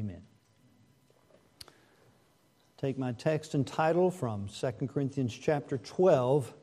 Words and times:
Amen. 0.00 0.22
Take 2.78 2.96
my 2.96 3.12
text 3.12 3.52
and 3.52 3.66
title 3.66 4.10
from 4.10 4.48
2 4.48 4.86
Corinthians 4.86 5.36
chapter 5.36 5.76
12, 5.76 6.54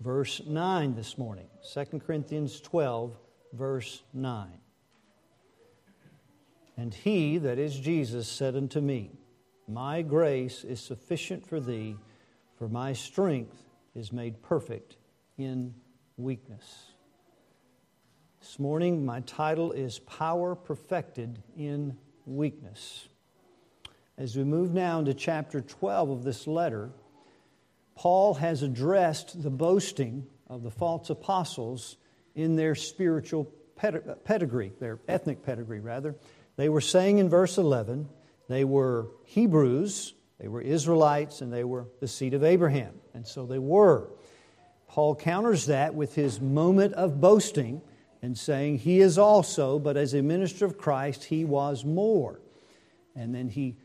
verse 0.00 0.42
9 0.46 0.94
this 0.94 1.16
morning. 1.16 1.46
2 1.72 2.02
Corinthians 2.06 2.60
12, 2.60 3.16
verse 3.54 4.02
9. 4.12 4.48
And 6.76 6.92
he, 6.92 7.38
that 7.38 7.58
is 7.58 7.80
Jesus, 7.80 8.28
said 8.28 8.54
unto 8.54 8.82
me, 8.82 9.12
My 9.66 10.02
grace 10.02 10.62
is 10.62 10.78
sufficient 10.78 11.46
for 11.46 11.60
thee, 11.60 11.96
for 12.58 12.68
my 12.68 12.92
strength 12.92 13.62
is 13.94 14.12
made 14.12 14.42
perfect 14.42 14.98
in 15.38 15.74
weakness. 16.18 16.90
This 18.40 18.58
morning, 18.58 19.06
my 19.06 19.20
title 19.20 19.72
is 19.72 20.00
Power 20.00 20.54
Perfected 20.54 21.42
in 21.56 21.96
Weakness. 22.26 23.08
As 24.16 24.36
we 24.36 24.44
move 24.44 24.72
now 24.72 25.00
into 25.00 25.14
chapter 25.14 25.60
12 25.60 26.10
of 26.10 26.24
this 26.24 26.46
letter, 26.46 26.90
Paul 27.96 28.34
has 28.34 28.62
addressed 28.62 29.42
the 29.42 29.50
boasting 29.50 30.26
of 30.48 30.62
the 30.62 30.70
false 30.70 31.10
apostles 31.10 31.96
in 32.34 32.56
their 32.56 32.74
spiritual 32.74 33.52
pedigree, 34.24 34.72
their 34.80 35.00
ethnic 35.08 35.42
pedigree, 35.42 35.80
rather. 35.80 36.14
They 36.56 36.68
were 36.68 36.80
saying 36.80 37.18
in 37.18 37.28
verse 37.28 37.58
11, 37.58 38.08
they 38.48 38.64
were 38.64 39.08
Hebrews, 39.24 40.14
they 40.38 40.48
were 40.48 40.60
Israelites, 40.60 41.40
and 41.40 41.52
they 41.52 41.64
were 41.64 41.86
the 42.00 42.08
seed 42.08 42.34
of 42.34 42.44
Abraham. 42.44 42.94
And 43.14 43.26
so 43.26 43.46
they 43.46 43.58
were. 43.58 44.10
Paul 44.88 45.16
counters 45.16 45.66
that 45.66 45.94
with 45.94 46.14
his 46.14 46.40
moment 46.40 46.94
of 46.94 47.20
boasting 47.20 47.82
and 48.24 48.38
saying, 48.38 48.78
He 48.78 49.00
is 49.00 49.18
also, 49.18 49.78
but 49.78 49.98
as 49.98 50.14
a 50.14 50.22
minister 50.22 50.64
of 50.64 50.78
Christ, 50.78 51.24
he 51.24 51.44
was 51.44 51.84
more. 51.84 52.40
And 53.14 53.34
then 53.34 53.50
he 53.50 53.76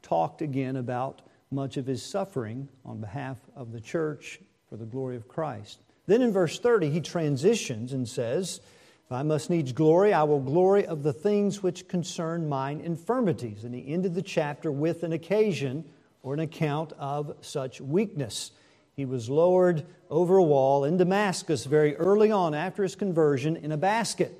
talked 0.00 0.40
again 0.40 0.76
about 0.76 1.20
much 1.50 1.76
of 1.76 1.86
his 1.86 2.02
suffering 2.02 2.70
on 2.86 3.02
behalf 3.02 3.36
of 3.54 3.70
the 3.70 3.82
church 3.82 4.40
for 4.70 4.78
the 4.78 4.86
glory 4.86 5.14
of 5.14 5.28
Christ. 5.28 5.82
Then 6.06 6.22
in 6.22 6.32
verse 6.32 6.58
30, 6.58 6.88
he 6.88 7.02
transitions 7.02 7.92
and 7.92 8.08
says, 8.08 8.62
If 9.04 9.12
I 9.12 9.22
must 9.24 9.50
needs 9.50 9.72
glory, 9.72 10.14
I 10.14 10.22
will 10.22 10.40
glory 10.40 10.86
of 10.86 11.02
the 11.02 11.12
things 11.12 11.62
which 11.62 11.86
concern 11.86 12.48
mine 12.48 12.80
infirmities. 12.80 13.64
And 13.64 13.74
he 13.74 13.92
ended 13.92 14.14
the 14.14 14.22
chapter 14.22 14.72
with 14.72 15.02
an 15.02 15.12
occasion 15.12 15.84
or 16.22 16.32
an 16.32 16.40
account 16.40 16.94
of 16.98 17.36
such 17.42 17.78
weakness. 17.78 18.52
He 18.94 19.04
was 19.04 19.30
lowered 19.30 19.86
over 20.10 20.36
a 20.36 20.42
wall 20.42 20.84
in 20.84 20.96
Damascus 20.96 21.64
very 21.64 21.96
early 21.96 22.30
on 22.30 22.54
after 22.54 22.82
his 22.82 22.94
conversion 22.94 23.56
in 23.56 23.72
a 23.72 23.76
basket. 23.76 24.38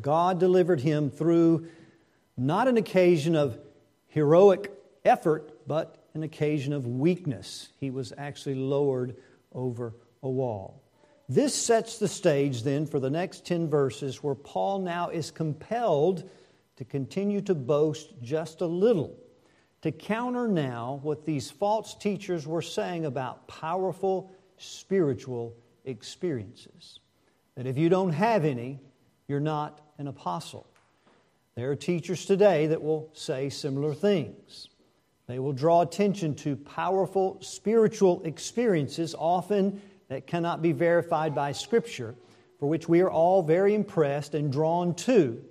God 0.00 0.40
delivered 0.40 0.80
him 0.80 1.10
through 1.10 1.68
not 2.36 2.68
an 2.68 2.76
occasion 2.76 3.36
of 3.36 3.58
heroic 4.08 4.72
effort, 5.04 5.66
but 5.66 6.04
an 6.14 6.22
occasion 6.22 6.72
of 6.72 6.86
weakness. 6.86 7.68
He 7.78 7.90
was 7.90 8.12
actually 8.16 8.54
lowered 8.54 9.16
over 9.52 9.94
a 10.22 10.28
wall. 10.28 10.82
This 11.28 11.54
sets 11.54 11.98
the 11.98 12.08
stage 12.08 12.62
then 12.62 12.86
for 12.86 13.00
the 13.00 13.10
next 13.10 13.46
10 13.46 13.68
verses 13.68 14.22
where 14.22 14.34
Paul 14.34 14.80
now 14.80 15.08
is 15.08 15.30
compelled 15.30 16.28
to 16.76 16.84
continue 16.84 17.40
to 17.42 17.54
boast 17.54 18.10
just 18.22 18.60
a 18.60 18.66
little, 18.66 19.16
to 19.84 19.92
counter 19.92 20.48
now 20.48 20.98
what 21.02 21.26
these 21.26 21.50
false 21.50 21.94
teachers 21.94 22.46
were 22.46 22.62
saying 22.62 23.04
about 23.04 23.46
powerful 23.48 24.32
spiritual 24.56 25.54
experiences. 25.84 27.00
That 27.54 27.66
if 27.66 27.76
you 27.76 27.90
don't 27.90 28.14
have 28.14 28.46
any, 28.46 28.80
you're 29.28 29.40
not 29.40 29.82
an 29.98 30.08
apostle. 30.08 30.66
There 31.54 31.70
are 31.70 31.76
teachers 31.76 32.24
today 32.24 32.68
that 32.68 32.82
will 32.82 33.10
say 33.12 33.50
similar 33.50 33.92
things. 33.92 34.70
They 35.26 35.38
will 35.38 35.52
draw 35.52 35.82
attention 35.82 36.34
to 36.36 36.56
powerful 36.56 37.36
spiritual 37.42 38.22
experiences, 38.24 39.14
often 39.14 39.82
that 40.08 40.26
cannot 40.26 40.62
be 40.62 40.72
verified 40.72 41.34
by 41.34 41.52
Scripture, 41.52 42.14
for 42.58 42.70
which 42.70 42.88
we 42.88 43.02
are 43.02 43.10
all 43.10 43.42
very 43.42 43.74
impressed 43.74 44.34
and 44.34 44.50
drawn 44.50 44.94
to 44.94 45.44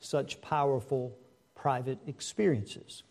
such 0.00 0.40
powerful 0.40 1.14
private 1.54 1.98
experiences. 2.06 3.02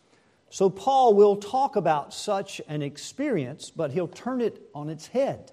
So, 0.50 0.70
Paul 0.70 1.14
will 1.14 1.36
talk 1.36 1.76
about 1.76 2.14
such 2.14 2.60
an 2.68 2.80
experience, 2.80 3.70
but 3.70 3.90
he'll 3.90 4.08
turn 4.08 4.40
it 4.40 4.62
on 4.74 4.88
its 4.88 5.06
head. 5.06 5.52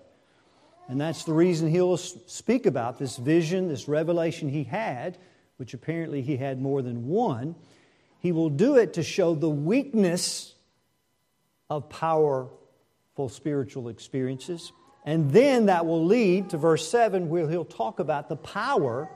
And 0.87 1.01
that's 1.01 1.23
the 1.25 1.33
reason 1.33 1.69
he'll 1.69 1.97
speak 1.97 2.65
about 2.65 2.97
this 2.97 3.17
vision, 3.17 3.67
this 3.67 3.87
revelation 3.87 4.49
he 4.49 4.63
had, 4.63 5.17
which 5.57 5.73
apparently 5.73 6.21
he 6.21 6.37
had 6.37 6.61
more 6.61 6.81
than 6.81 7.07
one. 7.07 7.55
He 8.19 8.31
will 8.31 8.49
do 8.49 8.77
it 8.77 8.93
to 8.93 9.03
show 9.03 9.35
the 9.35 9.49
weakness 9.49 10.53
of 11.69 11.89
powerful 11.89 13.29
spiritual 13.29 13.89
experiences. 13.89 14.71
And 15.03 15.31
then 15.31 15.65
that 15.65 15.85
will 15.85 16.05
lead 16.05 16.51
to 16.51 16.57
verse 16.57 16.87
7, 16.89 17.29
where 17.29 17.49
he'll 17.49 17.65
talk 17.65 17.99
about 17.99 18.29
the 18.29 18.35
power 18.37 19.09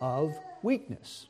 of 0.00 0.38
weakness. 0.62 1.26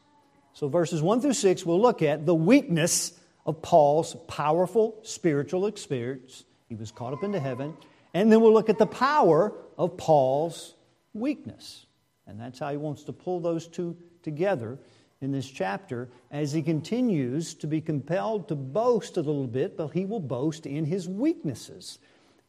So, 0.53 0.69
verses 0.69 1.03
1 1.03 1.21
through 1.21 1.33
6, 1.33 1.65
we'll 1.65 1.81
look 1.81 2.03
at 2.03 2.27
the 2.27 2.35
weakness 2.35 3.19
of 3.47 3.61
Paul's 3.63 4.17
powerful 4.27 4.99
spiritual 5.03 5.67
experience. 5.67 6.45
He 6.69 6.75
was 6.75 6.91
caught 6.91 7.13
up 7.13 7.23
into 7.23 7.41
heaven. 7.41 7.77
And 8.15 8.31
then 8.31 8.41
we'll 8.41 8.53
look 8.53 8.71
at 8.71 8.79
the 8.79 8.87
power 8.87 9.53
of 9.77 9.97
Paul's 9.97 10.75
weakness. 11.13 11.87
And 12.27 12.41
that's 12.41 12.59
how 12.59 12.71
he 12.71 12.77
wants 12.77 13.03
to 13.05 13.13
pull 13.13 13.41
those 13.41 13.67
two 13.67 13.97
together 14.23 14.79
in 15.21 15.31
this 15.31 15.49
chapter 15.49 16.09
as 16.31 16.53
he 16.53 16.63
continues 16.63 17.55
to 17.55 17.67
be 17.67 17.81
compelled 17.81 18.49
to 18.49 18.55
boast 18.55 19.17
a 19.17 19.21
little 19.21 19.47
bit, 19.47 19.77
but 19.77 19.89
he 19.89 20.05
will 20.05 20.21
boast 20.21 20.67
in 20.67 20.85
his 20.85 21.09
weaknesses 21.09 21.99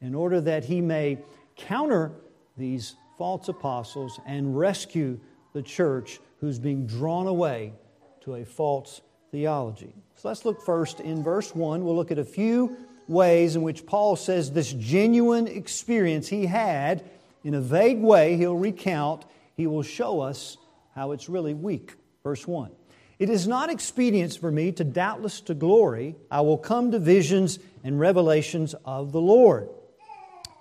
in 0.02 0.14
order 0.14 0.42
that 0.42 0.66
he 0.66 0.82
may 0.82 1.18
counter 1.56 2.12
these 2.58 2.96
false 3.18 3.48
apostles 3.48 4.20
and 4.26 4.58
rescue 4.58 5.20
the 5.54 5.62
church 5.62 6.20
who's 6.40 6.60
being 6.60 6.86
drawn 6.86 7.28
away 7.28 7.74
to 8.22 8.36
a 8.36 8.46
false 8.46 9.02
theology. 9.36 9.94
So 10.16 10.30
let's 10.30 10.46
look 10.46 10.62
first 10.62 11.02
in 11.02 11.22
verse 11.22 11.54
1. 11.54 11.84
We'll 11.84 11.98
look 11.98 12.10
at 12.10 12.18
a 12.18 12.24
few 12.24 12.78
ways 13.10 13.58
in 13.58 13.64
which 13.64 13.86
Paul 13.86 14.16
says 14.16 14.50
this 14.50 14.72
genuine 14.72 15.46
experience 15.46 16.30
he 16.30 16.46
had, 16.46 17.04
in 17.44 17.54
a 17.54 17.60
vague 17.60 18.00
way, 18.00 18.38
he'll 18.38 18.56
recount, 18.56 19.26
he 19.58 19.68
will 19.68 19.84
show 19.84 20.22
us 20.22 20.56
how 20.96 21.12
it's 21.12 21.28
really 21.28 21.54
weak. 21.54 21.96
Verse 22.24 22.48
1. 22.48 22.72
It 23.20 23.30
is 23.30 23.46
not 23.46 23.70
expedient 23.70 24.38
for 24.38 24.52
me 24.52 24.72
to 24.72 24.86
doubtless 24.86 25.42
to 25.42 25.54
glory. 25.54 26.16
I 26.32 26.40
will 26.40 26.58
come 26.58 26.92
to 26.92 27.00
visions 27.00 27.60
and 27.84 28.00
revelations 28.00 28.74
of 28.86 29.12
the 29.12 29.22
Lord. 29.22 29.68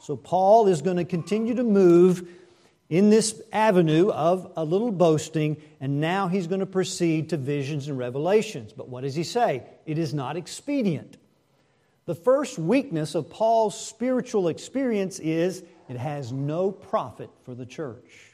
So, 0.00 0.16
Paul 0.16 0.66
is 0.66 0.82
going 0.82 0.96
to 0.96 1.04
continue 1.04 1.54
to 1.54 1.62
move 1.62 2.28
in 2.88 3.10
this 3.10 3.40
avenue 3.52 4.10
of 4.10 4.52
a 4.56 4.64
little 4.64 4.90
boasting, 4.90 5.60
and 5.80 6.00
now 6.00 6.28
he's 6.28 6.46
going 6.46 6.60
to 6.60 6.66
proceed 6.66 7.30
to 7.30 7.36
visions 7.36 7.88
and 7.88 7.98
revelations. 7.98 8.72
But 8.72 8.88
what 8.88 9.02
does 9.02 9.14
he 9.14 9.24
say? 9.24 9.62
It 9.86 9.98
is 9.98 10.12
not 10.12 10.36
expedient. 10.36 11.16
The 12.06 12.14
first 12.14 12.58
weakness 12.58 13.14
of 13.14 13.30
Paul's 13.30 13.78
spiritual 13.78 14.48
experience 14.48 15.18
is 15.18 15.62
it 15.88 15.96
has 15.96 16.32
no 16.32 16.70
profit 16.70 17.30
for 17.44 17.54
the 17.54 17.64
church. 17.64 18.32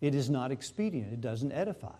It 0.00 0.14
is 0.14 0.30
not 0.30 0.50
expedient, 0.50 1.12
it 1.12 1.20
doesn't 1.20 1.52
edify. 1.52 1.94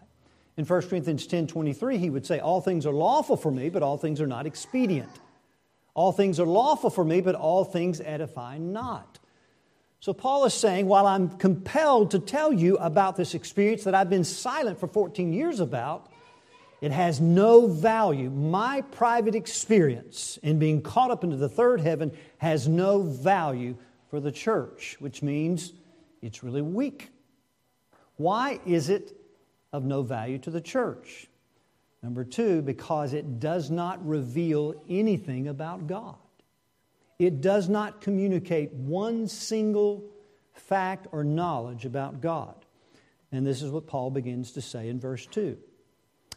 In 0.56 0.64
1 0.64 0.82
Corinthians 0.88 1.26
10 1.26 1.46
23, 1.48 1.98
he 1.98 2.10
would 2.10 2.24
say, 2.24 2.38
All 2.38 2.60
things 2.60 2.86
are 2.86 2.92
lawful 2.92 3.36
for 3.36 3.50
me, 3.50 3.68
but 3.68 3.82
all 3.82 3.98
things 3.98 4.20
are 4.20 4.26
not 4.26 4.46
expedient. 4.46 5.10
All 5.94 6.12
things 6.12 6.40
are 6.40 6.46
lawful 6.46 6.90
for 6.90 7.04
me, 7.04 7.20
but 7.20 7.34
all 7.34 7.64
things 7.64 8.00
edify 8.00 8.58
not. 8.58 9.18
So 10.04 10.12
Paul 10.12 10.44
is 10.44 10.52
saying, 10.52 10.84
while 10.84 11.06
I'm 11.06 11.30
compelled 11.30 12.10
to 12.10 12.18
tell 12.18 12.52
you 12.52 12.76
about 12.76 13.16
this 13.16 13.32
experience 13.34 13.84
that 13.84 13.94
I've 13.94 14.10
been 14.10 14.22
silent 14.22 14.78
for 14.78 14.86
14 14.86 15.32
years 15.32 15.60
about, 15.60 16.12
it 16.82 16.92
has 16.92 17.22
no 17.22 17.68
value. 17.68 18.28
My 18.28 18.82
private 18.82 19.34
experience 19.34 20.38
in 20.42 20.58
being 20.58 20.82
caught 20.82 21.10
up 21.10 21.24
into 21.24 21.38
the 21.38 21.48
third 21.48 21.80
heaven 21.80 22.12
has 22.36 22.68
no 22.68 23.00
value 23.00 23.76
for 24.10 24.20
the 24.20 24.30
church, 24.30 24.96
which 24.98 25.22
means 25.22 25.72
it's 26.20 26.44
really 26.44 26.60
weak. 26.60 27.08
Why 28.16 28.60
is 28.66 28.90
it 28.90 29.16
of 29.72 29.84
no 29.84 30.02
value 30.02 30.36
to 30.40 30.50
the 30.50 30.60
church? 30.60 31.28
Number 32.02 32.24
two, 32.24 32.60
because 32.60 33.14
it 33.14 33.40
does 33.40 33.70
not 33.70 34.06
reveal 34.06 34.74
anything 34.86 35.48
about 35.48 35.86
God. 35.86 36.16
It 37.18 37.40
does 37.40 37.68
not 37.68 38.00
communicate 38.00 38.72
one 38.72 39.28
single 39.28 40.04
fact 40.52 41.06
or 41.12 41.24
knowledge 41.24 41.84
about 41.84 42.20
God. 42.20 42.54
And 43.30 43.46
this 43.46 43.62
is 43.62 43.70
what 43.70 43.86
Paul 43.86 44.10
begins 44.10 44.52
to 44.52 44.62
say 44.62 44.88
in 44.88 45.00
verse 45.00 45.26
2. 45.26 45.56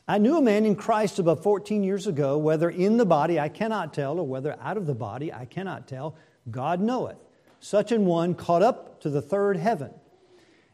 I 0.07 0.19
knew 0.19 0.37
a 0.37 0.41
man 0.41 0.65
in 0.65 0.75
Christ 0.75 1.19
about 1.19 1.43
14 1.43 1.83
years 1.83 2.07
ago, 2.07 2.37
whether 2.37 2.69
in 2.69 2.97
the 2.97 3.05
body 3.05 3.39
I 3.39 3.49
cannot 3.49 3.93
tell, 3.93 4.19
or 4.19 4.25
whether 4.25 4.57
out 4.61 4.77
of 4.77 4.85
the 4.85 4.95
body 4.95 5.33
I 5.33 5.45
cannot 5.45 5.87
tell. 5.87 6.15
God 6.49 6.79
knoweth. 6.79 7.17
Such 7.59 7.91
an 7.91 8.05
one 8.05 8.33
caught 8.33 8.61
up 8.61 9.01
to 9.01 9.09
the 9.09 9.21
third 9.21 9.57
heaven. 9.57 9.91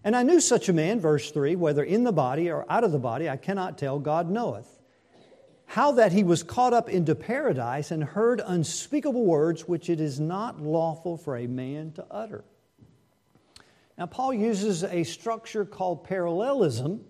And 0.04 0.16
I 0.16 0.24
knew 0.24 0.40
such 0.40 0.70
a 0.70 0.74
man, 0.74 1.00
verse 1.00 1.32
3, 1.32 1.56
whether 1.56 1.84
in 1.84 2.04
the 2.04 2.12
body 2.12 2.52
or 2.52 2.66
out 2.70 2.84
of 2.84 2.92
the 2.92 3.00
body 3.00 3.30
I 3.30 3.38
cannot 3.38 3.78
tell, 3.78 4.00
God 4.00 4.30
knoweth. 4.30 4.68
How 5.74 5.92
that 5.94 6.12
he 6.12 6.24
was 6.24 6.44
caught 6.44 6.72
up 6.72 6.88
into 6.88 7.16
paradise 7.16 7.90
and 7.90 8.04
heard 8.04 8.40
unspeakable 8.46 9.26
words 9.26 9.68
which 9.68 9.90
it 9.90 10.00
is 10.00 10.20
not 10.20 10.62
lawful 10.62 11.18
for 11.18 11.36
a 11.36 11.48
man 11.48 11.92
to 11.92 12.06
utter. 12.12 12.44
Now, 13.98 14.06
Paul 14.06 14.36
uses 14.36 14.84
a 14.84 15.04
structure 15.04 15.66
called 15.66 16.04
parallelism, 16.04 17.04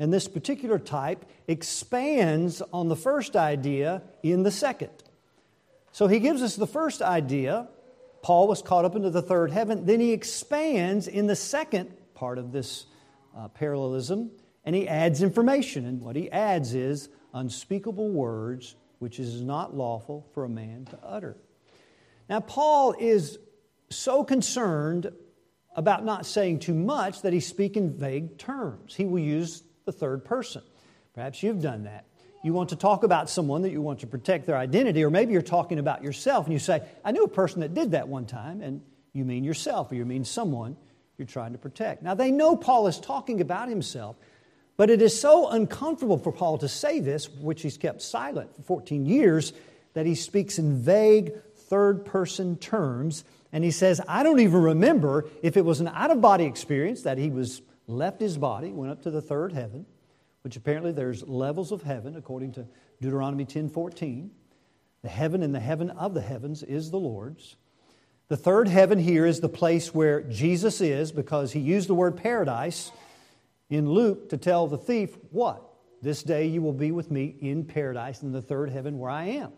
and 0.00 0.12
this 0.12 0.26
particular 0.26 0.80
type 0.80 1.26
expands 1.46 2.60
on 2.72 2.88
the 2.88 2.96
first 2.96 3.36
idea 3.36 4.02
in 4.24 4.42
the 4.42 4.50
second. 4.50 4.90
So 5.92 6.08
he 6.08 6.18
gives 6.18 6.42
us 6.42 6.56
the 6.56 6.66
first 6.66 7.00
idea. 7.00 7.68
Paul 8.22 8.48
was 8.48 8.62
caught 8.62 8.84
up 8.84 8.96
into 8.96 9.10
the 9.10 9.22
third 9.22 9.52
heaven. 9.52 9.86
Then 9.86 10.00
he 10.00 10.10
expands 10.10 11.06
in 11.06 11.28
the 11.28 11.36
second 11.36 11.96
part 12.14 12.38
of 12.38 12.50
this 12.50 12.86
uh, 13.36 13.46
parallelism, 13.46 14.32
and 14.64 14.74
he 14.74 14.88
adds 14.88 15.22
information. 15.22 15.86
And 15.86 16.02
what 16.02 16.16
he 16.16 16.28
adds 16.32 16.74
is 16.74 17.10
unspeakable 17.34 18.08
words 18.08 18.76
which 18.98 19.20
is 19.20 19.40
not 19.40 19.76
lawful 19.76 20.26
for 20.34 20.44
a 20.44 20.48
man 20.48 20.84
to 20.86 20.98
utter. 21.04 21.36
Now, 22.28 22.40
Paul 22.40 22.94
is 22.98 23.38
so 23.90 24.24
concerned 24.24 25.12
about 25.74 26.04
not 26.04 26.26
saying 26.26 26.58
too 26.58 26.74
much 26.74 27.22
that 27.22 27.32
he 27.32 27.40
speaks 27.40 27.76
in 27.76 27.96
vague 27.96 28.38
terms. 28.38 28.94
He 28.94 29.04
will 29.04 29.20
use 29.20 29.62
the 29.84 29.92
third 29.92 30.24
person. 30.24 30.62
Perhaps 31.14 31.42
you've 31.42 31.62
done 31.62 31.84
that. 31.84 32.04
You 32.42 32.52
want 32.52 32.68
to 32.70 32.76
talk 32.76 33.02
about 33.02 33.30
someone 33.30 33.62
that 33.62 33.70
you 33.70 33.80
want 33.80 34.00
to 34.00 34.06
protect 34.06 34.46
their 34.46 34.56
identity, 34.56 35.02
or 35.04 35.10
maybe 35.10 35.32
you're 35.32 35.42
talking 35.42 35.78
about 35.78 36.02
yourself 36.02 36.46
and 36.46 36.52
you 36.52 36.58
say, 36.58 36.82
I 37.04 37.12
knew 37.12 37.24
a 37.24 37.28
person 37.28 37.60
that 37.60 37.74
did 37.74 37.92
that 37.92 38.08
one 38.08 38.26
time, 38.26 38.60
and 38.60 38.80
you 39.12 39.24
mean 39.24 39.44
yourself 39.44 39.90
or 39.90 39.96
you 39.96 40.04
mean 40.04 40.24
someone 40.24 40.76
you're 41.16 41.26
trying 41.26 41.52
to 41.52 41.58
protect. 41.58 42.02
Now, 42.02 42.14
they 42.14 42.30
know 42.30 42.56
Paul 42.56 42.86
is 42.86 43.00
talking 43.00 43.40
about 43.40 43.68
himself, 43.68 44.16
but 44.78 44.88
it 44.88 45.02
is 45.02 45.20
so 45.20 45.48
uncomfortable 45.50 46.16
for 46.16 46.32
Paul 46.32 46.56
to 46.58 46.68
say 46.68 47.00
this, 47.00 47.28
which 47.28 47.60
he's 47.60 47.76
kept 47.76 48.00
silent 48.00 48.54
for 48.54 48.62
14 48.62 49.04
years, 49.04 49.52
that 49.92 50.06
he 50.06 50.14
speaks 50.14 50.58
in 50.58 50.80
vague 50.80 51.34
third 51.54 52.06
person 52.06 52.56
terms 52.56 53.24
and 53.52 53.64
he 53.64 53.70
says, 53.70 54.00
I 54.06 54.22
don't 54.22 54.40
even 54.40 54.62
remember 54.62 55.28
if 55.42 55.56
it 55.56 55.64
was 55.64 55.80
an 55.80 55.88
out 55.88 56.10
of 56.10 56.20
body 56.20 56.44
experience 56.44 57.02
that 57.02 57.18
he 57.18 57.28
was 57.28 57.60
left 57.86 58.20
his 58.20 58.38
body, 58.38 58.70
went 58.70 58.92
up 58.92 59.02
to 59.02 59.10
the 59.10 59.22
third 59.22 59.52
heaven, 59.52 59.84
which 60.42 60.56
apparently 60.56 60.92
there's 60.92 61.26
levels 61.26 61.72
of 61.72 61.82
heaven 61.82 62.16
according 62.16 62.52
to 62.52 62.66
Deuteronomy 63.00 63.46
10:14. 63.46 64.30
The 65.02 65.08
heaven 65.08 65.42
and 65.42 65.54
the 65.54 65.60
heaven 65.60 65.90
of 65.90 66.14
the 66.14 66.20
heavens 66.20 66.62
is 66.62 66.90
the 66.90 66.98
Lord's. 66.98 67.56
The 68.28 68.36
third 68.36 68.68
heaven 68.68 68.98
here 68.98 69.24
is 69.24 69.40
the 69.40 69.48
place 69.48 69.94
where 69.94 70.20
Jesus 70.22 70.80
is 70.80 71.10
because 71.10 71.52
he 71.52 71.60
used 71.60 71.88
the 71.88 71.94
word 71.94 72.16
paradise 72.16 72.92
in 73.70 73.88
Luke 73.90 74.30
to 74.30 74.36
tell 74.36 74.66
the 74.66 74.78
thief, 74.78 75.16
What? 75.30 75.62
This 76.00 76.22
day 76.22 76.46
you 76.46 76.62
will 76.62 76.72
be 76.72 76.92
with 76.92 77.10
me 77.10 77.34
in 77.40 77.64
paradise 77.64 78.22
in 78.22 78.32
the 78.32 78.42
third 78.42 78.70
heaven 78.70 78.98
where 78.98 79.10
I 79.10 79.24
am. 79.24 79.52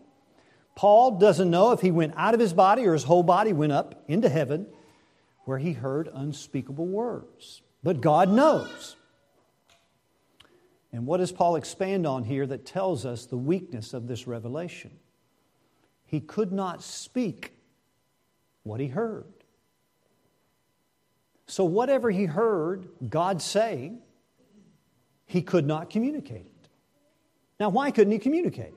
Paul 0.75 1.19
doesn't 1.19 1.51
know 1.51 1.73
if 1.73 1.81
he 1.81 1.91
went 1.91 2.15
out 2.17 2.33
of 2.33 2.41
his 2.41 2.55
body 2.55 2.87
or 2.87 2.95
his 2.95 3.05
whole 3.05 3.23
body 3.23 3.53
went 3.53 3.73
up 3.73 4.05
into 4.09 4.29
heaven 4.29 4.67
where 5.45 5.59
he 5.59 5.73
heard 5.73 6.09
unspeakable 6.13 6.87
words. 6.87 7.61
But 7.83 8.01
God 8.01 8.31
knows. 8.31 8.97
And 10.93 11.07
what 11.07 11.19
does 11.19 11.33
Paul 11.33 11.57
expand 11.57 12.07
on 12.07 12.25
here 12.25 12.47
that 12.47 12.65
tells 12.67 13.05
us 13.05 13.27
the 13.27 13.37
weakness 13.37 13.95
of 13.95 14.09
this 14.09 14.27
revelation? 14.27 14.93
He 16.07 16.21
could 16.21 16.53
not 16.53 16.83
speak 16.83 17.53
what 18.63 18.81
he 18.81 18.89
heard. 18.89 19.27
So, 21.51 21.65
whatever 21.65 22.13
he 22.13 22.27
heard 22.27 22.89
God 23.09 23.43
say, 23.43 23.95
he 25.27 25.43
could 25.43 25.67
not 25.67 25.91
communicate 25.91 26.47
it. 26.47 26.69
Now, 27.59 27.71
why 27.71 27.91
couldn't 27.91 28.13
he 28.13 28.21
communicate? 28.21 28.73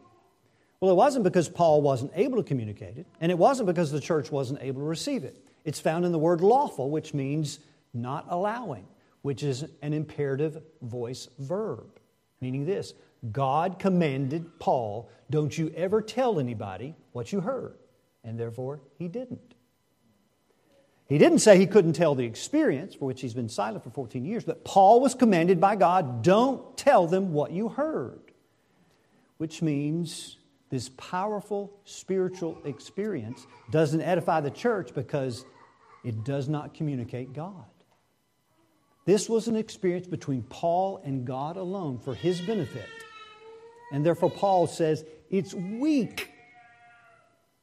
Well, 0.80 0.90
it 0.90 0.96
wasn't 0.96 1.24
because 1.24 1.48
Paul 1.48 1.84
wasn't 1.84 2.14
able 2.16 2.38
to 2.38 2.44
communicate 2.44 2.98
it, 2.98 3.06
and 3.22 3.32
it 3.32 3.38
wasn't 3.38 3.68
because 3.68 3.92
the 3.92 4.00
church 4.00 4.32
wasn't 4.32 4.64
able 4.64 4.82
to 4.82 4.88
receive 4.88 5.24
it. 5.24 5.38
It's 5.64 5.80
found 5.80 6.04
in 6.04 6.12
the 6.12 6.18
word 6.18 6.42
lawful, 6.42 6.90
which 6.90 7.14
means 7.14 7.60
not 7.94 8.26
allowing, 8.28 8.88
which 9.22 9.44
is 9.44 9.66
an 9.84 9.94
imperative 9.94 10.60
voice 10.82 11.30
verb, 11.38 12.00
meaning 12.42 12.66
this 12.66 12.96
God 13.32 13.78
commanded 13.78 14.60
Paul, 14.60 15.12
don't 15.30 15.56
you 15.56 15.72
ever 15.76 16.02
tell 16.02 16.40
anybody 16.40 16.96
what 17.12 17.32
you 17.32 17.40
heard, 17.40 17.78
and 18.24 18.40
therefore 18.40 18.82
he 18.98 19.08
didn't. 19.08 19.53
He 21.08 21.18
didn't 21.18 21.40
say 21.40 21.58
he 21.58 21.68
couldn't 21.68 21.94
tell 21.94 22.16
the 22.16 22.26
experience, 22.26 22.96
for 22.96 23.06
which 23.06 23.22
he's 23.22 23.34
been 23.34 23.50
silent 23.50 23.84
for 23.84 23.90
14 23.90 24.26
years, 24.26 24.44
but 24.44 24.64
Paul 24.64 25.02
was 25.02 25.14
commanded 25.14 25.60
by 25.60 25.76
God, 25.76 26.24
don't 26.24 26.78
tell 26.78 27.08
them 27.08 27.34
what 27.34 27.52
you 27.52 27.70
heard, 27.70 28.22
which 29.38 29.62
means 29.62 30.38
this 30.70 30.90
powerful 30.98 31.72
spiritual 31.84 32.58
experience 32.66 33.46
doesn't 33.70 34.02
edify 34.02 34.42
the 34.42 34.50
church 34.50 34.94
because 34.96 35.46
it 36.04 36.24
does 36.24 36.50
not 36.50 36.74
communicate 36.74 37.34
God. 37.34 37.66
This 39.06 39.30
was 39.30 39.48
an 39.48 39.56
experience 39.56 40.08
between 40.08 40.44
Paul 40.44 41.02
and 41.04 41.26
God 41.26 41.58
alone 41.58 42.00
for 42.00 42.16
his 42.16 42.40
benefit. 42.42 42.88
And 43.92 44.06
therefore, 44.06 44.32
Paul 44.32 44.66
says 44.66 45.06
it's 45.30 45.54
weak 45.54 46.32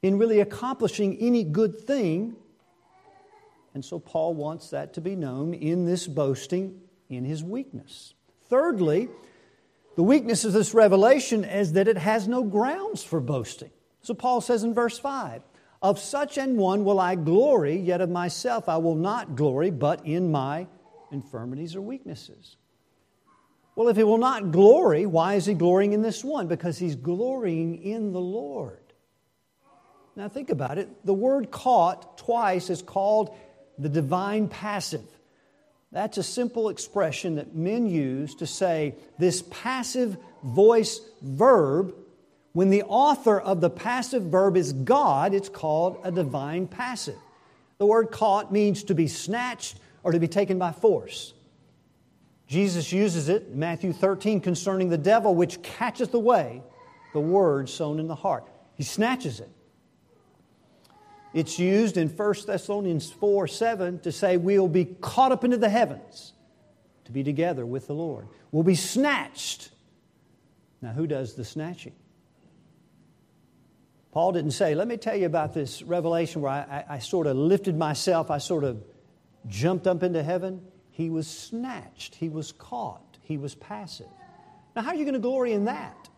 in 0.03 0.19
really 0.19 0.41
accomplishing 0.41 1.17
any 1.19 1.45
good 1.45 1.79
thing. 1.79 2.37
And 3.75 3.85
so, 3.85 3.99
Paul 3.99 4.35
wants 4.35 4.71
that 4.71 4.95
to 4.95 5.01
be 5.01 5.15
known 5.15 5.55
in 5.55 5.85
this 5.85 6.07
boasting 6.07 6.81
in 7.09 7.25
his 7.25 7.43
weakness. 7.43 8.15
Thirdly, 8.49 9.09
the 9.97 10.03
weakness 10.03 10.45
of 10.45 10.53
this 10.53 10.73
revelation 10.73 11.45
is 11.45 11.73
that 11.75 11.89
it 11.89 11.99
has 11.99 12.27
no 12.27 12.43
grounds 12.43 13.03
for 13.03 13.21
boasting. 13.21 13.71
So 14.03 14.15
Paul 14.15 14.41
says 14.41 14.63
in 14.65 14.73
verse 14.73 14.99
5 14.99 15.43
Of 15.83 15.99
such 15.99 16.39
an 16.39 16.57
one 16.57 16.85
will 16.85 17.01
I 17.01 17.17
glory, 17.17 17.77
yet 17.77 18.01
of 18.01 18.11
myself 18.11 18.69
I 18.69 18.79
will 18.79 18.95
not 18.95 19.37
glory, 19.37 19.71
but 19.71 20.07
in 20.07 20.31
my 20.31 20.67
infirmities 21.11 21.77
or 21.77 21.83
weaknesses. 21.83 22.57
Well, 23.77 23.89
if 23.89 23.97
he 23.97 24.05
will 24.05 24.19
not 24.19 24.53
glory, 24.53 25.07
why 25.07 25.35
is 25.35 25.47
he 25.47 25.55
glorying 25.55 25.93
in 25.93 26.03
this 26.03 26.25
one? 26.25 26.49
Because 26.49 26.79
he's 26.79 26.97
glorying 26.97 27.83
in 27.83 28.13
the 28.13 28.21
Lord. 28.21 28.79
Now, 30.17 30.29
think 30.29 30.51
about 30.51 30.77
it. 30.77 30.89
The 31.07 31.15
word 31.15 31.51
caught 31.51 32.19
twice 32.19 32.69
is 32.69 32.83
called 32.83 33.35
the 33.81 33.89
divine 33.89 34.49
passive. 34.49 35.05
That's 35.93 36.19
a 36.19 36.23
simple 36.23 36.69
expression 36.69 37.37
that 37.37 37.55
men 37.55 37.87
use 37.87 38.35
to 38.37 38.47
say 38.47 38.95
this 39.19 39.43
passive 39.51 40.17
voice 40.43 41.01
verb, 41.23 41.95
when 42.53 42.71
the 42.71 42.83
author 42.85 43.41
of 43.41 43.61
the 43.61 43.71
passive 43.71 44.25
verb 44.25 44.57
is 44.57 44.73
God, 44.73 45.35
it's 45.35 45.49
called 45.49 46.01
a 46.05 46.13
divine 46.13 46.67
passive. 46.67 47.19
The 47.79 47.87
word 47.87 48.11
caught 48.11 48.53
means 48.53 48.85
to 48.85 48.95
be 48.95 49.09
snatched 49.09 49.79
or 50.03 50.13
to 50.13 50.21
be 50.21 50.29
taken 50.29 50.59
by 50.59 50.73
force. 50.73 51.33
Jesus 52.47 52.93
uses 52.93 53.29
it 53.29 53.49
in 53.53 53.59
Matthew 53.59 53.93
13 53.93 54.41
concerning 54.41 54.89
the 54.89 54.99
devil 54.99 55.35
which 55.35 55.63
catcheth 55.63 56.13
away 56.15 56.63
the 57.13 57.21
word 57.21 57.69
sown 57.69 57.99
in 57.99 58.09
the 58.09 58.15
heart. 58.15 58.45
He 58.75 58.83
snatches 58.83 59.41
it. 59.41 59.51
It's 61.33 61.59
used 61.59 61.97
in 61.97 62.09
1 62.09 62.35
Thessalonians 62.47 63.11
4 63.11 63.47
7 63.47 64.01
to 64.01 64.13
say 64.13 64.37
we'll 64.37 64.69
be 64.69 64.85
caught 64.85 65.33
up 65.33 65.45
into 65.45 65.57
the 65.57 65.69
heavens 65.69 66.33
to 67.05 67.13
be 67.13 67.23
together 67.23 67.65
with 67.65 67.87
the 67.87 67.95
Lord. 67.95 68.29
We'll 68.51 68.65
be 68.65 68.75
snatched. 68.75 69.71
Now, 70.83 70.91
who 70.93 71.07
does 71.07 71.35
the 71.35 71.45
snatching? 71.45 71.95
Paul 74.13 74.33
didn't 74.33 74.53
say, 74.53 74.75
let 74.75 74.89
me 74.89 74.97
tell 74.97 75.15
you 75.15 75.27
about 75.27 75.55
this 75.55 75.83
revelation 75.83 76.43
where 76.43 76.51
I, 76.51 76.85
I, 76.89 76.95
I 76.95 76.99
sort 76.99 77.27
of 77.29 77.37
lifted 77.37 77.77
myself, 77.77 78.31
I 78.31 78.39
sort 78.39 78.65
of 78.65 78.83
jumped 79.47 79.87
up 79.87 80.03
into 80.03 80.23
heaven. 80.23 80.63
He 80.91 81.11
was 81.11 81.29
snatched, 81.29 82.17
he 82.17 82.29
was 82.29 82.51
caught, 82.51 83.19
he 83.23 83.39
was 83.39 83.55
passive. 83.55 84.09
Now, 84.75 84.83
how 84.83 84.91
are 84.91 84.97
you 84.97 85.05
going 85.05 85.15
to 85.15 85.21
glory 85.21 85.53
in 85.53 85.67
that? 85.67 86.09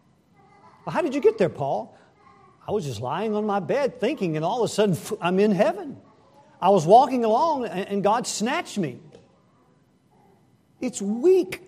Well, 0.85 0.93
how 0.95 1.03
did 1.03 1.15
you 1.15 1.21
get 1.21 1.39
there, 1.39 1.51
Paul? 1.51 1.97
I 2.67 2.73
was 2.73 2.85
just 2.85 3.01
lying 3.01 3.35
on 3.35 3.47
my 3.47 3.61
bed 3.61 4.01
thinking, 4.01 4.37
and 4.37 4.45
all 4.45 4.63
of 4.63 4.71
a 4.71 4.73
sudden 4.73 4.97
I'm 5.21 5.39
in 5.41 5.53
heaven. 5.53 5.97
I 6.61 6.71
was 6.71 6.87
walking 6.87 7.25
along, 7.25 7.67
and 7.67 8.03
God 8.05 8.27
snatched 8.27 8.79
me. 8.79 9.01
It's 10.81 11.03
weak 11.03 11.63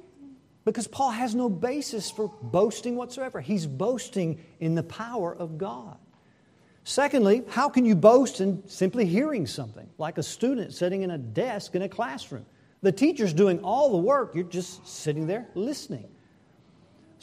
because 0.64 0.86
Paul 0.86 1.10
has 1.10 1.34
no 1.34 1.48
basis 1.48 2.10
for 2.10 2.28
boasting 2.42 2.96
whatsoever. 2.96 3.40
He's 3.40 3.66
boasting 3.66 4.40
in 4.60 4.74
the 4.74 4.82
power 4.82 5.34
of 5.34 5.58
God. 5.58 5.98
Secondly, 6.84 7.42
how 7.48 7.68
can 7.68 7.84
you 7.84 7.96
boast 7.96 8.40
in 8.40 8.62
simply 8.68 9.06
hearing 9.06 9.46
something, 9.46 9.88
like 9.98 10.18
a 10.18 10.22
student 10.22 10.74
sitting 10.74 11.02
in 11.02 11.10
a 11.10 11.18
desk 11.18 11.74
in 11.74 11.82
a 11.82 11.88
classroom? 11.88 12.46
The 12.82 12.92
teacher's 12.92 13.32
doing 13.32 13.60
all 13.60 13.90
the 13.90 13.98
work, 13.98 14.34
you're 14.34 14.44
just 14.44 14.86
sitting 14.86 15.26
there 15.26 15.48
listening. 15.54 16.13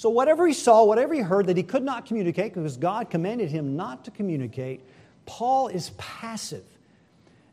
So, 0.02 0.10
whatever 0.10 0.48
he 0.48 0.54
saw, 0.56 0.84
whatever 0.84 1.14
he 1.14 1.20
heard 1.20 1.46
that 1.46 1.58
he 1.58 1.62
could 1.62 1.84
not 1.84 2.08
communicate 2.08 2.56
because 2.56 2.76
God 2.76 3.12
commanded 3.12 3.52
him 3.52 3.76
not 3.76 4.06
to 4.06 4.10
communicate, 4.10 4.82
Paul 5.28 5.68
is 5.68 5.92
passive. 5.92 6.64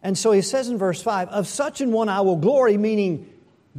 And 0.02 0.16
so 0.16 0.32
he 0.32 0.40
says 0.40 0.70
in 0.70 0.78
verse 0.78 1.02
5 1.02 1.28
Of 1.28 1.46
such 1.46 1.82
an 1.82 1.92
one 1.92 2.08
I 2.08 2.22
will 2.22 2.38
glory, 2.38 2.78
meaning 2.78 3.30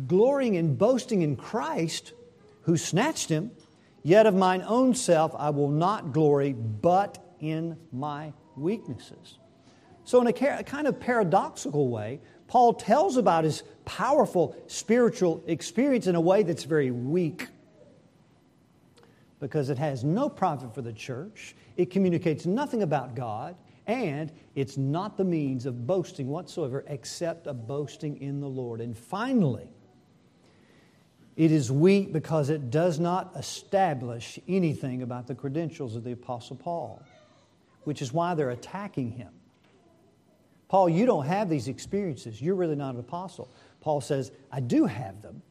glorying 0.06 0.56
and 0.56 0.78
boasting 0.78 1.24
in 1.24 1.36
Christ, 1.36 2.14
who 2.62 2.78
snatched 2.78 3.28
him. 3.30 3.50
Yet 4.04 4.28
of 4.28 4.36
mine 4.36 4.64
own 4.64 4.94
self 4.94 5.34
I 5.36 5.50
will 5.50 5.72
not 5.72 6.14
glory, 6.14 6.54
but 6.54 7.18
in 7.40 7.76
my 7.92 8.34
weaknesses. 8.56 9.40
So, 10.04 10.22
in 10.22 10.28
a 10.28 10.64
kind 10.64 10.86
of 10.86 11.00
paradoxical 11.00 11.88
way, 11.88 12.22
Paul 12.48 12.76
tells 12.76 13.18
about 13.18 13.46
his 13.46 13.64
powerful 13.86 14.56
spiritual 14.68 15.44
experience 15.48 16.06
in 16.06 16.14
a 16.14 16.22
way 16.22 16.44
that's 16.44 16.66
very 16.66 16.92
weak 16.92 17.48
because 19.39 19.69
it 19.69 19.77
has 19.77 20.03
no 20.03 20.29
profit 20.29 20.74
for 20.74 20.81
the 20.81 20.93
church, 20.93 21.55
it 21.77 21.89
communicates 21.89 22.46
nothing 22.46 22.84
about 22.84 23.15
God, 23.15 23.55
and 23.88 24.31
it's 24.55 24.77
not 24.77 25.17
the 25.17 25.24
means 25.24 25.65
of 25.65 25.88
boasting 25.88 26.27
whatsoever 26.27 26.84
except 26.88 27.48
a 27.48 27.53
boasting 27.53 28.22
in 28.22 28.39
the 28.39 28.48
Lord. 28.48 28.81
And 28.81 28.98
finally, 28.98 29.69
it 31.36 31.51
is 31.51 31.72
weak 31.72 32.12
because 32.12 32.50
it 32.50 32.69
does 32.69 33.00
not 33.00 33.31
establish 33.38 34.38
anything 34.48 35.01
about 35.01 35.25
the 35.25 35.36
credentials 35.36 35.96
of 35.96 36.03
the 36.03 36.12
Apostle 36.12 36.58
Paul, 36.58 37.01
which 37.86 38.01
is 38.01 38.12
why 38.12 38.36
they're 38.36 38.50
attacking 38.50 39.12
him. 39.12 39.31
Paul, 40.67 40.89
you 40.89 41.05
don't 41.05 41.25
have 41.25 41.50
these 41.50 41.67
experiences. 41.67 42.41
You're 42.41 42.55
really 42.55 42.75
not 42.75 42.93
an 42.93 43.00
apostle. 43.00 43.50
Paul 43.81 44.01
says, 44.01 44.31
I 44.51 44.60
do 44.60 44.86
have 44.86 45.22
them, 45.22 45.41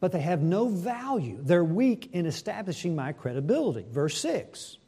but 0.00 0.12
they 0.12 0.20
have 0.20 0.42
no 0.42 0.68
value. 0.68 1.38
They're 1.40 1.64
weak 1.64 2.10
in 2.12 2.26
establishing 2.26 2.94
my 2.94 3.12
credibility. 3.12 3.86
Verse 3.90 4.18
6 4.20 4.78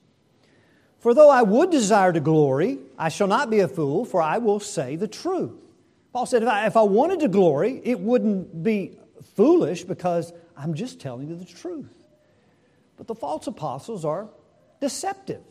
For 1.00 1.14
though 1.14 1.30
I 1.30 1.42
would 1.42 1.70
desire 1.70 2.12
to 2.12 2.20
glory, 2.20 2.78
I 2.98 3.08
shall 3.08 3.28
not 3.28 3.50
be 3.50 3.60
a 3.60 3.68
fool, 3.68 4.04
for 4.04 4.20
I 4.20 4.38
will 4.38 4.60
say 4.60 4.96
the 4.96 5.08
truth. 5.08 5.68
Paul 6.12 6.26
said, 6.26 6.42
if 6.42 6.48
I, 6.48 6.66
if 6.66 6.76
I 6.76 6.82
wanted 6.82 7.20
to 7.20 7.28
glory, 7.28 7.80
it 7.84 8.00
wouldn't 8.00 8.62
be 8.62 8.98
foolish 9.34 9.84
because 9.84 10.32
I'm 10.56 10.74
just 10.74 11.00
telling 11.00 11.28
you 11.28 11.36
the 11.36 11.44
truth. 11.44 11.94
But 12.96 13.06
the 13.06 13.14
false 13.14 13.46
apostles 13.46 14.04
are 14.04 14.28
deceptive, 14.80 15.42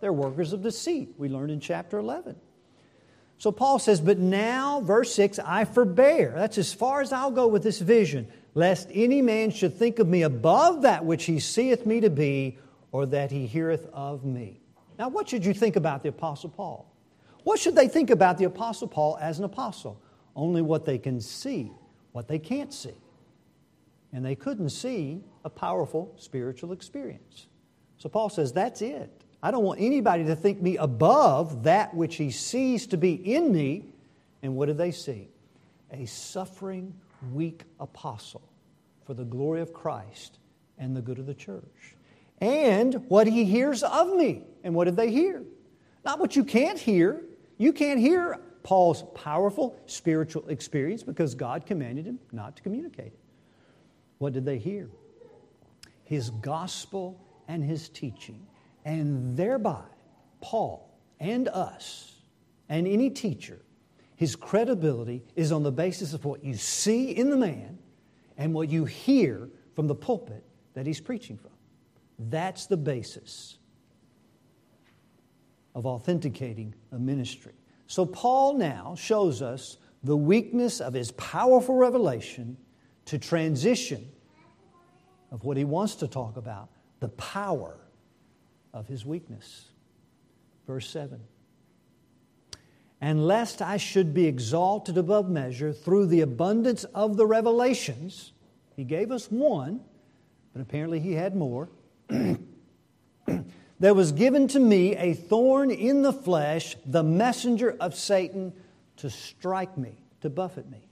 they're 0.00 0.12
workers 0.12 0.52
of 0.52 0.62
deceit. 0.62 1.14
We 1.16 1.28
learned 1.28 1.50
in 1.50 1.60
chapter 1.60 1.98
11. 1.98 2.36
So 3.38 3.50
Paul 3.50 3.78
says, 3.78 4.00
But 4.00 4.18
now, 4.18 4.80
verse 4.80 5.14
6, 5.14 5.38
I 5.40 5.64
forbear. 5.64 6.32
That's 6.36 6.58
as 6.58 6.72
far 6.72 7.00
as 7.00 7.12
I'll 7.12 7.30
go 7.30 7.46
with 7.46 7.62
this 7.62 7.80
vision, 7.80 8.28
lest 8.54 8.88
any 8.92 9.22
man 9.22 9.50
should 9.50 9.74
think 9.74 9.98
of 9.98 10.08
me 10.08 10.22
above 10.22 10.82
that 10.82 11.04
which 11.04 11.24
he 11.24 11.40
seeth 11.40 11.86
me 11.86 12.00
to 12.00 12.10
be, 12.10 12.58
or 12.90 13.06
that 13.06 13.30
he 13.30 13.46
heareth 13.46 13.88
of 13.92 14.24
me. 14.24 14.60
Now, 14.98 15.08
what 15.08 15.28
should 15.28 15.44
you 15.44 15.54
think 15.54 15.76
about 15.76 16.02
the 16.02 16.10
Apostle 16.10 16.50
Paul? 16.50 16.92
What 17.44 17.58
should 17.58 17.74
they 17.74 17.88
think 17.88 18.10
about 18.10 18.38
the 18.38 18.44
Apostle 18.44 18.88
Paul 18.88 19.18
as 19.20 19.38
an 19.38 19.44
apostle? 19.44 20.00
Only 20.36 20.62
what 20.62 20.84
they 20.84 20.98
can 20.98 21.20
see, 21.20 21.72
what 22.12 22.28
they 22.28 22.38
can't 22.38 22.72
see. 22.72 22.94
And 24.12 24.24
they 24.24 24.34
couldn't 24.34 24.70
see 24.70 25.22
a 25.44 25.50
powerful 25.50 26.14
spiritual 26.18 26.72
experience. 26.72 27.46
So 27.98 28.08
Paul 28.08 28.28
says, 28.28 28.52
That's 28.52 28.82
it. 28.82 29.10
I 29.42 29.50
don't 29.50 29.64
want 29.64 29.80
anybody 29.80 30.24
to 30.26 30.36
think 30.36 30.62
me 30.62 30.76
above 30.76 31.64
that 31.64 31.94
which 31.94 32.16
he 32.16 32.30
sees 32.30 32.86
to 32.88 32.96
be 32.96 33.14
in 33.14 33.52
me. 33.52 33.86
And 34.42 34.54
what 34.54 34.66
do 34.66 34.72
they 34.72 34.92
see? 34.92 35.28
A 35.90 36.06
suffering, 36.06 36.94
weak 37.32 37.64
apostle 37.80 38.42
for 39.06 39.14
the 39.14 39.24
glory 39.24 39.60
of 39.60 39.72
Christ 39.72 40.38
and 40.78 40.96
the 40.96 41.02
good 41.02 41.18
of 41.18 41.26
the 41.26 41.34
church. 41.34 41.96
And 42.38 42.94
what 43.08 43.26
he 43.26 43.44
hears 43.44 43.82
of 43.82 44.14
me. 44.14 44.42
And 44.64 44.74
what 44.74 44.84
did 44.84 44.96
they 44.96 45.10
hear? 45.10 45.42
Not 46.04 46.18
what 46.18 46.34
you 46.34 46.44
can't 46.44 46.78
hear. 46.78 47.22
You 47.58 47.72
can't 47.72 48.00
hear 48.00 48.40
Paul's 48.62 49.04
powerful 49.14 49.76
spiritual 49.86 50.48
experience 50.48 51.02
because 51.02 51.34
God 51.34 51.66
commanded 51.66 52.06
him 52.06 52.18
not 52.32 52.56
to 52.56 52.62
communicate 52.62 53.06
it. 53.06 53.18
What 54.18 54.32
did 54.32 54.44
they 54.44 54.58
hear? 54.58 54.88
His 56.04 56.30
gospel 56.30 57.20
and 57.48 57.62
his 57.62 57.88
teaching 57.88 58.46
and 58.84 59.36
thereby, 59.36 59.82
Paul 60.40 60.88
and 61.20 61.48
us 61.48 62.16
and 62.68 62.86
any 62.86 63.10
teacher, 63.10 63.60
his 64.22 64.36
credibility 64.36 65.20
is 65.34 65.50
on 65.50 65.64
the 65.64 65.72
basis 65.72 66.14
of 66.14 66.24
what 66.24 66.44
you 66.44 66.54
see 66.54 67.10
in 67.10 67.28
the 67.28 67.36
man 67.36 67.76
and 68.38 68.54
what 68.54 68.68
you 68.68 68.84
hear 68.84 69.48
from 69.74 69.88
the 69.88 69.96
pulpit 69.96 70.44
that 70.74 70.86
he's 70.86 71.00
preaching 71.00 71.36
from. 71.36 71.50
That's 72.30 72.66
the 72.66 72.76
basis 72.76 73.58
of 75.74 75.86
authenticating 75.86 76.72
a 76.92 77.00
ministry. 77.00 77.54
So, 77.88 78.06
Paul 78.06 78.54
now 78.54 78.94
shows 78.96 79.42
us 79.42 79.78
the 80.04 80.16
weakness 80.16 80.80
of 80.80 80.94
his 80.94 81.10
powerful 81.10 81.74
revelation 81.74 82.56
to 83.06 83.18
transition 83.18 84.08
of 85.32 85.42
what 85.42 85.56
he 85.56 85.64
wants 85.64 85.96
to 85.96 86.06
talk 86.06 86.36
about 86.36 86.68
the 87.00 87.08
power 87.08 87.76
of 88.72 88.86
his 88.86 89.04
weakness. 89.04 89.70
Verse 90.64 90.88
7 90.88 91.20
And 93.02 93.26
lest 93.26 93.60
I 93.60 93.78
should 93.78 94.14
be 94.14 94.26
exalted 94.26 94.96
above 94.96 95.28
measure 95.28 95.72
through 95.72 96.06
the 96.06 96.20
abundance 96.20 96.84
of 96.94 97.16
the 97.16 97.26
revelations, 97.26 98.32
he 98.76 98.84
gave 98.84 99.10
us 99.10 99.28
one, 99.28 99.80
but 100.52 100.62
apparently 100.62 101.00
he 101.00 101.14
had 101.14 101.34
more. 101.34 101.68
there 103.80 103.92
was 103.92 104.12
given 104.12 104.46
to 104.46 104.60
me 104.60 104.96
a 104.96 105.14
thorn 105.14 105.72
in 105.72 106.02
the 106.02 106.12
flesh, 106.12 106.76
the 106.86 107.02
messenger 107.02 107.76
of 107.80 107.96
Satan 107.96 108.52
to 108.98 109.10
strike 109.10 109.76
me, 109.76 109.94
to 110.20 110.30
buffet 110.30 110.70
me, 110.70 110.86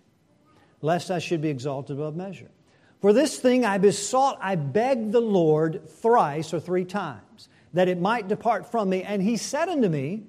lest 0.82 1.12
I 1.12 1.20
should 1.20 1.40
be 1.40 1.48
exalted 1.48 1.96
above 1.96 2.16
measure. 2.16 2.50
For 3.00 3.12
this 3.12 3.38
thing 3.38 3.64
I 3.64 3.78
besought, 3.78 4.36
I 4.42 4.56
begged 4.56 5.12
the 5.12 5.20
Lord 5.20 5.88
thrice 5.88 6.52
or 6.52 6.58
three 6.58 6.84
times 6.84 7.48
that 7.72 7.86
it 7.86 8.00
might 8.00 8.26
depart 8.26 8.68
from 8.68 8.88
me. 8.88 9.04
And 9.04 9.22
he 9.22 9.36
said 9.36 9.68
unto 9.68 9.88
me, 9.88 10.24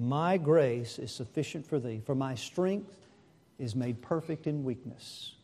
My 0.00 0.38
grace 0.38 0.98
is 0.98 1.12
sufficient 1.12 1.66
for 1.66 1.78
thee, 1.78 2.00
for 2.06 2.14
my 2.14 2.34
strength 2.34 2.96
is 3.58 3.76
made 3.76 4.00
perfect 4.00 4.46
in 4.46 4.64
weakness. 4.64 5.34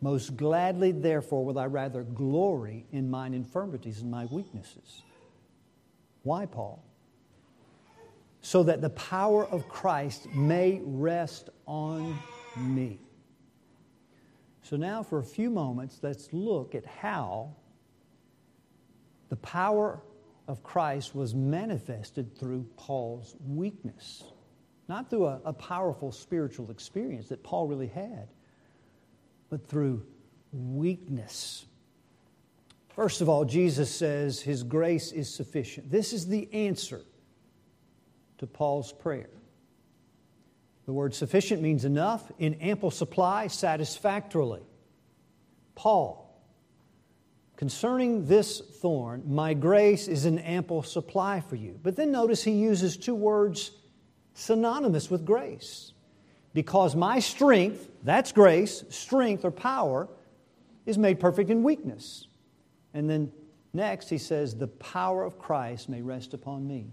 Most 0.00 0.36
gladly, 0.36 0.92
therefore, 0.92 1.44
will 1.44 1.58
I 1.58 1.66
rather 1.66 2.04
glory 2.04 2.86
in 2.92 3.10
mine 3.10 3.34
infirmities 3.34 4.00
and 4.00 4.10
my 4.10 4.26
weaknesses. 4.26 5.02
Why, 6.22 6.46
Paul? 6.46 6.84
So 8.42 8.62
that 8.62 8.80
the 8.80 8.90
power 8.90 9.44
of 9.46 9.68
Christ 9.68 10.28
may 10.32 10.80
rest 10.84 11.50
on 11.66 12.16
me. 12.56 13.00
So, 14.62 14.76
now 14.76 15.02
for 15.02 15.18
a 15.18 15.24
few 15.24 15.50
moments, 15.50 15.98
let's 16.02 16.32
look 16.32 16.76
at 16.76 16.86
how 16.86 17.56
the 19.30 19.36
power 19.36 20.00
of 20.52 20.62
Christ 20.62 21.14
was 21.14 21.34
manifested 21.34 22.36
through 22.36 22.66
Paul's 22.76 23.34
weakness, 23.48 24.22
not 24.86 25.08
through 25.08 25.24
a, 25.24 25.40
a, 25.46 25.52
powerful 25.54 26.12
spiritual 26.12 26.70
experience 26.70 27.30
that 27.30 27.42
Paul 27.42 27.68
really 27.68 27.86
had, 27.86 28.28
but 29.48 29.66
through 29.66 30.04
weakness. 30.52 31.64
First 32.90 33.22
of 33.22 33.30
all, 33.30 33.46
Jesus 33.46 33.90
says 33.90 34.42
his 34.42 34.62
grace 34.62 35.10
is 35.10 35.34
sufficient. 35.34 35.90
This 35.90 36.12
is 36.12 36.26
the 36.26 36.52
answer 36.52 37.00
to 38.36 38.46
Paul's 38.46 38.92
prayer. 38.92 39.30
The 40.84 40.92
word 40.92 41.14
sufficient 41.14 41.62
means 41.62 41.86
enough, 41.86 42.30
in 42.38 42.56
ample 42.56 42.90
supply, 42.90 43.46
satisfactorily. 43.46 44.60
Paul 45.74 46.21
Concerning 47.62 48.26
this 48.26 48.58
thorn, 48.58 49.22
my 49.24 49.54
grace 49.54 50.08
is 50.08 50.24
an 50.24 50.40
ample 50.40 50.82
supply 50.82 51.38
for 51.38 51.54
you. 51.54 51.78
But 51.80 51.94
then 51.94 52.10
notice 52.10 52.42
he 52.42 52.50
uses 52.50 52.96
two 52.96 53.14
words 53.14 53.70
synonymous 54.34 55.08
with 55.08 55.24
grace. 55.24 55.92
Because 56.54 56.96
my 56.96 57.20
strength, 57.20 57.88
that's 58.02 58.32
grace, 58.32 58.82
strength 58.88 59.44
or 59.44 59.52
power, 59.52 60.08
is 60.86 60.98
made 60.98 61.20
perfect 61.20 61.50
in 61.50 61.62
weakness. 61.62 62.26
And 62.94 63.08
then 63.08 63.30
next 63.72 64.08
he 64.08 64.18
says, 64.18 64.56
the 64.56 64.66
power 64.66 65.22
of 65.22 65.38
Christ 65.38 65.88
may 65.88 66.02
rest 66.02 66.34
upon 66.34 66.66
me. 66.66 66.90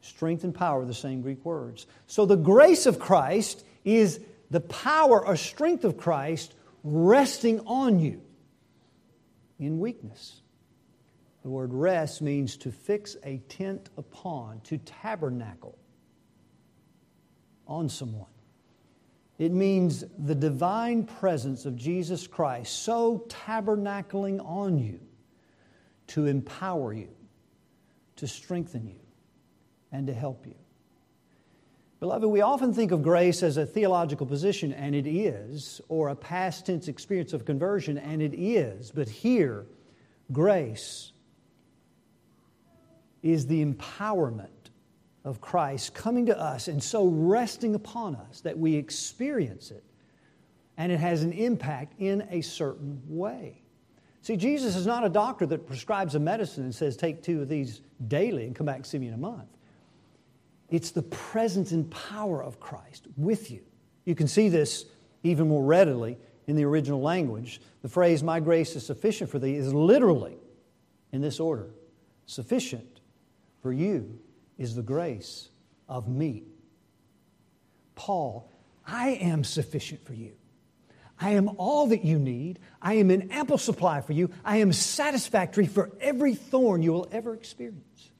Strength 0.00 0.44
and 0.44 0.54
power 0.54 0.82
are 0.82 0.86
the 0.86 0.94
same 0.94 1.22
Greek 1.22 1.44
words. 1.44 1.88
So 2.06 2.24
the 2.24 2.36
grace 2.36 2.86
of 2.86 3.00
Christ 3.00 3.64
is 3.84 4.20
the 4.48 4.60
power 4.60 5.26
or 5.26 5.34
strength 5.34 5.82
of 5.82 5.96
Christ 5.96 6.54
resting 6.84 7.58
on 7.66 7.98
you 7.98 8.22
in 9.60 9.78
weakness. 9.78 10.40
The 11.42 11.48
word 11.48 11.72
rest 11.72 12.20
means 12.20 12.56
to 12.58 12.72
fix 12.72 13.16
a 13.24 13.38
tent 13.48 13.88
upon, 13.96 14.60
to 14.62 14.78
tabernacle 14.78 15.78
on 17.66 17.88
someone. 17.88 18.26
It 19.38 19.52
means 19.52 20.04
the 20.18 20.34
divine 20.34 21.04
presence 21.04 21.64
of 21.64 21.76
Jesus 21.76 22.26
Christ 22.26 22.82
so 22.82 23.24
tabernacling 23.28 24.44
on 24.44 24.78
you 24.78 25.00
to 26.08 26.26
empower 26.26 26.92
you, 26.92 27.08
to 28.16 28.26
strengthen 28.26 28.86
you, 28.86 29.00
and 29.92 30.06
to 30.08 30.12
help 30.12 30.46
you. 30.46 30.56
Beloved, 32.00 32.28
we 32.28 32.40
often 32.40 32.72
think 32.72 32.92
of 32.92 33.02
grace 33.02 33.42
as 33.42 33.58
a 33.58 33.66
theological 33.66 34.26
position, 34.26 34.72
and 34.72 34.94
it 34.94 35.06
is, 35.06 35.80
or 35.88 36.08
a 36.08 36.16
past 36.16 36.66
tense 36.66 36.88
experience 36.88 37.32
of 37.32 37.44
conversion, 37.44 37.98
and 37.98 38.22
it 38.22 38.34
is. 38.34 38.90
But 38.90 39.08
here, 39.08 39.66
Grace 40.32 41.12
is 43.22 43.46
the 43.46 43.64
empowerment 43.64 44.48
of 45.24 45.40
Christ 45.40 45.92
coming 45.92 46.26
to 46.26 46.38
us 46.38 46.68
and 46.68 46.82
so 46.82 47.06
resting 47.06 47.74
upon 47.74 48.16
us 48.16 48.40
that 48.40 48.58
we 48.58 48.74
experience 48.76 49.70
it 49.70 49.84
and 50.78 50.90
it 50.90 50.98
has 50.98 51.22
an 51.22 51.32
impact 51.32 51.94
in 51.98 52.26
a 52.30 52.40
certain 52.40 53.02
way. 53.06 53.60
See, 54.22 54.36
Jesus 54.36 54.76
is 54.76 54.86
not 54.86 55.04
a 55.04 55.10
doctor 55.10 55.44
that 55.46 55.66
prescribes 55.66 56.14
a 56.14 56.18
medicine 56.18 56.64
and 56.64 56.74
says, 56.74 56.96
take 56.96 57.22
two 57.22 57.42
of 57.42 57.48
these 57.48 57.82
daily 58.08 58.46
and 58.46 58.54
come 58.54 58.66
back 58.66 58.76
and 58.76 58.86
see 58.86 58.98
me 58.98 59.08
in 59.08 59.14
a 59.14 59.18
month. 59.18 59.48
It's 60.70 60.92
the 60.92 61.02
presence 61.02 61.72
and 61.72 61.90
power 61.90 62.42
of 62.42 62.60
Christ 62.60 63.06
with 63.16 63.50
you. 63.50 63.62
You 64.04 64.14
can 64.14 64.28
see 64.28 64.48
this 64.48 64.86
even 65.22 65.48
more 65.48 65.64
readily 65.64 66.16
in 66.46 66.56
the 66.56 66.64
original 66.64 67.00
language. 67.00 67.60
The 67.82 67.88
phrase, 67.88 68.22
My 68.22 68.40
grace 68.40 68.76
is 68.76 68.86
sufficient 68.86 69.30
for 69.30 69.38
thee, 69.38 69.54
is 69.54 69.74
literally 69.74 70.36
in 71.12 71.20
this 71.20 71.40
order 71.40 71.70
Sufficient 72.30 73.00
for 73.60 73.72
you 73.72 74.20
is 74.56 74.76
the 74.76 74.82
grace 74.82 75.48
of 75.88 76.06
me. 76.06 76.44
Paul, 77.96 78.48
I 78.86 79.14
am 79.20 79.42
sufficient 79.42 80.06
for 80.06 80.14
you. 80.14 80.34
I 81.20 81.30
am 81.30 81.50
all 81.58 81.88
that 81.88 82.04
you 82.04 82.20
need. 82.20 82.60
I 82.80 82.94
am 82.94 83.10
an 83.10 83.32
ample 83.32 83.58
supply 83.58 84.00
for 84.00 84.12
you. 84.12 84.30
I 84.44 84.58
am 84.58 84.72
satisfactory 84.72 85.66
for 85.66 85.90
every 86.00 86.36
thorn 86.36 86.82
you 86.82 86.92
will 86.92 87.08
ever 87.10 87.34
experience. 87.34 88.12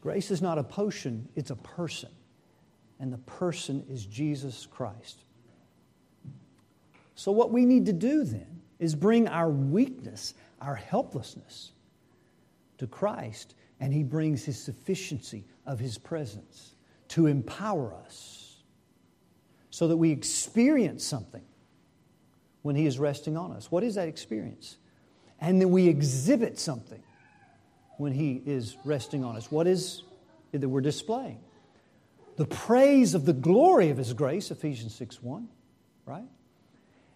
Grace 0.00 0.30
is 0.30 0.40
not 0.40 0.58
a 0.58 0.64
potion, 0.64 1.28
it's 1.34 1.50
a 1.50 1.56
person. 1.56 2.10
And 2.98 3.12
the 3.12 3.18
person 3.18 3.84
is 3.88 4.04
Jesus 4.06 4.66
Christ. 4.66 5.24
So, 7.14 7.32
what 7.32 7.50
we 7.50 7.64
need 7.64 7.86
to 7.86 7.92
do 7.92 8.24
then 8.24 8.62
is 8.78 8.94
bring 8.94 9.28
our 9.28 9.50
weakness, 9.50 10.34
our 10.60 10.74
helplessness 10.74 11.72
to 12.78 12.86
Christ, 12.86 13.54
and 13.78 13.92
He 13.92 14.02
brings 14.02 14.44
His 14.44 14.58
sufficiency 14.58 15.44
of 15.66 15.78
His 15.78 15.98
presence 15.98 16.76
to 17.08 17.26
empower 17.26 17.94
us 17.94 18.62
so 19.70 19.88
that 19.88 19.96
we 19.96 20.10
experience 20.10 21.04
something 21.04 21.44
when 22.62 22.76
He 22.76 22.86
is 22.86 22.98
resting 22.98 23.36
on 23.36 23.52
us. 23.52 23.70
What 23.70 23.84
is 23.84 23.94
that 23.96 24.08
experience? 24.08 24.76
And 25.40 25.60
then 25.60 25.70
we 25.70 25.88
exhibit 25.88 26.58
something 26.58 27.02
when 28.00 28.12
He 28.12 28.42
is 28.46 28.78
resting 28.84 29.24
on 29.24 29.36
us. 29.36 29.52
What 29.52 29.66
is 29.66 30.02
it 30.52 30.62
that 30.62 30.68
we're 30.68 30.80
displaying? 30.80 31.38
The 32.36 32.46
praise 32.46 33.14
of 33.14 33.26
the 33.26 33.34
glory 33.34 33.90
of 33.90 33.98
His 33.98 34.14
grace, 34.14 34.50
Ephesians 34.50 34.94
6 34.94 35.22
1, 35.22 35.46
right? 36.06 36.24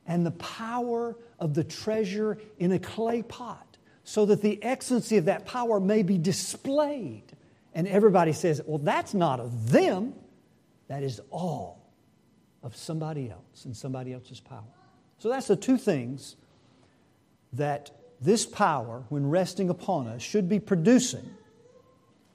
And 0.06 0.26
the 0.26 0.32
power 0.32 1.16
of 1.40 1.54
the 1.54 1.64
treasure 1.64 2.36
in 2.58 2.70
a 2.72 2.78
clay 2.78 3.22
pot, 3.22 3.78
so 4.04 4.26
that 4.26 4.42
the 4.42 4.62
excellency 4.62 5.16
of 5.16 5.24
that 5.24 5.46
power 5.46 5.80
may 5.80 6.02
be 6.02 6.18
displayed. 6.18 7.24
And 7.72 7.88
everybody 7.88 8.34
says, 8.34 8.60
well, 8.66 8.78
that's 8.78 9.14
not 9.14 9.40
of 9.40 9.70
them, 9.70 10.12
that 10.88 11.02
is 11.02 11.18
all 11.30 11.82
of 12.62 12.76
somebody 12.76 13.30
else 13.30 13.64
and 13.64 13.74
somebody 13.74 14.12
else's 14.12 14.38
power. 14.38 14.62
So 15.18 15.30
that's 15.30 15.46
the 15.46 15.56
two 15.56 15.78
things 15.78 16.36
that 17.54 17.90
this 18.24 18.46
power, 18.46 19.04
when 19.10 19.28
resting 19.28 19.68
upon 19.68 20.08
us, 20.08 20.22
should 20.22 20.48
be 20.48 20.58
producing 20.58 21.28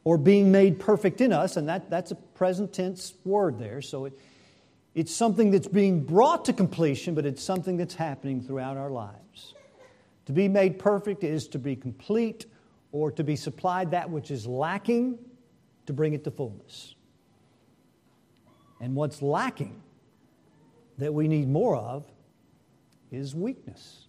or 0.04 0.18
being 0.18 0.52
made 0.52 0.80
perfect 0.80 1.20
in 1.20 1.34
us, 1.34 1.58
and 1.58 1.68
that, 1.68 1.90
that's 1.90 2.12
a 2.12 2.16
present 2.16 2.74
tense 2.74 3.14
word 3.26 3.60
there. 3.60 3.82
So 3.82 4.06
it, 4.06 4.18
it's 4.96 5.14
something 5.14 5.52
that's 5.52 5.68
being 5.68 6.04
brought 6.04 6.46
to 6.46 6.54
completion, 6.54 7.16
but 7.16 7.26
it's 7.26 7.44
something 7.44 7.78
that's 7.78 7.96
happening 7.96 8.42
throughout 8.42 8.78
our 8.78 8.90
lives. 8.90 9.54
To 10.28 10.32
be 10.32 10.48
made 10.48 10.80
perfect 10.80 11.24
is 11.24 11.48
to 11.50 11.60
be 11.60 11.76
complete 11.76 12.46
or 12.92 13.12
to 13.12 13.24
be 13.24 13.36
supplied 13.36 13.92
that 13.92 14.10
which 14.10 14.32
is 14.32 14.46
lacking 14.46 15.18
to 15.86 15.94
bring 15.94 16.14
it 16.14 16.24
to 16.24 16.32
fullness. 16.32 16.96
And 18.80 18.96
what's 18.96 19.22
lacking 19.22 19.82
that 20.98 21.14
we 21.14 21.28
need 21.28 21.50
more 21.50 21.76
of 21.76 22.06
is 23.12 23.34
weakness. 23.34 24.06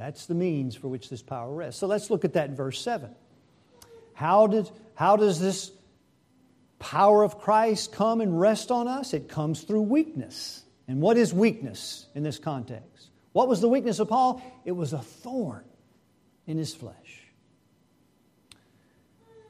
That's 0.00 0.24
the 0.24 0.34
means 0.34 0.74
for 0.74 0.88
which 0.88 1.10
this 1.10 1.20
power 1.20 1.52
rests. 1.52 1.78
So 1.78 1.86
let's 1.86 2.08
look 2.08 2.24
at 2.24 2.32
that 2.32 2.48
in 2.48 2.56
verse 2.56 2.80
7. 2.80 3.10
How, 4.14 4.46
did, 4.46 4.70
how 4.94 5.16
does 5.16 5.38
this 5.38 5.70
power 6.78 7.22
of 7.22 7.38
Christ 7.38 7.92
come 7.92 8.22
and 8.22 8.40
rest 8.40 8.70
on 8.70 8.88
us? 8.88 9.12
It 9.12 9.28
comes 9.28 9.60
through 9.60 9.82
weakness. 9.82 10.62
And 10.88 11.02
what 11.02 11.18
is 11.18 11.34
weakness 11.34 12.06
in 12.14 12.22
this 12.22 12.38
context? 12.38 13.10
What 13.32 13.46
was 13.46 13.60
the 13.60 13.68
weakness 13.68 13.98
of 13.98 14.08
Paul? 14.08 14.42
It 14.64 14.72
was 14.72 14.94
a 14.94 15.00
thorn 15.00 15.64
in 16.46 16.56
his 16.56 16.74
flesh. 16.74 16.96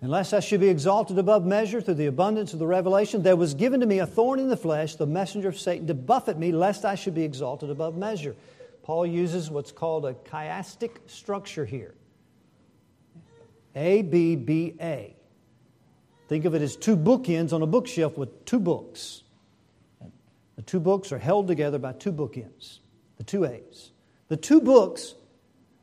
Unless 0.00 0.32
I 0.32 0.40
should 0.40 0.60
be 0.60 0.68
exalted 0.68 1.16
above 1.16 1.46
measure 1.46 1.80
through 1.80 1.94
the 1.94 2.06
abundance 2.06 2.54
of 2.54 2.58
the 2.58 2.66
revelation, 2.66 3.22
there 3.22 3.36
was 3.36 3.54
given 3.54 3.78
to 3.80 3.86
me 3.86 4.00
a 4.00 4.06
thorn 4.06 4.40
in 4.40 4.48
the 4.48 4.56
flesh, 4.56 4.96
the 4.96 5.06
messenger 5.06 5.48
of 5.48 5.60
Satan, 5.60 5.86
to 5.86 5.94
buffet 5.94 6.38
me, 6.40 6.50
lest 6.50 6.84
I 6.84 6.96
should 6.96 7.14
be 7.14 7.22
exalted 7.22 7.70
above 7.70 7.96
measure. 7.96 8.34
Paul 8.90 9.06
uses 9.06 9.48
what's 9.48 9.70
called 9.70 10.04
a 10.04 10.14
chiastic 10.14 10.90
structure 11.06 11.64
here 11.64 11.94
A, 13.76 14.02
B, 14.02 14.34
B, 14.34 14.74
A. 14.80 15.14
Think 16.26 16.44
of 16.44 16.56
it 16.56 16.62
as 16.62 16.74
two 16.74 16.96
bookends 16.96 17.52
on 17.52 17.62
a 17.62 17.68
bookshelf 17.68 18.18
with 18.18 18.44
two 18.44 18.58
books. 18.58 19.22
The 20.56 20.62
two 20.62 20.80
books 20.80 21.12
are 21.12 21.20
held 21.20 21.46
together 21.46 21.78
by 21.78 21.92
two 21.92 22.12
bookends, 22.12 22.80
the 23.16 23.22
two 23.22 23.44
A's. 23.44 23.92
The 24.26 24.36
two 24.36 24.60
books 24.60 25.14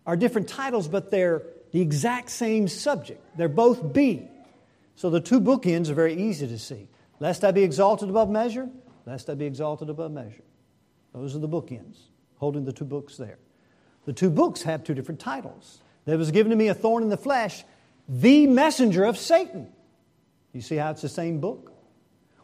are 0.06 0.18
different 0.18 0.50
titles, 0.50 0.90
but 0.90 1.10
they're 1.10 1.44
the 1.72 1.80
exact 1.80 2.30
same 2.30 2.68
subject. 2.68 3.24
They're 3.38 3.48
both 3.48 3.94
B. 3.94 4.28
So 4.96 5.10
the 5.10 5.22
two 5.22 5.40
bookends 5.40 5.88
are 5.88 5.94
very 5.94 6.16
easy 6.16 6.46
to 6.46 6.60
see. 6.60 6.90
Lest 7.22 7.46
I 7.46 7.52
be 7.52 7.64
exalted 7.64 8.10
above 8.10 8.30
measure, 8.30 8.68
lest 9.06 9.30
I 9.30 9.36
be 9.36 9.46
exalted 9.46 9.90
above 9.90 10.12
measure. 10.12 10.44
Those 11.14 11.38
are 11.38 11.40
the 11.40 11.48
bookends, 11.48 12.00
holding 12.38 12.66
the 12.66 12.74
two 12.74 12.86
books 12.86 13.18
there. 13.18 13.38
The 14.06 14.14
two 14.14 14.30
books 14.30 14.64
have 14.64 14.84
two 14.84 14.94
different 14.94 15.20
titles. 15.20 15.82
There 16.06 16.18
was 16.18 16.32
given 16.32 16.52
to 16.52 16.56
me 16.56 16.70
a 16.70 16.74
thorn 16.74 17.04
in 17.04 17.10
the 17.10 17.18
flesh, 17.18 17.64
the 18.08 18.48
messenger 18.48 19.04
of 19.04 19.18
Satan. 19.18 19.68
You 20.54 20.62
see 20.62 20.78
how 20.78 20.92
it's 20.92 21.02
the 21.02 21.10
same 21.10 21.40
book? 21.40 21.74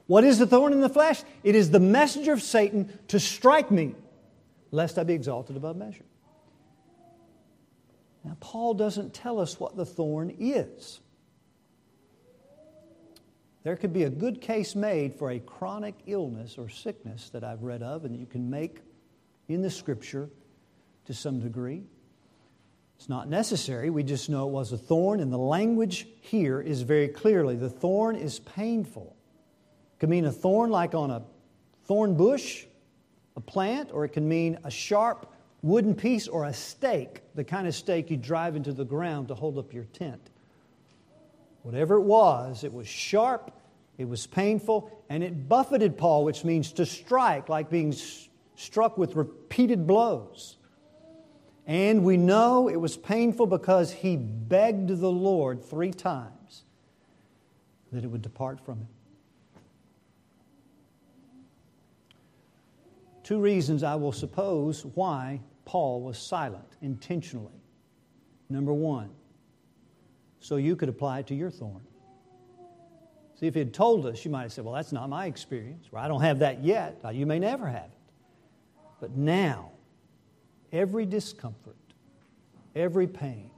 What 0.07 0.23
is 0.23 0.37
the 0.37 0.45
thorn 0.45 0.73
in 0.73 0.81
the 0.81 0.89
flesh? 0.89 1.23
It 1.43 1.55
is 1.55 1.71
the 1.71 1.79
messenger 1.79 2.33
of 2.33 2.41
Satan 2.41 2.99
to 3.07 3.19
strike 3.19 3.71
me, 3.71 3.95
lest 4.71 4.99
I 4.99 5.03
be 5.03 5.13
exalted 5.13 5.55
above 5.55 5.77
measure. 5.77 6.05
Now, 8.23 8.37
Paul 8.39 8.73
doesn't 8.73 9.13
tell 9.13 9.39
us 9.39 9.59
what 9.59 9.75
the 9.75 9.85
thorn 9.85 10.35
is. 10.39 10.99
There 13.63 13.77
could 13.77 13.93
be 13.93 14.03
a 14.03 14.09
good 14.09 14.41
case 14.41 14.75
made 14.75 15.13
for 15.13 15.31
a 15.31 15.39
chronic 15.39 15.95
illness 16.05 16.57
or 16.57 16.67
sickness 16.67 17.29
that 17.29 17.45
I've 17.45 17.63
read 17.63 17.81
of 17.81 18.03
and 18.03 18.15
you 18.15 18.25
can 18.25 18.49
make 18.49 18.79
in 19.47 19.61
the 19.61 19.69
scripture 19.69 20.29
to 21.05 21.13
some 21.13 21.39
degree. 21.39 21.83
It's 22.97 23.09
not 23.09 23.27
necessary. 23.27 23.89
We 23.89 24.03
just 24.03 24.29
know 24.29 24.47
it 24.47 24.51
was 24.51 24.71
a 24.71 24.77
thorn, 24.77 25.19
and 25.19 25.31
the 25.31 25.37
language 25.37 26.07
here 26.21 26.61
is 26.61 26.83
very 26.83 27.07
clearly 27.09 27.55
the 27.55 27.69
thorn 27.69 28.15
is 28.15 28.39
painful. 28.39 29.15
It 29.95 29.99
could 29.99 30.09
mean 30.09 30.25
a 30.25 30.31
thorn 30.31 30.69
like 30.69 30.95
on 30.95 31.11
a 31.11 31.23
thorn 31.85 32.15
bush, 32.15 32.65
a 33.35 33.41
plant, 33.41 33.89
or 33.91 34.05
it 34.05 34.09
can 34.09 34.27
mean 34.27 34.57
a 34.63 34.71
sharp 34.71 35.33
wooden 35.61 35.95
piece 35.95 36.27
or 36.27 36.45
a 36.45 36.53
stake, 36.53 37.21
the 37.35 37.43
kind 37.43 37.67
of 37.67 37.75
stake 37.75 38.11
you 38.11 38.17
drive 38.17 38.55
into 38.55 38.71
the 38.71 38.85
ground 38.85 39.29
to 39.29 39.35
hold 39.35 39.57
up 39.57 39.73
your 39.73 39.85
tent. 39.85 40.29
Whatever 41.63 41.95
it 41.95 42.03
was, 42.03 42.63
it 42.63 42.73
was 42.73 42.87
sharp, 42.87 43.51
it 43.97 44.07
was 44.07 44.27
painful, 44.27 44.91
and 45.09 45.23
it 45.23 45.47
buffeted 45.47 45.97
Paul, 45.97 46.25
which 46.25 46.43
means 46.43 46.73
to 46.73 46.85
strike, 46.85 47.49
like 47.49 47.69
being 47.69 47.93
struck 48.55 48.97
with 48.97 49.15
repeated 49.15 49.87
blows. 49.87 50.57
And 51.65 52.03
we 52.03 52.17
know 52.17 52.67
it 52.67 52.75
was 52.75 52.97
painful 52.97 53.47
because 53.47 53.91
he 53.91 54.17
begged 54.17 54.89
the 54.89 55.11
Lord 55.11 55.63
three 55.63 55.91
times 55.91 56.63
that 57.91 58.03
it 58.03 58.07
would 58.07 58.21
depart 58.21 58.59
from 58.59 58.79
him. 58.79 58.87
Two 63.23 63.39
reasons 63.39 63.83
I 63.83 63.95
will 63.95 64.11
suppose 64.11 64.85
why 64.85 65.39
Paul 65.63 66.01
was 66.01 66.17
silent 66.17 66.67
intentionally. 66.81 67.53
Number 68.49 68.73
one, 68.73 69.09
so 70.39 70.57
you 70.57 70.75
could 70.75 70.89
apply 70.89 71.19
it 71.19 71.27
to 71.27 71.35
your 71.35 71.49
thorn. 71.49 71.87
See, 73.39 73.47
if 73.47 73.53
he 73.53 73.59
had 73.59 73.73
told 73.73 74.05
us, 74.05 74.25
you 74.25 74.31
might 74.31 74.43
have 74.43 74.53
said, 74.53 74.65
Well, 74.65 74.73
that's 74.73 74.91
not 74.91 75.09
my 75.09 75.25
experience, 75.25 75.87
or 75.91 75.99
I 75.99 76.09
don't 76.09 76.21
have 76.21 76.39
that 76.39 76.63
yet. 76.63 76.99
Uh, 77.03 77.09
you 77.09 77.25
may 77.25 77.39
never 77.39 77.67
have. 77.67 77.89
But 79.03 79.17
now, 79.17 79.71
every 80.71 81.05
discomfort, 81.05 81.75
every 82.73 83.05
pain, 83.05 83.51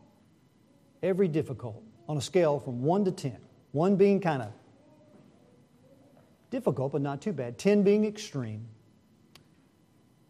every 1.04 1.28
difficult, 1.28 1.84
on 2.10 2.18
a 2.18 2.22
scale 2.22 2.60
from 2.60 2.82
1 2.82 3.06
to 3.06 3.12
10, 3.12 3.38
1 3.72 3.96
being 3.96 4.20
kind 4.20 4.42
of 4.42 4.52
difficult 6.50 6.94
but 6.94 7.02
not 7.04 7.22
too 7.22 7.32
bad, 7.32 7.60
10 7.60 7.84
being 7.84 8.06
extreme, 8.06 8.66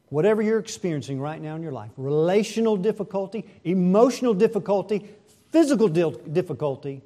whatever 0.10 0.42
you're 0.42 0.60
experiencing 0.60 1.22
right 1.22 1.42
now 1.42 1.56
in 1.56 1.64
your 1.64 1.72
life 1.72 1.92
relational 1.96 2.76
difficulty, 2.76 3.46
emotional 3.64 4.34
difficulty, 4.34 5.10
physical 5.50 5.88
difficulty 5.88 7.02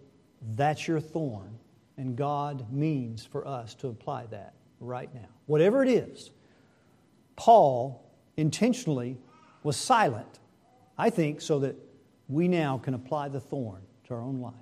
that's 0.56 0.88
your 0.88 1.00
thorn. 1.00 1.60
And 1.95 2.15
God 2.15 2.74
means 2.74 3.24
for 3.24 3.45
us 3.48 3.76
to 3.76 3.88
apply 3.89 4.26
that 4.32 4.56
right 4.80 5.13
now. 5.13 5.30
Whatever 5.45 5.84
it 5.84 5.89
is, 5.89 6.32
Paul 7.39 8.04
intentionally 8.36 9.17
was 9.63 9.78
silent, 9.78 10.39
I 10.97 11.10
think, 11.10 11.39
so 11.39 11.60
that 11.60 11.78
we 12.28 12.49
now 12.49 12.78
can 12.80 12.93
apply 12.93 13.30
the 13.30 13.39
thorn 13.39 13.82
to 14.08 14.13
our 14.13 14.19
own 14.19 14.41
life. 14.41 14.54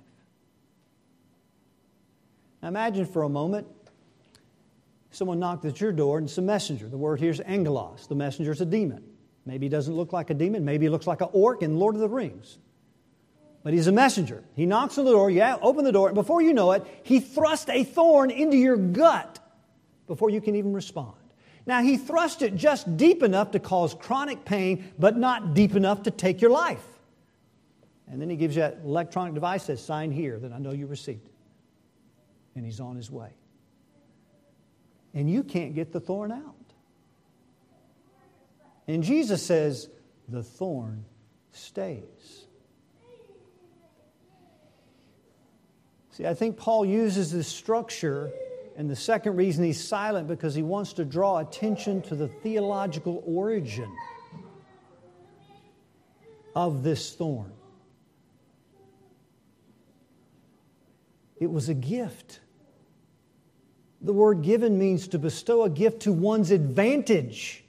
Now 2.62 2.68
imagine 2.68 3.04
for 3.04 3.24
a 3.24 3.28
moment 3.28 3.66
someone 5.10 5.40
knocked 5.40 5.64
at 5.64 5.80
your 5.80 5.90
door 5.90 6.18
and 6.18 6.28
it's 6.28 6.38
a 6.38 6.42
messenger. 6.42 6.88
The 6.88 6.96
word 6.96 7.18
here 7.18 7.32
is 7.32 7.40
angelos. 7.40 8.06
The 8.06 8.14
messenger 8.14 8.52
is 8.52 8.60
a 8.60 8.66
demon. 8.66 9.02
Maybe 9.44 9.66
he 9.66 9.70
doesn't 9.70 9.94
look 9.94 10.12
like 10.12 10.30
a 10.30 10.34
demon. 10.34 10.64
Maybe 10.64 10.86
he 10.86 10.90
looks 10.90 11.08
like 11.08 11.20
an 11.20 11.30
orc 11.32 11.62
in 11.62 11.80
Lord 11.80 11.96
of 11.96 12.00
the 12.00 12.08
Rings. 12.08 12.58
But 13.64 13.72
he's 13.72 13.88
a 13.88 13.92
messenger. 13.92 14.44
He 14.54 14.66
knocks 14.66 14.98
on 14.98 15.04
the 15.04 15.10
door, 15.10 15.32
yeah, 15.32 15.56
open 15.62 15.84
the 15.84 15.90
door, 15.90 16.06
and 16.06 16.14
before 16.14 16.42
you 16.42 16.54
know 16.54 16.70
it, 16.70 16.86
he 17.02 17.18
thrusts 17.18 17.68
a 17.70 17.82
thorn 17.82 18.30
into 18.30 18.56
your 18.56 18.76
gut 18.76 19.40
before 20.06 20.30
you 20.30 20.40
can 20.40 20.54
even 20.54 20.72
respond. 20.72 21.16
Now, 21.68 21.82
he 21.82 21.98
thrust 21.98 22.40
it 22.40 22.56
just 22.56 22.96
deep 22.96 23.22
enough 23.22 23.50
to 23.50 23.58
cause 23.58 23.92
chronic 23.92 24.46
pain, 24.46 24.90
but 24.98 25.18
not 25.18 25.52
deep 25.52 25.76
enough 25.76 26.04
to 26.04 26.10
take 26.10 26.40
your 26.40 26.50
life. 26.50 26.82
And 28.10 28.22
then 28.22 28.30
he 28.30 28.36
gives 28.36 28.56
you 28.56 28.62
that 28.62 28.78
electronic 28.82 29.34
device 29.34 29.66
that 29.66 29.78
sign 29.78 30.10
here 30.10 30.38
that 30.38 30.50
I 30.50 30.58
know 30.58 30.72
you 30.72 30.86
received. 30.86 31.28
And 32.56 32.64
he's 32.64 32.80
on 32.80 32.96
his 32.96 33.10
way. 33.10 33.28
And 35.12 35.30
you 35.30 35.42
can't 35.42 35.74
get 35.74 35.92
the 35.92 36.00
thorn 36.00 36.32
out. 36.32 36.54
And 38.86 39.02
Jesus 39.02 39.44
says, 39.44 39.90
the 40.26 40.42
thorn 40.42 41.04
stays. 41.52 42.46
See, 46.12 46.26
I 46.26 46.32
think 46.32 46.56
Paul 46.56 46.86
uses 46.86 47.30
this 47.30 47.46
structure, 47.46 48.30
and 48.78 48.88
the 48.88 48.96
second 48.96 49.34
reason 49.34 49.64
he's 49.64 49.82
silent 49.82 50.28
because 50.28 50.54
he 50.54 50.62
wants 50.62 50.92
to 50.94 51.04
draw 51.04 51.38
attention 51.38 52.00
to 52.02 52.14
the 52.14 52.28
theological 52.28 53.24
origin 53.26 53.92
of 56.54 56.84
this 56.84 57.12
thorn. 57.12 57.52
It 61.40 61.50
was 61.50 61.68
a 61.68 61.74
gift. 61.74 62.38
The 64.00 64.12
word 64.12 64.42
given 64.42 64.78
means 64.78 65.08
to 65.08 65.18
bestow 65.18 65.64
a 65.64 65.70
gift 65.70 66.02
to 66.02 66.12
one's 66.12 66.52
advantage. 66.52 67.64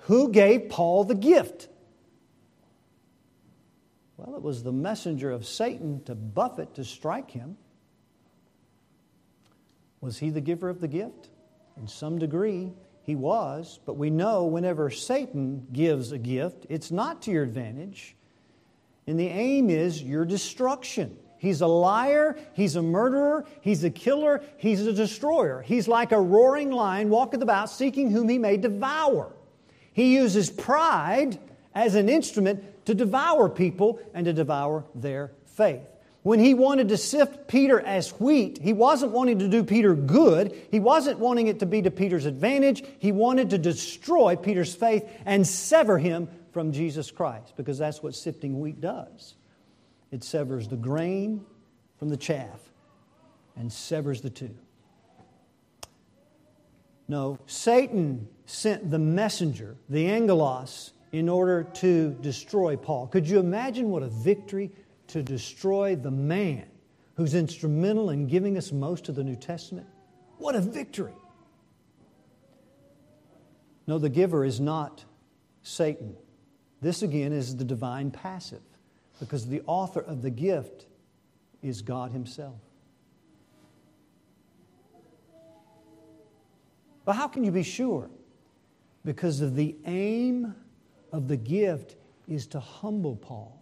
Who 0.00 0.30
gave 0.30 0.68
Paul 0.68 1.04
the 1.04 1.14
gift? 1.14 1.68
Well, 4.18 4.36
it 4.36 4.42
was 4.42 4.62
the 4.62 4.72
messenger 4.72 5.30
of 5.30 5.46
Satan 5.46 6.02
to 6.04 6.14
buffet, 6.14 6.74
to 6.74 6.84
strike 6.84 7.30
him. 7.30 7.56
Was 10.02 10.18
he 10.18 10.28
the 10.28 10.40
giver 10.42 10.68
of 10.68 10.80
the 10.80 10.88
gift? 10.88 11.30
In 11.78 11.88
some 11.88 12.18
degree, 12.18 12.72
he 13.04 13.16
was, 13.16 13.80
but 13.86 13.96
we 13.96 14.10
know 14.10 14.44
whenever 14.44 14.90
Satan 14.90 15.66
gives 15.72 16.12
a 16.12 16.18
gift, 16.18 16.66
it's 16.68 16.90
not 16.90 17.22
to 17.22 17.30
your 17.30 17.44
advantage. 17.44 18.14
And 19.06 19.18
the 19.18 19.28
aim 19.28 19.70
is 19.70 20.02
your 20.02 20.24
destruction. 20.24 21.16
He's 21.38 21.60
a 21.60 21.66
liar, 21.66 22.36
he's 22.52 22.76
a 22.76 22.82
murderer, 22.82 23.46
he's 23.60 23.82
a 23.82 23.90
killer, 23.90 24.44
he's 24.58 24.86
a 24.86 24.92
destroyer. 24.92 25.62
He's 25.62 25.88
like 25.88 26.12
a 26.12 26.20
roaring 26.20 26.70
lion 26.70 27.08
walking 27.08 27.42
about 27.42 27.70
seeking 27.70 28.10
whom 28.10 28.28
he 28.28 28.38
may 28.38 28.56
devour. 28.56 29.32
He 29.92 30.14
uses 30.14 30.50
pride 30.50 31.38
as 31.74 31.94
an 31.94 32.08
instrument 32.08 32.84
to 32.86 32.94
devour 32.94 33.48
people 33.48 34.00
and 34.14 34.24
to 34.26 34.32
devour 34.32 34.84
their 34.94 35.32
faith. 35.46 35.91
When 36.22 36.38
he 36.38 36.54
wanted 36.54 36.88
to 36.90 36.96
sift 36.96 37.48
Peter 37.48 37.80
as 37.80 38.10
wheat, 38.20 38.58
he 38.62 38.72
wasn't 38.72 39.10
wanting 39.10 39.40
to 39.40 39.48
do 39.48 39.64
Peter 39.64 39.94
good. 39.94 40.56
He 40.70 40.78
wasn't 40.78 41.18
wanting 41.18 41.48
it 41.48 41.58
to 41.60 41.66
be 41.66 41.82
to 41.82 41.90
Peter's 41.90 42.26
advantage. 42.26 42.84
He 43.00 43.10
wanted 43.10 43.50
to 43.50 43.58
destroy 43.58 44.36
Peter's 44.36 44.74
faith 44.74 45.08
and 45.26 45.44
sever 45.44 45.98
him 45.98 46.28
from 46.52 46.72
Jesus 46.72 47.10
Christ 47.10 47.54
because 47.56 47.78
that's 47.78 48.02
what 48.02 48.14
sifting 48.14 48.60
wheat 48.60 48.80
does. 48.80 49.34
It 50.12 50.22
severs 50.22 50.68
the 50.68 50.76
grain 50.76 51.44
from 51.98 52.08
the 52.08 52.16
chaff 52.16 52.60
and 53.56 53.72
severs 53.72 54.20
the 54.20 54.30
two. 54.30 54.54
No, 57.08 57.38
Satan 57.46 58.28
sent 58.46 58.90
the 58.90 58.98
messenger, 58.98 59.76
the 59.88 60.06
angelos, 60.06 60.92
in 61.10 61.28
order 61.28 61.64
to 61.64 62.16
destroy 62.22 62.76
Paul. 62.76 63.06
Could 63.08 63.28
you 63.28 63.38
imagine 63.38 63.90
what 63.90 64.02
a 64.02 64.08
victory 64.08 64.70
to 65.12 65.22
destroy 65.22 65.94
the 65.94 66.10
man 66.10 66.66
who's 67.16 67.34
instrumental 67.34 68.10
in 68.10 68.26
giving 68.26 68.56
us 68.56 68.72
most 68.72 69.08
of 69.08 69.14
the 69.14 69.22
New 69.22 69.36
Testament? 69.36 69.86
What 70.38 70.54
a 70.54 70.60
victory! 70.60 71.14
No, 73.86 73.98
the 73.98 74.08
giver 74.08 74.44
is 74.44 74.58
not 74.58 75.04
Satan. 75.62 76.16
This 76.80 77.02
again 77.02 77.32
is 77.32 77.56
the 77.56 77.64
divine 77.64 78.10
passive 78.10 78.62
because 79.20 79.46
the 79.46 79.62
author 79.66 80.00
of 80.00 80.22
the 80.22 80.30
gift 80.30 80.86
is 81.62 81.82
God 81.82 82.10
Himself. 82.10 82.58
But 87.04 87.16
how 87.16 87.28
can 87.28 87.44
you 87.44 87.50
be 87.50 87.62
sure? 87.62 88.08
Because 89.04 89.40
of 89.40 89.56
the 89.56 89.76
aim 89.84 90.54
of 91.12 91.28
the 91.28 91.36
gift 91.36 91.96
is 92.28 92.46
to 92.48 92.60
humble 92.60 93.16
Paul. 93.16 93.61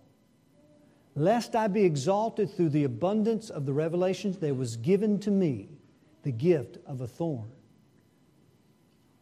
Lest 1.17 1.57
I 1.57 1.67
be 1.67 1.85
exalted 1.85 2.51
through 2.51 2.71
the 2.71 2.85
abundance 2.85 3.51
of 3.51 3.67
the 3.67 3.73
revelations, 3.73 4.39
there 4.39 4.55
was 4.55 4.77
given 4.77 5.19
to 5.21 5.31
me 5.31 5.69
the 6.23 6.33
gift 6.33 6.79
of 6.87 7.01
a 7.01 7.07
thorn. 7.07 7.51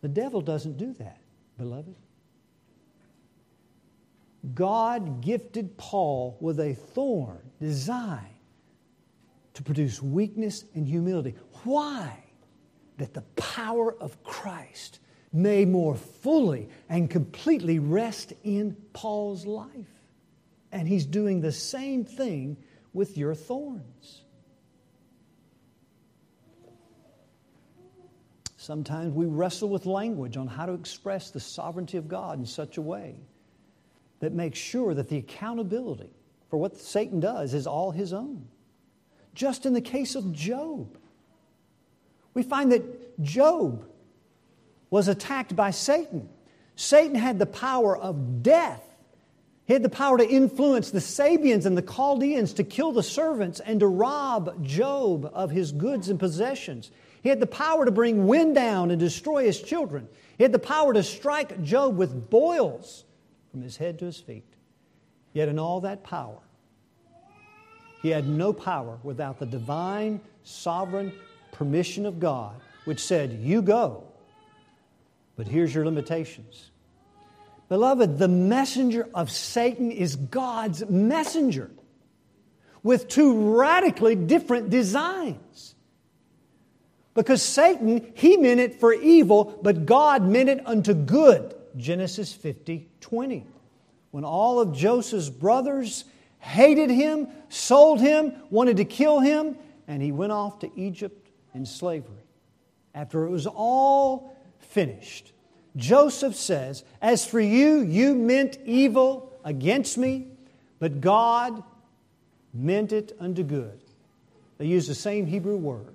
The 0.01 0.09
devil 0.09 0.41
doesn't 0.41 0.77
do 0.77 0.93
that, 0.95 1.21
beloved. 1.57 1.97
God 4.55 5.21
gifted 5.21 5.77
Paul 5.77 6.37
with 6.41 6.61
a 6.61 6.75
thorn 6.75 7.41
designed 7.61 8.27
to 9.55 9.63
produce 9.63 10.03
weakness 10.03 10.65
and 10.75 10.87
humility. 10.87 11.35
Why? 11.65 12.17
That 12.99 13.15
the 13.15 13.23
power 13.37 13.95
of 14.01 14.23
Christ 14.23 15.01
may 15.33 15.65
more 15.65 15.97
fully 15.97 16.69
and 16.89 17.11
completely 17.11 17.79
rest 17.79 18.33
in 18.45 18.77
Paul's 18.93 19.45
life. 19.47 19.98
And 20.73 20.87
he's 20.87 21.07
doing 21.07 21.41
the 21.41 21.53
same 21.53 22.05
thing 22.05 22.57
with 22.93 23.17
your 23.17 23.35
thorns. 23.35 24.23
Sometimes 28.57 29.15
we 29.15 29.25
wrestle 29.25 29.71
with 29.71 29.87
language 29.87 30.37
on 30.37 30.47
how 30.47 30.67
to 30.67 30.75
express 30.75 31.31
the 31.31 31.41
sovereignty 31.41 31.97
of 31.97 32.07
God 32.07 32.39
in 32.39 32.45
such 32.45 32.77
a 32.77 32.83
way 32.83 33.15
that 34.21 34.33
makes 34.33 34.59
sure 34.59 34.95
that 34.95 35.09
the 35.09 35.17
accountability 35.17 36.11
for 36.51 36.59
what 36.59 36.77
Satan 36.77 37.21
does 37.21 37.55
is 37.55 37.67
all 37.67 37.91
his 37.91 38.13
own. 38.13 38.47
Just 39.35 39.65
in 39.65 39.73
the 39.73 39.81
case 39.81 40.15
of 40.15 40.33
Job, 40.33 40.99
we 42.35 42.43
find 42.43 42.73
that 42.73 43.23
Job 43.23 43.87
was 44.91 45.09
attacked 45.09 45.55
by 45.55 45.71
Satan. 45.71 46.29
Satan 46.77 47.15
had 47.15 47.39
the 47.39 47.47
power 47.47 47.97
of 47.97 48.43
death. 48.43 48.88
He 49.69 49.75
had 49.75 49.83
the 49.83 49.91
power 49.91 50.17
to 50.17 50.27
influence 50.27 50.91
the 50.91 50.99
Sabeans 50.99 51.67
and 51.67 51.77
the 51.77 51.83
Chaldeans 51.83 52.55
to 52.55 52.65
kill 52.65 52.91
the 52.91 53.03
servants 53.03 53.61
and 53.61 53.81
to 53.81 53.87
rob 53.87 54.65
Job 54.65 55.31
of 55.35 55.51
his 55.51 55.73
goods 55.73 56.09
and 56.09 56.19
possessions. 56.19 56.91
He 57.23 57.29
had 57.29 57.39
the 57.39 57.47
power 57.47 57.85
to 57.85 57.91
bring 57.91 58.27
wind 58.27 58.55
down 58.55 58.91
and 58.91 58.99
destroy 58.99 59.45
his 59.45 59.61
children. 59.61 60.09
He 60.39 60.43
had 60.43 60.53
the 60.53 60.59
power 60.59 60.95
to 60.95 61.03
strike 61.03 61.63
Job 61.63 61.99
with 61.99 62.31
boils 62.31 63.05
from 63.51 63.61
his 63.61 63.77
head 63.77 63.99
to 63.99 64.07
his 64.07 64.19
feet. 64.19 64.47
Yet, 65.35 65.51
in 65.51 65.59
all 65.59 65.83
that 65.83 66.03
power, 66.03 66.41
he 68.01 68.09
had 68.09 68.27
no 68.27 68.55
power 68.55 68.99
without 69.03 69.39
the 69.39 69.45
divine, 69.45 70.23
sovereign 70.45 71.13
permission 71.53 72.07
of 72.07 72.19
God, 72.19 72.55
which 72.87 73.01
said, 73.05 73.39
You 73.43 73.61
go, 73.61 74.05
but 75.37 75.47
here's 75.47 75.75
your 75.75 75.85
limitations. 75.85 76.71
Beloved, 77.69 78.19
the 78.19 78.29
messenger 78.29 79.09
of 79.15 79.31
Satan 79.31 79.91
is 79.91 80.17
God's 80.17 80.89
messenger 80.89 81.71
with 82.83 83.09
two 83.09 83.57
radically 83.57 84.15
different 84.15 84.71
designs. 84.71 85.75
Because 87.15 87.43
Satan, 87.43 88.13
he 88.15 88.37
meant 88.37 88.61
it 88.61 88.81
for 88.81 88.93
evil, 88.93 89.59
but 89.63 89.85
God 89.85 90.23
meant 90.23 90.49
it 90.49 90.67
unto 90.67 90.95
good. 90.95 91.55
Genesis 91.77 92.33
50 92.33 92.89
20. 93.01 93.47
When 94.11 94.25
all 94.25 94.61
of 94.61 94.73
Joseph's 94.73 95.29
brothers 95.29 96.05
hated 96.39 96.91
him, 96.91 97.29
sold 97.49 98.01
him, 98.01 98.33
wanted 98.51 98.79
to 98.79 98.85
kill 98.85 99.21
him, 99.21 99.57
and 99.87 100.03
he 100.03 100.13
went 100.13 100.33
off 100.33 100.61
to 100.61 100.71
Egypt 100.77 101.29
in 101.55 101.67
slavery. 101.67 102.25
After 102.95 103.25
it 103.25 103.31
was 103.31 103.47
all 103.47 104.37
finished. 104.61 105.33
Joseph 105.79 106.35
says, 106.35 106.85
As 107.01 107.25
for 107.25 107.41
you, 107.41 107.81
you 107.81 108.15
meant 108.15 108.59
evil 108.65 109.33
against 109.45 109.97
me, 109.97 110.27
but 110.79 111.01
God 111.01 111.63
meant 112.53 112.93
it 112.93 113.17
unto 113.19 113.45
good. 113.45 113.81
They 114.59 114.67
use 114.67 114.89
the 114.89 114.95
same 114.95 115.25
Hebrew 115.25 115.57
word. 115.57 115.95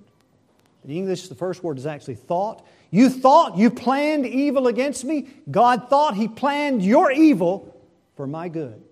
In 0.84 0.90
English, 0.90 1.28
the 1.28 1.34
first 1.34 1.62
word 1.62 1.78
is 1.78 1.86
actually 1.86 2.16
thought. 2.16 2.66
You 2.90 3.10
thought 3.10 3.58
you 3.58 3.70
planned 3.70 4.26
evil 4.26 4.66
against 4.66 5.04
me. 5.04 5.28
God 5.50 5.88
thought 5.88 6.14
He 6.14 6.28
planned 6.28 6.82
your 6.82 7.10
evil 7.12 7.76
for 8.16 8.26
my 8.26 8.48
good 8.48 8.82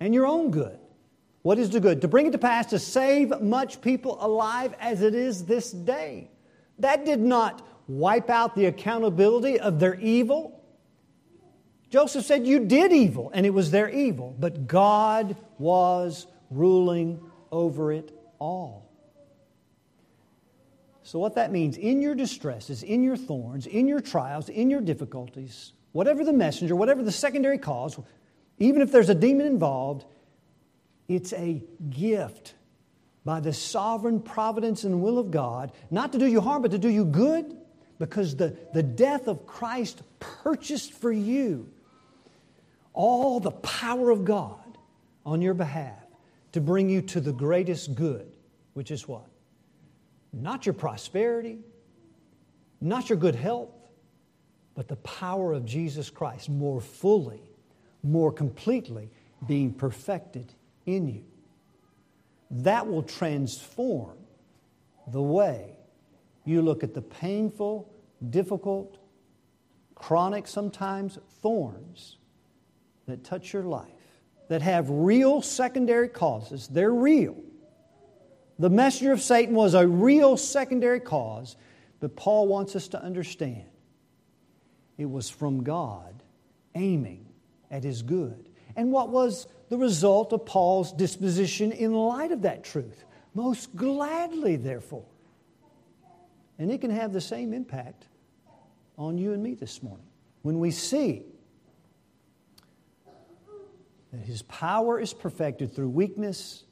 and 0.00 0.14
your 0.14 0.26
own 0.26 0.50
good. 0.50 0.78
What 1.42 1.58
is 1.58 1.70
the 1.70 1.80
good? 1.80 2.00
To 2.02 2.08
bring 2.08 2.26
it 2.26 2.32
to 2.32 2.38
pass 2.38 2.66
to 2.66 2.78
save 2.78 3.40
much 3.40 3.80
people 3.80 4.18
alive 4.24 4.74
as 4.78 5.02
it 5.02 5.14
is 5.14 5.44
this 5.44 5.72
day. 5.72 6.30
That 6.78 7.04
did 7.04 7.20
not 7.20 7.66
wipe 7.88 8.30
out 8.30 8.54
the 8.54 8.66
accountability 8.66 9.58
of 9.58 9.80
their 9.80 9.94
evil. 10.00 10.60
Joseph 11.90 12.24
said, 12.24 12.46
You 12.46 12.64
did 12.64 12.92
evil, 12.92 13.30
and 13.34 13.44
it 13.44 13.50
was 13.50 13.70
their 13.70 13.88
evil, 13.88 14.34
but 14.38 14.66
God 14.66 15.36
was 15.58 16.26
ruling 16.50 17.20
over 17.50 17.92
it 17.92 18.12
all. 18.38 18.90
So, 21.02 21.18
what 21.18 21.34
that 21.34 21.50
means 21.50 21.76
in 21.76 22.00
your 22.00 22.14
distresses, 22.14 22.82
in 22.82 23.02
your 23.02 23.16
thorns, 23.16 23.66
in 23.66 23.88
your 23.88 24.00
trials, 24.00 24.48
in 24.48 24.70
your 24.70 24.80
difficulties, 24.80 25.72
whatever 25.92 26.24
the 26.24 26.32
messenger, 26.32 26.76
whatever 26.76 27.02
the 27.02 27.12
secondary 27.12 27.58
cause, 27.58 27.98
even 28.58 28.80
if 28.80 28.92
there's 28.92 29.08
a 29.08 29.14
demon 29.14 29.46
involved, 29.46 30.04
it's 31.08 31.32
a 31.32 31.62
gift 31.90 32.54
by 33.24 33.40
the 33.40 33.52
sovereign 33.52 34.20
providence 34.20 34.84
and 34.84 35.02
will 35.02 35.18
of 35.18 35.30
God, 35.30 35.72
not 35.90 36.12
to 36.12 36.18
do 36.18 36.26
you 36.26 36.40
harm, 36.40 36.62
but 36.62 36.70
to 36.70 36.78
do 36.78 36.88
you 36.88 37.04
good, 37.04 37.56
because 38.02 38.34
the, 38.34 38.56
the 38.74 38.82
death 38.82 39.28
of 39.28 39.46
Christ 39.46 40.02
purchased 40.18 40.92
for 40.92 41.12
you 41.12 41.68
all 42.94 43.38
the 43.38 43.52
power 43.52 44.10
of 44.10 44.24
God 44.24 44.76
on 45.24 45.40
your 45.40 45.54
behalf 45.54 46.04
to 46.50 46.60
bring 46.60 46.90
you 46.90 47.00
to 47.02 47.20
the 47.20 47.32
greatest 47.32 47.94
good, 47.94 48.26
which 48.74 48.90
is 48.90 49.06
what? 49.06 49.28
Not 50.32 50.66
your 50.66 50.72
prosperity, 50.72 51.60
not 52.80 53.08
your 53.08 53.18
good 53.18 53.36
health, 53.36 53.70
but 54.74 54.88
the 54.88 54.96
power 54.96 55.52
of 55.52 55.64
Jesus 55.64 56.10
Christ 56.10 56.48
more 56.50 56.80
fully, 56.80 57.44
more 58.02 58.32
completely 58.32 59.10
being 59.46 59.72
perfected 59.72 60.52
in 60.86 61.06
you. 61.06 61.22
That 62.50 62.88
will 62.88 63.04
transform 63.04 64.16
the 65.06 65.22
way 65.22 65.76
you 66.44 66.62
look 66.62 66.82
at 66.82 66.94
the 66.94 67.02
painful, 67.02 67.91
difficult, 68.30 68.98
chronic, 69.94 70.46
sometimes 70.46 71.18
thorns 71.40 72.16
that 73.06 73.24
touch 73.24 73.52
your 73.52 73.64
life, 73.64 73.88
that 74.48 74.62
have 74.62 74.88
real 74.90 75.42
secondary 75.42 76.08
causes. 76.08 76.68
They're 76.68 76.92
real. 76.92 77.36
The 78.58 78.70
messenger 78.70 79.12
of 79.12 79.20
Satan 79.20 79.54
was 79.54 79.74
a 79.74 79.86
real 79.86 80.36
secondary 80.36 81.00
cause, 81.00 81.56
but 82.00 82.16
Paul 82.16 82.48
wants 82.48 82.76
us 82.76 82.88
to 82.88 83.02
understand 83.02 83.64
it 84.98 85.06
was 85.06 85.30
from 85.30 85.64
God 85.64 86.22
aiming 86.74 87.26
at 87.70 87.82
his 87.82 88.02
good. 88.02 88.48
And 88.76 88.92
what 88.92 89.08
was 89.08 89.46
the 89.68 89.78
result 89.78 90.32
of 90.32 90.46
Paul's 90.46 90.92
disposition 90.92 91.72
in 91.72 91.92
light 91.92 92.30
of 92.30 92.42
that 92.42 92.62
truth? 92.62 93.04
Most 93.34 93.74
gladly, 93.74 94.56
therefore. 94.56 95.06
And 96.58 96.70
it 96.70 96.80
can 96.80 96.90
have 96.90 97.12
the 97.12 97.20
same 97.20 97.52
impact 97.52 98.06
on 98.98 99.18
you 99.18 99.32
and 99.32 99.42
me 99.42 99.54
this 99.54 99.82
morning. 99.82 100.06
When 100.42 100.58
we 100.58 100.70
see 100.70 101.22
that 104.12 104.20
His 104.20 104.42
power 104.42 105.00
is 105.00 105.14
perfected 105.14 105.74
through 105.74 105.88
weakness, 105.88 106.64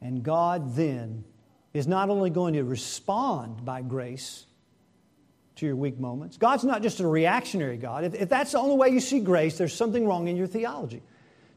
and 0.00 0.22
God 0.22 0.74
then 0.74 1.24
is 1.72 1.86
not 1.86 2.10
only 2.10 2.30
going 2.30 2.54
to 2.54 2.64
respond 2.64 3.64
by 3.64 3.82
grace 3.82 4.46
to 5.56 5.66
your 5.66 5.76
weak 5.76 5.98
moments, 5.98 6.36
God's 6.36 6.64
not 6.64 6.82
just 6.82 7.00
a 7.00 7.06
reactionary 7.06 7.76
God. 7.76 8.04
If, 8.04 8.14
if 8.14 8.28
that's 8.28 8.52
the 8.52 8.58
only 8.58 8.76
way 8.76 8.88
you 8.88 9.00
see 9.00 9.20
grace, 9.20 9.58
there's 9.58 9.74
something 9.74 10.06
wrong 10.06 10.28
in 10.28 10.36
your 10.36 10.46
theology. 10.46 11.02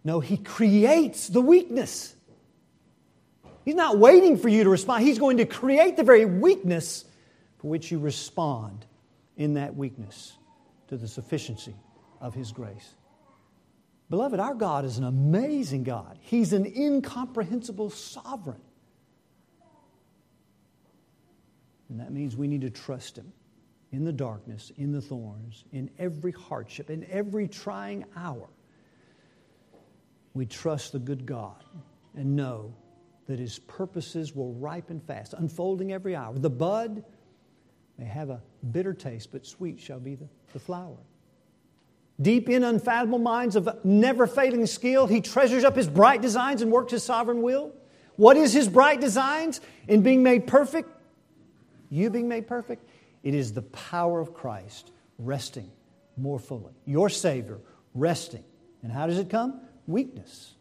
No, 0.03 0.19
He 0.19 0.37
creates 0.37 1.27
the 1.27 1.41
weakness. 1.41 2.15
He's 3.65 3.75
not 3.75 3.97
waiting 3.97 4.37
for 4.37 4.49
you 4.49 4.65
to 4.65 4.69
respond. 4.69 5.05
He's 5.05 5.19
going 5.19 5.37
to 5.37 5.45
create 5.45 5.95
the 5.95 6.03
very 6.03 6.25
weakness 6.25 7.05
for 7.59 7.67
which 7.67 7.91
you 7.91 7.99
respond 7.99 8.85
in 9.37 9.55
that 9.55 9.75
weakness 9.75 10.37
to 10.87 10.97
the 10.97 11.07
sufficiency 11.07 11.75
of 12.21 12.33
His 12.33 12.51
grace. 12.51 12.95
Beloved, 14.09 14.39
our 14.39 14.53
God 14.53 14.85
is 14.85 14.97
an 14.97 15.05
amazing 15.05 15.83
God. 15.83 16.19
He's 16.21 16.53
an 16.53 16.65
incomprehensible 16.65 17.89
sovereign. 17.89 18.61
And 21.89 21.99
that 21.99 22.11
means 22.11 22.35
we 22.35 22.47
need 22.47 22.61
to 22.61 22.69
trust 22.69 23.17
Him 23.17 23.33
in 23.91 24.03
the 24.03 24.11
darkness, 24.11 24.71
in 24.77 24.91
the 24.91 25.01
thorns, 25.01 25.65
in 25.71 25.89
every 25.99 26.31
hardship, 26.31 26.89
in 26.89 27.05
every 27.09 27.47
trying 27.47 28.05
hour. 28.15 28.49
We 30.33 30.45
trust 30.45 30.93
the 30.93 30.99
good 30.99 31.25
God 31.25 31.63
and 32.15 32.35
know 32.35 32.75
that 33.27 33.39
His 33.39 33.59
purposes 33.59 34.35
will 34.35 34.53
ripen 34.53 34.99
fast, 34.99 35.33
unfolding 35.33 35.91
every 35.93 36.15
hour. 36.15 36.37
The 36.37 36.49
bud 36.49 37.03
may 37.97 38.05
have 38.05 38.29
a 38.29 38.41
bitter 38.71 38.93
taste, 38.93 39.31
but 39.31 39.45
sweet 39.45 39.79
shall 39.79 39.99
be 39.99 40.15
the, 40.15 40.27
the 40.53 40.59
flower. 40.59 40.97
Deep 42.21 42.49
in 42.49 42.63
unfathomable 42.63 43.19
minds 43.19 43.55
of 43.55 43.67
never 43.83 44.27
failing 44.27 44.65
skill, 44.65 45.07
he 45.07 45.21
treasures 45.21 45.63
up 45.63 45.75
his 45.75 45.87
bright 45.87 46.21
designs 46.21 46.61
and 46.61 46.71
works 46.71 46.91
his 46.91 47.03
sovereign 47.03 47.41
will. 47.41 47.73
What 48.15 48.37
is 48.37 48.53
his 48.53 48.67
bright 48.67 49.01
designs 49.01 49.61
in 49.87 50.01
being 50.01 50.21
made 50.21 50.45
perfect? 50.45 50.89
You 51.89 52.09
being 52.09 52.27
made 52.27 52.47
perfect? 52.47 52.87
It 53.23 53.33
is 53.33 53.53
the 53.53 53.63
power 53.63 54.19
of 54.19 54.33
Christ 54.33 54.91
resting 55.17 55.71
more 56.17 56.39
fully. 56.39 56.73
Your 56.85 57.09
Savior 57.09 57.59
resting. 57.95 58.43
And 58.83 58.91
how 58.91 59.07
does 59.07 59.17
it 59.17 59.29
come? 59.29 59.61
Weakness. 59.87 60.53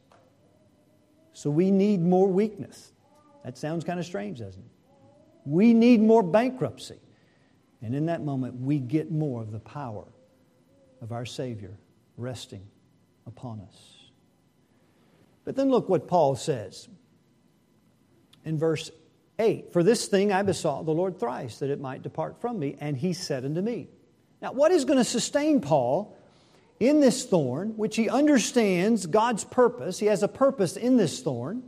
So 1.33 1.51
we 1.51 1.71
need 1.71 2.01
more 2.01 2.29
weakness. 2.29 2.92
That 3.45 3.59
sounds 3.59 3.85
kind 3.85 3.99
of 3.99 4.07
strange, 4.07 4.38
doesn't 4.38 4.62
it? 4.62 4.71
We 5.45 5.75
need 5.75 6.01
more 6.01 6.23
bankruptcy. 6.23 6.99
And 7.83 7.95
in 7.95 8.07
that 8.07 8.23
moment, 8.23 8.61
we 8.61 8.79
get 8.79 9.11
more 9.11 9.42
of 9.42 9.51
the 9.51 9.59
power 9.59 10.07
of 11.01 11.11
our 11.12 11.27
Savior 11.27 11.77
resting 12.16 12.62
upon 13.27 13.61
us. 13.61 13.99
But 15.45 15.57
then 15.57 15.71
look 15.71 15.88
what 15.88 16.07
Paul 16.07 16.37
says 16.37 16.88
in 18.45 18.59
verse 18.59 18.90
8 19.38 19.73
For 19.73 19.83
this 19.83 20.07
thing 20.07 20.33
I 20.33 20.42
besought 20.42 20.87
the 20.87 20.92
Lord 20.92 21.18
thrice, 21.18 21.59
that 21.59 21.71
it 21.71 21.81
might 21.81 22.03
depart 22.03 22.40
from 22.40 22.59
me, 22.59 22.77
and 22.81 22.97
he 22.97 23.12
said 23.12 23.45
unto 23.45 23.61
me. 23.61 23.88
Now, 24.40 24.53
what 24.53 24.73
is 24.73 24.85
going 24.85 24.99
to 24.99 25.05
sustain 25.05 25.61
Paul 25.61 26.16
in 26.81 27.01
this 27.01 27.25
thorn, 27.25 27.77
which 27.77 27.97
he 27.97 28.09
understands 28.09 29.07
God's 29.07 29.45
purpose? 29.45 29.99
He 29.99 30.07
has 30.07 30.23
a 30.23 30.29
purpose 30.29 30.77
in 30.77 30.97
this 30.97 31.21
thorn. 31.21 31.62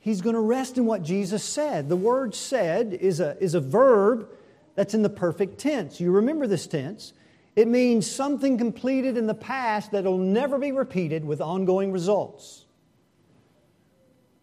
He's 0.00 0.22
going 0.22 0.34
to 0.34 0.40
rest 0.40 0.78
in 0.78 0.86
what 0.86 1.02
Jesus 1.02 1.44
said. 1.44 1.88
The 1.88 1.96
word 1.96 2.34
said 2.34 2.94
is 2.94 3.20
a, 3.20 3.36
is 3.38 3.54
a 3.54 3.60
verb 3.60 4.28
that's 4.74 4.94
in 4.94 5.02
the 5.02 5.10
perfect 5.10 5.58
tense. 5.58 6.00
You 6.00 6.10
remember 6.10 6.46
this 6.46 6.66
tense. 6.66 7.12
It 7.54 7.68
means 7.68 8.10
something 8.10 8.56
completed 8.56 9.18
in 9.18 9.26
the 9.26 9.34
past 9.34 9.92
that'll 9.92 10.16
never 10.16 10.58
be 10.58 10.72
repeated 10.72 11.24
with 11.24 11.42
ongoing 11.42 11.92
results. 11.92 12.64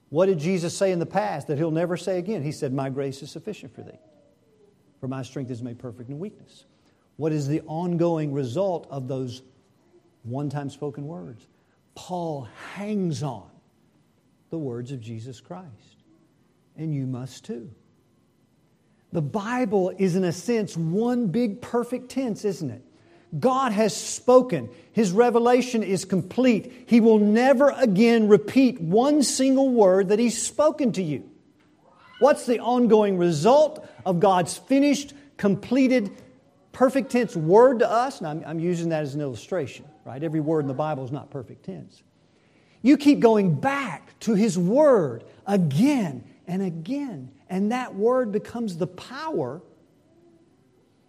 What 0.10 0.28
did 0.28 0.38
Jesus 0.38 0.78
say 0.78 0.92
in 0.92 1.00
the 1.00 1.08
past 1.08 1.48
that 1.48 1.58
he'll 1.58 1.72
never 1.72 1.98
say 1.98 2.20
again? 2.20 2.44
He 2.44 2.52
said, 2.52 2.72
My 2.72 2.90
grace 2.90 3.24
is 3.24 3.32
sufficient 3.32 3.74
for 3.74 3.82
thee, 3.82 4.00
for 5.00 5.08
my 5.08 5.24
strength 5.24 5.50
is 5.50 5.64
made 5.64 5.80
perfect 5.80 6.10
in 6.10 6.20
weakness. 6.20 6.66
What 7.16 7.32
is 7.32 7.48
the 7.48 7.62
ongoing 7.66 8.32
result 8.32 8.88
of 8.92 9.08
those 9.08 9.42
one 10.22 10.50
time 10.50 10.70
spoken 10.70 11.08
words? 11.08 11.48
Paul 11.96 12.48
hangs 12.76 13.24
on 13.24 13.50
the 14.50 14.58
words 14.58 14.92
of 14.92 15.02
Jesus 15.02 15.40
Christ, 15.40 16.04
and 16.76 16.94
you 16.94 17.06
must 17.06 17.46
too. 17.46 17.70
The 19.12 19.22
Bible 19.22 19.94
is, 19.98 20.16
in 20.16 20.24
a 20.24 20.34
sense, 20.34 20.76
one 20.76 21.28
big 21.28 21.62
perfect 21.62 22.10
tense, 22.10 22.44
isn't 22.44 22.70
it? 22.70 22.84
God 23.38 23.72
has 23.72 23.96
spoken. 23.96 24.70
His 24.94 25.12
revelation 25.12 25.84
is 25.84 26.06
complete. 26.06 26.86
He 26.88 27.00
will 27.00 27.20
never 27.20 27.70
again 27.70 28.28
repeat 28.28 28.80
one 28.80 29.22
single 29.24 29.70
word 29.70 30.10
that 30.10 30.20
He's 30.20 30.42
spoken 30.42 30.94
to 30.94 31.04
you. 31.04 31.30
What's 32.20 32.46
the 32.46 32.60
ongoing 32.60 33.18
result 33.18 33.88
of 34.06 34.20
God's 34.20 34.58
finished, 34.58 35.14
completed, 35.36 36.12
perfect 36.72 37.12
tense 37.12 37.36
word 37.36 37.80
to 37.80 37.90
us? 37.90 38.20
And 38.20 38.28
I'm, 38.28 38.44
I'm 38.46 38.60
using 38.60 38.90
that 38.90 39.04
as 39.04 39.14
an 39.14 39.22
illustration, 39.22 39.86
right? 40.06 40.24
Every 40.24 40.40
word 40.40 40.62
in 40.62 40.68
the 40.68 40.74
Bible 40.74 41.04
is 41.04 41.12
not 41.12 41.30
perfect 41.30 41.66
tense. 41.66 42.02
You 42.82 42.98
keep 42.98 43.20
going 43.20 43.56
back 43.56 44.20
to 44.22 44.34
His 44.34 44.58
word 44.58 45.24
again 45.46 46.24
and 46.48 46.62
again, 46.62 47.32
and 47.50 47.72
that 47.72 47.96
word 47.96 48.32
becomes 48.32 48.78
the 48.78 48.88
power 48.88 49.62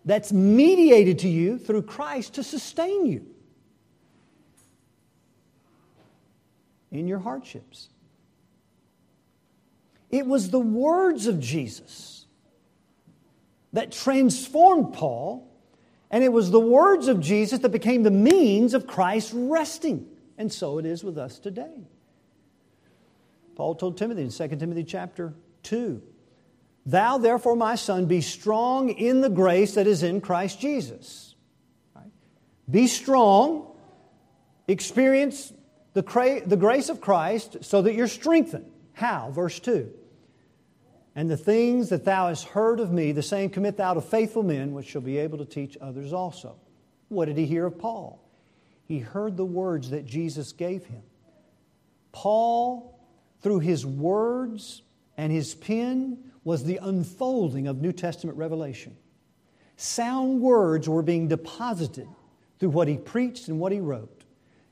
that's 0.05 0.33
mediated 0.33 1.21
to 1.21 1.29
you 1.29 1.59
through 1.59 1.83
Christ 1.83 2.35
to 2.35 2.43
sustain 2.43 3.07
you 3.07 3.27
in 6.91 7.07
your 7.07 7.19
hardships. 7.19 7.89
It 10.11 10.27
was 10.27 10.51
the 10.51 10.59
words 10.59 11.27
of 11.27 11.39
Jesus 11.39 12.27
that 13.75 13.93
transformed 13.93 14.95
Paul, 14.95 15.47
and 16.11 16.25
it 16.25 16.33
was 16.33 16.51
the 16.51 16.61
words 16.61 17.09
of 17.09 17.21
Jesus 17.21 17.59
that 17.61 17.69
became 17.69 18.03
the 18.03 18.11
means 18.11 18.73
of 18.73 18.87
Christ 18.87 19.33
resting. 19.35 20.07
And 20.39 20.53
so 20.53 20.79
it 20.79 20.87
is 20.87 21.05
with 21.05 21.19
us 21.19 21.39
today. 21.39 21.89
Paul 23.57 23.75
told 23.75 23.99
Timothy 23.99 24.23
in 24.23 24.31
2 24.31 24.57
Timothy 24.57 24.85
chapter 24.85 25.35
2 25.65 26.01
Thou, 26.87 27.19
therefore, 27.19 27.57
my 27.57 27.75
son, 27.75 28.07
be 28.07 28.23
strong 28.23 28.89
in 28.89 29.21
the 29.21 29.29
grace 29.29 29.75
that 29.75 29.87
is 29.87 30.03
in 30.03 30.23
Christ 30.23 30.59
Jesus. 30.59 31.35
Be 32.71 32.87
strong, 32.87 33.67
experience 34.67 35.53
the, 35.95 36.03
cra- 36.03 36.47
the 36.47 36.57
grace 36.57 36.89
of 36.89 37.01
Christ 37.01 37.59
so 37.63 37.83
that 37.83 37.95
you're 37.95 38.09
strengthened. 38.09 38.71
How? 38.93 39.31
Verse 39.31 39.59
2. 39.59 39.91
And 41.15 41.31
the 41.31 41.37
things 41.37 41.89
that 41.89 42.05
thou 42.05 42.29
hast 42.29 42.45
heard 42.45 42.79
of 42.79 42.93
me, 42.93 43.13
the 43.13 43.23
same 43.23 43.51
commit 43.51 43.77
thou 43.77 43.95
to 43.95 44.01
faithful 44.01 44.43
men, 44.43 44.73
which 44.73 44.87
shall 44.87 45.01
be 45.01 45.19
able 45.19 45.39
to 45.39 45.45
teach 45.45 45.77
others 45.81 46.13
also. 46.13 46.57
What 47.09 47.25
did 47.25 47.37
he 47.37 47.47
hear 47.47 47.67
of 47.67 47.79
Paul? 47.79 48.23
He 48.89 48.99
heard 49.01 49.37
the 49.37 49.45
words 49.45 49.91
that 49.91 50.07
Jesus 50.07 50.53
gave 50.53 50.87
him. 50.87 51.03
Paul, 52.11 52.99
through 53.43 53.61
his 53.61 53.85
words 53.85 54.83
and 55.19 55.31
his 55.31 55.55
pen, 55.55 56.31
was 56.43 56.65
the 56.65 56.79
unfolding 56.79 57.67
of 57.67 57.83
New 57.83 57.93
Testament 57.93 58.39
revelation. 58.39 58.97
Sound 59.77 60.41
words 60.41 60.89
were 60.89 61.03
being 61.03 61.29
deposited 61.29 62.09
through 62.59 62.71
what 62.71 62.89
he 62.89 62.97
preached 62.97 63.49
and 63.49 63.61
what 63.61 63.73
he 63.73 63.79
wrote. 63.79 64.25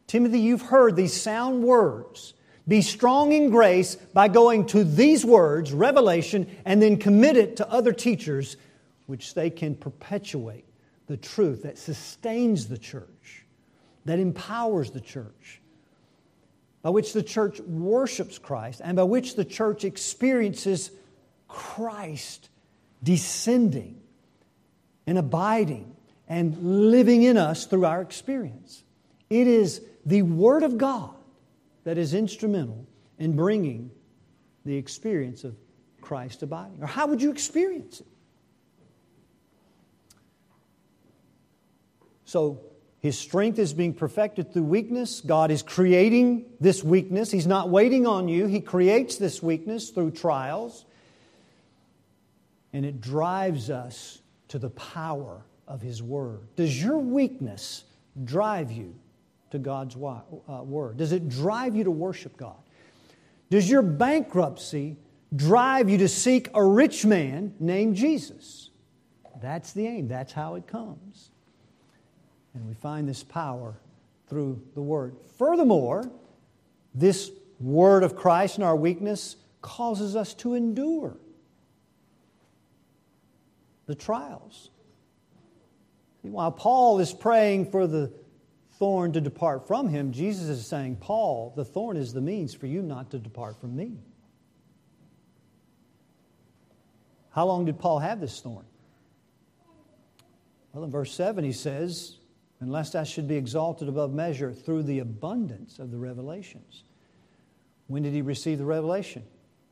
Timothy, 0.06 0.40
you've 0.40 0.62
heard 0.62 0.96
these 0.96 1.12
sound 1.12 1.62
words. 1.62 2.32
Be 2.66 2.80
strong 2.80 3.32
in 3.32 3.50
grace 3.50 3.96
by 3.96 4.28
going 4.28 4.66
to 4.68 4.82
these 4.82 5.26
words, 5.26 5.72
revelation, 5.74 6.48
and 6.64 6.80
then 6.80 6.96
commit 6.96 7.36
it 7.36 7.56
to 7.56 7.70
other 7.70 7.92
teachers, 7.92 8.56
which 9.04 9.34
they 9.34 9.50
can 9.50 9.74
perpetuate 9.74 10.64
the 11.06 11.16
truth 11.18 11.62
that 11.64 11.78
sustains 11.78 12.66
the 12.66 12.78
church, 12.78 13.45
that 14.06 14.18
empowers 14.18 14.92
the 14.92 15.00
church, 15.00 15.60
by 16.82 16.90
which 16.90 17.12
the 17.12 17.22
church 17.22 17.60
worships 17.60 18.38
Christ, 18.38 18.80
and 18.82 18.96
by 18.96 19.02
which 19.02 19.34
the 19.34 19.44
church 19.44 19.84
experiences 19.84 20.90
Christ 21.48 22.48
descending 23.02 24.00
and 25.06 25.18
abiding 25.18 25.94
and 26.28 26.90
living 26.90 27.24
in 27.24 27.36
us 27.36 27.66
through 27.66 27.84
our 27.84 28.00
experience. 28.00 28.82
It 29.28 29.46
is 29.46 29.82
the 30.04 30.22
Word 30.22 30.62
of 30.62 30.78
God 30.78 31.14
that 31.84 31.98
is 31.98 32.14
instrumental 32.14 32.86
in 33.18 33.34
bringing 33.34 33.90
the 34.64 34.76
experience 34.76 35.44
of 35.44 35.56
Christ 36.00 36.42
abiding. 36.42 36.82
Or 36.82 36.86
how 36.86 37.08
would 37.08 37.20
you 37.20 37.30
experience 37.30 38.00
it? 38.00 38.06
So, 42.24 42.60
his 43.06 43.18
strength 43.18 43.58
is 43.58 43.72
being 43.72 43.94
perfected 43.94 44.52
through 44.52 44.64
weakness. 44.64 45.20
God 45.20 45.50
is 45.50 45.62
creating 45.62 46.44
this 46.60 46.82
weakness. 46.82 47.30
He's 47.30 47.46
not 47.46 47.70
waiting 47.70 48.06
on 48.06 48.28
you. 48.28 48.46
He 48.46 48.60
creates 48.60 49.16
this 49.16 49.42
weakness 49.42 49.90
through 49.90 50.10
trials 50.10 50.84
and 52.72 52.84
it 52.84 53.00
drives 53.00 53.70
us 53.70 54.20
to 54.48 54.58
the 54.58 54.70
power 54.70 55.42
of 55.66 55.80
His 55.80 56.02
Word. 56.02 56.40
Does 56.56 56.82
your 56.82 56.98
weakness 56.98 57.84
drive 58.24 58.70
you 58.70 58.94
to 59.50 59.58
God's 59.58 59.96
uh, 59.96 60.20
Word? 60.62 60.98
Does 60.98 61.12
it 61.12 61.28
drive 61.28 61.74
you 61.74 61.84
to 61.84 61.90
worship 61.90 62.36
God? 62.36 62.58
Does 63.50 63.70
your 63.70 63.82
bankruptcy 63.82 64.96
drive 65.34 65.88
you 65.88 65.98
to 65.98 66.08
seek 66.08 66.50
a 66.54 66.62
rich 66.62 67.06
man 67.06 67.54
named 67.60 67.96
Jesus? 67.96 68.70
That's 69.40 69.72
the 69.72 69.86
aim, 69.86 70.08
that's 70.08 70.32
how 70.32 70.56
it 70.56 70.66
comes. 70.66 71.30
And 72.56 72.66
we 72.66 72.74
find 72.74 73.06
this 73.06 73.22
power 73.22 73.74
through 74.28 74.62
the 74.74 74.80
Word. 74.80 75.14
Furthermore, 75.38 76.10
this 76.94 77.30
Word 77.60 78.02
of 78.02 78.16
Christ 78.16 78.56
in 78.56 78.64
our 78.64 78.74
weakness 78.74 79.36
causes 79.60 80.16
us 80.16 80.32
to 80.34 80.54
endure 80.54 81.18
the 83.84 83.94
trials. 83.94 84.70
While 86.22 86.50
Paul 86.50 86.98
is 86.98 87.12
praying 87.12 87.70
for 87.70 87.86
the 87.86 88.10
thorn 88.78 89.12
to 89.12 89.20
depart 89.20 89.68
from 89.68 89.88
him, 89.88 90.12
Jesus 90.12 90.48
is 90.48 90.66
saying, 90.66 90.96
Paul, 90.96 91.52
the 91.56 91.64
thorn 91.64 91.96
is 91.96 92.12
the 92.12 92.20
means 92.22 92.54
for 92.54 92.66
you 92.66 92.82
not 92.82 93.10
to 93.10 93.18
depart 93.18 93.60
from 93.60 93.76
me. 93.76 93.98
How 97.30 97.44
long 97.44 97.66
did 97.66 97.78
Paul 97.78 97.98
have 97.98 98.18
this 98.18 98.40
thorn? 98.40 98.64
Well, 100.72 100.84
in 100.84 100.90
verse 100.90 101.12
7, 101.12 101.44
he 101.44 101.52
says, 101.52 102.16
Unless 102.60 102.94
I 102.94 103.04
should 103.04 103.28
be 103.28 103.36
exalted 103.36 103.88
above 103.88 104.12
measure 104.12 104.52
through 104.52 104.84
the 104.84 105.00
abundance 105.00 105.78
of 105.78 105.90
the 105.90 105.98
revelations. 105.98 106.84
When 107.86 108.02
did 108.02 108.14
he 108.14 108.22
receive 108.22 108.58
the 108.58 108.64
revelation? 108.64 109.22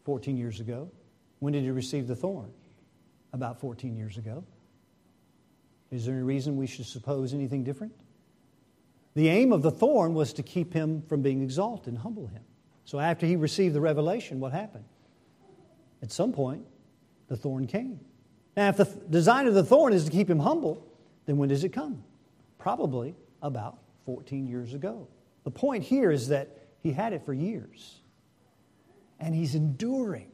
14 0.05 0.37
years 0.37 0.61
ago. 0.61 0.91
When 1.39 1.53
did 1.53 1.63
he 1.63 1.71
receive 1.71 2.07
the 2.07 2.17
thorn? 2.17 2.53
about 3.35 3.61
14 3.61 3.97
years 3.97 4.17
ago. 4.17 4.45
Is 5.91 6.07
there 6.07 6.15
any 6.15 6.23
reason 6.23 6.57
we 6.57 6.67
should 6.67 6.87
suppose 6.87 7.35
anything 7.35 7.65
different? 7.65 7.93
The 9.15 9.29
aim 9.29 9.53
of 9.53 9.63
the 9.63 9.71
thorn 9.71 10.15
was 10.15 10.33
to 10.35 10.43
keep 10.43 10.73
him 10.73 11.03
from 11.03 11.21
being 11.21 11.43
exalted 11.43 11.89
and 11.89 11.99
humble 11.99 12.29
him. 12.29 12.43
So 12.85 12.99
after 12.99 13.27
he 13.27 13.37
received 13.37 13.75
the 13.75 13.81
revelation, 13.81 14.41
what 14.41 14.53
happened? 14.53 14.85
At 16.01 16.13
some 16.13 16.33
point, 16.33 16.65
the 17.29 17.37
thorn 17.37 17.67
came. 17.67 18.01
Now, 18.57 18.69
if 18.69 18.77
the 18.77 18.85
design 18.85 19.47
of 19.47 19.55
the 19.55 19.65
thorn 19.65 19.93
is 19.93 20.05
to 20.05 20.11
keep 20.11 20.31
him 20.31 20.39
humble, 20.39 20.87
then 21.27 21.37
when 21.37 21.49
does 21.49 21.65
it 21.65 21.71
come? 21.71 22.05
Probably 22.65 23.15
about 23.43 23.77
14 24.07 24.47
years 24.47 24.73
ago. 24.73 25.07
The 25.45 25.51
point 25.51 25.85
here 25.85 26.11
is 26.11 26.29
that 26.29 26.49
he 26.83 26.93
had 26.93 27.13
it 27.13 27.27
for 27.27 27.35
years, 27.35 28.01
and 29.21 29.35
he's 29.35 29.55
enduring 29.55 30.31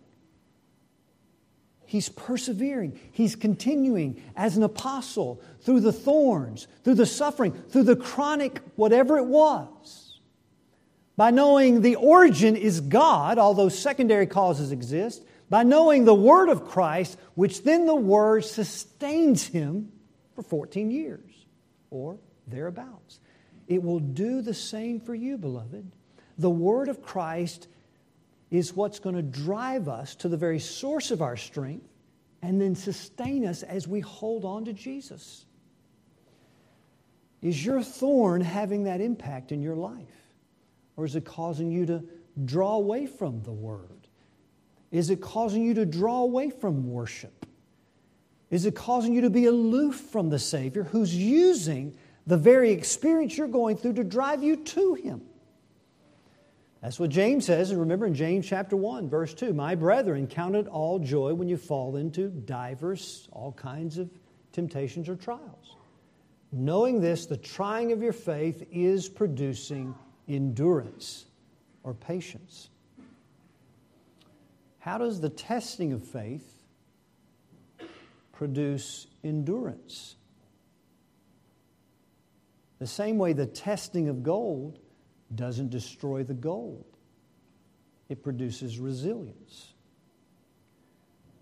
He's 1.91 2.09
persevering. 2.09 3.01
He's 3.11 3.35
continuing 3.35 4.23
as 4.37 4.57
an 4.57 4.63
apostle 4.63 5.43
through 5.63 5.81
the 5.81 5.93
thorns, 5.93 6.69
through 6.85 6.95
the 6.95 7.05
suffering, 7.05 7.51
through 7.51 7.83
the 7.83 7.97
chronic 7.97 8.61
whatever 8.77 9.19
it 9.19 9.27
was. 9.27 10.21
By 11.17 11.33
knowing 11.33 11.81
the 11.81 11.97
origin 11.97 12.55
is 12.55 12.81
God, 12.81 13.39
although 13.39 13.69
secondary 13.69 14.29
causes 14.29 14.71
exist, 14.71 15.25
by 15.49 15.65
knowing 15.65 16.05
the 16.05 16.15
Word 16.15 16.49
of 16.49 16.69
Christ, 16.69 17.19
which 17.35 17.65
then 17.65 17.87
the 17.87 17.95
Word 17.97 18.45
sustains 18.45 19.49
him 19.49 19.91
for 20.37 20.43
14 20.45 20.93
years 20.93 21.30
or 21.91 22.19
thereabouts. 22.47 23.21
It 23.69 23.83
will 23.83 24.01
do 24.01 24.43
the 24.43 24.55
same 24.55 25.01
for 25.01 25.15
you, 25.15 25.39
beloved. 25.39 25.91
The 26.39 26.51
Word 26.51 26.89
of 26.89 27.03
Christ 27.03 27.69
is 28.51 28.75
what's 28.75 28.99
going 28.99 29.15
to 29.15 29.23
drive 29.23 29.89
us 29.89 30.15
to 30.17 30.29
the 30.29 30.37
very 30.37 30.59
source 30.59 31.11
of 31.11 31.23
our 31.23 31.37
strength 31.37 31.87
and 32.43 32.61
then 32.61 32.75
sustain 32.75 33.47
us 33.47 33.63
as 33.63 33.87
we 33.87 34.01
hold 34.01 34.45
on 34.45 34.65
to 34.65 34.73
Jesus. 34.73 35.45
Is 37.43 37.65
your 37.65 37.83
thorn 37.83 38.41
having 38.41 38.85
that 38.85 39.01
impact 39.01 39.53
in 39.53 39.63
your 39.63 39.77
life? 39.77 40.07
Or 40.97 41.05
is 41.05 41.17
it 41.17 41.25
causing 41.25 41.71
you 41.71 41.87
to 41.87 42.03
draw 42.45 42.75
away 42.75 43.07
from 43.07 43.43
the 43.43 43.53
Word? 43.53 44.09
Is 44.91 45.11
it 45.11 45.21
causing 45.21 45.63
you 45.63 45.75
to 45.75 45.87
draw 45.87 46.23
away 46.23 46.51
from 46.51 46.91
worship? 46.91 47.40
Is 48.51 48.67
it 48.67 48.75
causing 48.75 49.15
you 49.15 49.21
to 49.23 49.31
be 49.31 49.47
aloof 49.47 49.95
from 49.95 50.29
the 50.29 50.39
Savior 50.39 50.83
who's 50.83 51.15
using 51.15 51.97
the 52.27 52.37
very 52.37 52.73
experience 52.73 53.37
you're 53.37 53.49
going 53.49 53.77
through 53.77 53.95
to 53.95 54.05
drive 54.05 54.43
you 54.43 54.57
to 54.57 54.95
Him? 54.95 55.23
That's 56.83 56.99
what 56.99 57.11
James 57.11 57.45
says. 57.45 57.71
And 57.71 57.79
remember 57.79 58.07
in 58.07 58.15
James 58.15 58.47
chapter 58.47 58.77
1, 58.77 59.09
verse 59.09 59.35
2 59.35 59.53
My 59.53 59.75
brethren, 59.75 60.27
count 60.27 60.57
it 60.57 60.67
all 60.67 60.99
joy 60.99 61.35
when 61.35 61.49
you 61.49 61.57
fall 61.57 61.97
into 61.97 62.29
divers, 62.29 63.29
all 63.33 63.53
kinds 63.53 63.99
of 63.99 64.11
temptations 64.53 65.09
or 65.09 65.15
trials. 65.15 65.77
Knowing 66.53 67.01
this, 67.01 67.27
the 67.27 67.37
trying 67.37 67.93
of 67.93 68.03
your 68.03 68.13
faith 68.13 68.67
is 68.73 69.09
producing 69.09 69.95
endurance 70.29 71.27
or 71.85 71.95
patience. 71.95 72.71
How 74.81 74.99
does 74.99 75.21
the 75.21 75.29
testing 75.29 75.93
of 75.93 76.03
faith 76.03 76.60
produce 78.41 79.07
endurance? 79.23 80.17
The 82.79 82.87
same 82.87 83.19
way 83.19 83.35
the 83.35 83.45
testing 83.45 84.09
of 84.09 84.23
gold 84.23 84.79
doesn't 85.35 85.69
destroy 85.69 86.23
the 86.23 86.33
gold, 86.33 86.87
it 88.09 88.23
produces 88.23 88.79
resilience. 88.79 89.75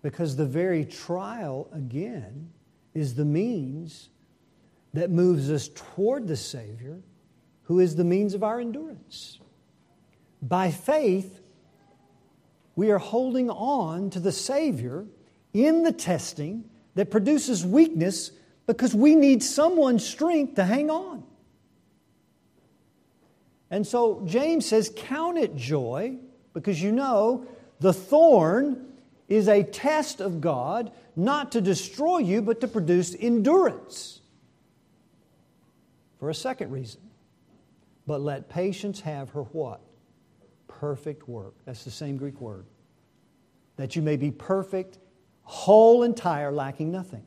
Because 0.01 0.35
the 0.35 0.45
very 0.45 0.83
trial, 0.83 1.69
again, 1.71 2.49
is 2.93 3.15
the 3.15 3.23
means 3.23 4.09
that 4.93 5.09
moves 5.09 5.49
us 5.49 5.69
toward 5.69 6.27
the 6.27 6.35
Savior, 6.35 6.99
who 7.63 7.79
is 7.79 7.95
the 7.95 8.03
means 8.03 8.33
of 8.33 8.43
our 8.43 8.59
endurance. 8.59 9.39
By 10.41 10.69
faith, 10.69 11.39
we 12.75 12.91
are 12.91 12.97
holding 12.97 13.49
on 13.49 14.09
to 14.09 14.19
the 14.19 14.33
Savior 14.33 15.05
in 15.53 15.83
the 15.83 15.93
testing 15.93 16.68
that 16.95 17.11
produces 17.11 17.65
weakness 17.65 18.31
because 18.67 18.93
we 18.93 19.15
need 19.15 19.41
someone's 19.41 20.05
strength 20.05 20.55
to 20.55 20.63
hang 20.63 20.89
on. 20.89 21.23
And 23.71 23.85
so 23.85 24.23
James 24.25 24.65
says, 24.65 24.91
Count 24.95 25.37
it 25.37 25.55
joy 25.55 26.17
because 26.53 26.81
you 26.81 26.91
know 26.91 27.45
the 27.79 27.93
thorn 27.93 28.87
is 29.27 29.47
a 29.47 29.63
test 29.63 30.21
of 30.21 30.41
God, 30.41 30.91
not 31.15 31.51
to 31.51 31.61
destroy 31.61 32.17
you, 32.17 32.41
but 32.41 32.61
to 32.61 32.67
produce 32.67 33.15
endurance. 33.15 34.21
For 36.19 36.29
a 36.29 36.35
second 36.35 36.71
reason. 36.71 37.01
But 38.07 38.21
let 38.21 38.49
patience 38.49 38.99
have 39.01 39.29
her 39.31 39.43
what? 39.43 39.81
Perfect 40.67 41.29
work. 41.29 41.53
That's 41.65 41.83
the 41.83 41.91
same 41.91 42.17
Greek 42.17 42.41
word. 42.41 42.65
That 43.77 43.95
you 43.95 44.01
may 44.01 44.17
be 44.17 44.31
perfect, 44.31 44.97
whole, 45.49 46.03
entire, 46.03 46.51
lacking 46.51 46.91
nothing. 46.91 47.25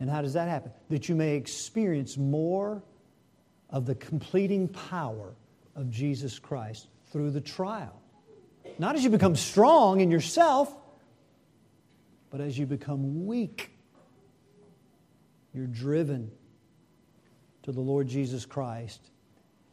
And 0.00 0.10
how 0.10 0.20
does 0.20 0.32
that 0.32 0.48
happen? 0.48 0.72
That 0.90 1.08
you 1.08 1.14
may 1.14 1.36
experience 1.36 2.16
more 2.16 2.82
of 3.70 3.86
the 3.86 3.94
completing 3.94 4.66
power 4.66 5.36
of 5.76 5.90
Jesus 5.90 6.40
Christ 6.40 6.88
through 7.12 7.30
the 7.30 7.40
trial. 7.40 8.02
Not 8.80 8.96
as 8.96 9.04
you 9.04 9.10
become 9.10 9.36
strong 9.36 10.00
in 10.00 10.10
yourself, 10.10 10.74
but 12.30 12.40
as 12.40 12.58
you 12.58 12.66
become 12.66 13.24
weak. 13.24 13.70
You're 15.54 15.68
driven 15.68 16.32
to 17.62 17.70
the 17.70 17.80
Lord 17.80 18.08
Jesus 18.08 18.44
Christ, 18.44 19.12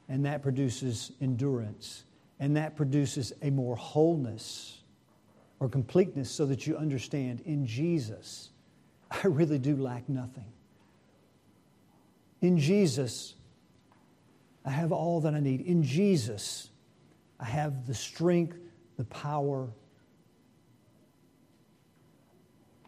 and 0.07 0.25
that 0.25 0.43
produces 0.43 1.11
endurance, 1.19 2.03
and 2.39 2.55
that 2.55 2.75
produces 2.75 3.33
a 3.41 3.49
more 3.49 3.75
wholeness 3.75 4.83
or 5.59 5.69
completeness 5.69 6.29
so 6.29 6.45
that 6.45 6.67
you 6.67 6.77
understand 6.77 7.41
in 7.41 7.65
Jesus, 7.65 8.49
I 9.09 9.27
really 9.27 9.59
do 9.59 9.75
lack 9.75 10.07
nothing. 10.09 10.45
In 12.41 12.57
Jesus, 12.57 13.35
I 14.65 14.71
have 14.71 14.91
all 14.91 15.21
that 15.21 15.33
I 15.33 15.39
need. 15.39 15.61
In 15.61 15.83
Jesus, 15.83 16.69
I 17.39 17.45
have 17.45 17.87
the 17.87 17.93
strength, 17.93 18.57
the 18.97 19.05
power 19.05 19.69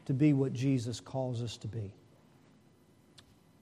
to 0.06 0.14
be 0.14 0.34
what 0.34 0.54
Jesus 0.54 1.00
calls 1.00 1.42
us 1.42 1.58
to 1.58 1.68
be. 1.68 1.94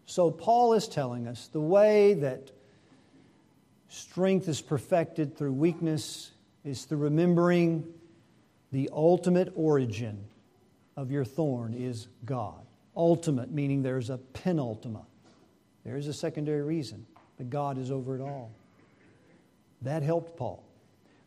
So, 0.06 0.30
Paul 0.30 0.74
is 0.74 0.88
telling 0.88 1.28
us 1.28 1.48
the 1.48 1.60
way 1.60 2.14
that 2.16 2.52
strength 3.90 4.48
is 4.48 4.62
perfected 4.62 5.38
through 5.38 5.54
weakness 5.54 6.32
is 6.64 6.86
through 6.86 7.00
remembering 7.00 7.84
the 8.76 8.90
ultimate 8.92 9.54
origin 9.56 10.22
of 10.98 11.10
your 11.10 11.24
thorn 11.24 11.74
is 11.74 12.10
God. 12.26 12.60
Ultimate, 12.94 13.50
meaning 13.50 13.82
there's 13.82 14.10
a 14.10 14.18
penultimate. 14.18 15.02
There's 15.86 16.08
a 16.08 16.14
secondary 16.14 16.62
reason, 16.62 17.06
but 17.38 17.50
God 17.50 17.78
is 17.78 17.90
over 17.90 18.18
it 18.18 18.22
all. 18.22 18.52
That 19.84 20.04
helped 20.04 20.36
Paul. 20.36 20.62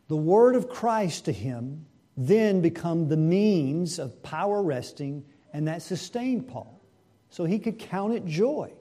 The 0.09 0.15
word 0.15 0.55
of 0.55 0.69
Christ 0.69 1.25
to 1.25 1.31
him 1.31 1.87
then 2.15 2.61
become 2.61 3.07
the 3.07 3.17
means 3.17 3.97
of 3.97 4.21
power 4.21 4.61
resting, 4.61 5.25
and 5.51 5.67
that 5.67 5.81
sustained 5.81 6.47
Paul. 6.47 6.79
So 7.31 7.45
he 7.45 7.57
could 7.57 7.79
count 7.79 8.13
it 8.13 8.27
joy. 8.27 8.71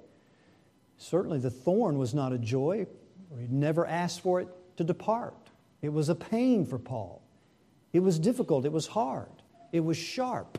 Certainly 0.98 1.38
the 1.38 1.50
thorn 1.50 1.96
was 1.96 2.12
not 2.12 2.34
a 2.34 2.38
joy, 2.38 2.86
or 3.30 3.40
he'd 3.40 3.50
never 3.50 3.86
asked 3.86 4.20
for 4.20 4.42
it 4.42 4.48
to 4.76 4.84
depart. 4.84 5.48
It 5.80 5.90
was 5.90 6.10
a 6.10 6.14
pain 6.14 6.66
for 6.66 6.78
Paul. 6.78 7.22
It 7.98 8.04
was 8.04 8.20
difficult, 8.20 8.64
it 8.64 8.70
was 8.70 8.86
hard, 8.86 9.42
it 9.72 9.80
was 9.80 9.96
sharp. 9.96 10.56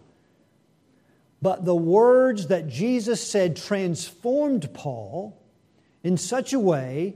But 1.41 1.63
the 1.63 1.73
words 1.73 2.47
that 2.47 2.67
Jesus 2.67 3.25
said 3.25 3.55
transformed 3.55 4.73
Paul 4.73 5.41
in 6.03 6.17
such 6.17 6.51
a 6.51 6.59
way 6.59 7.15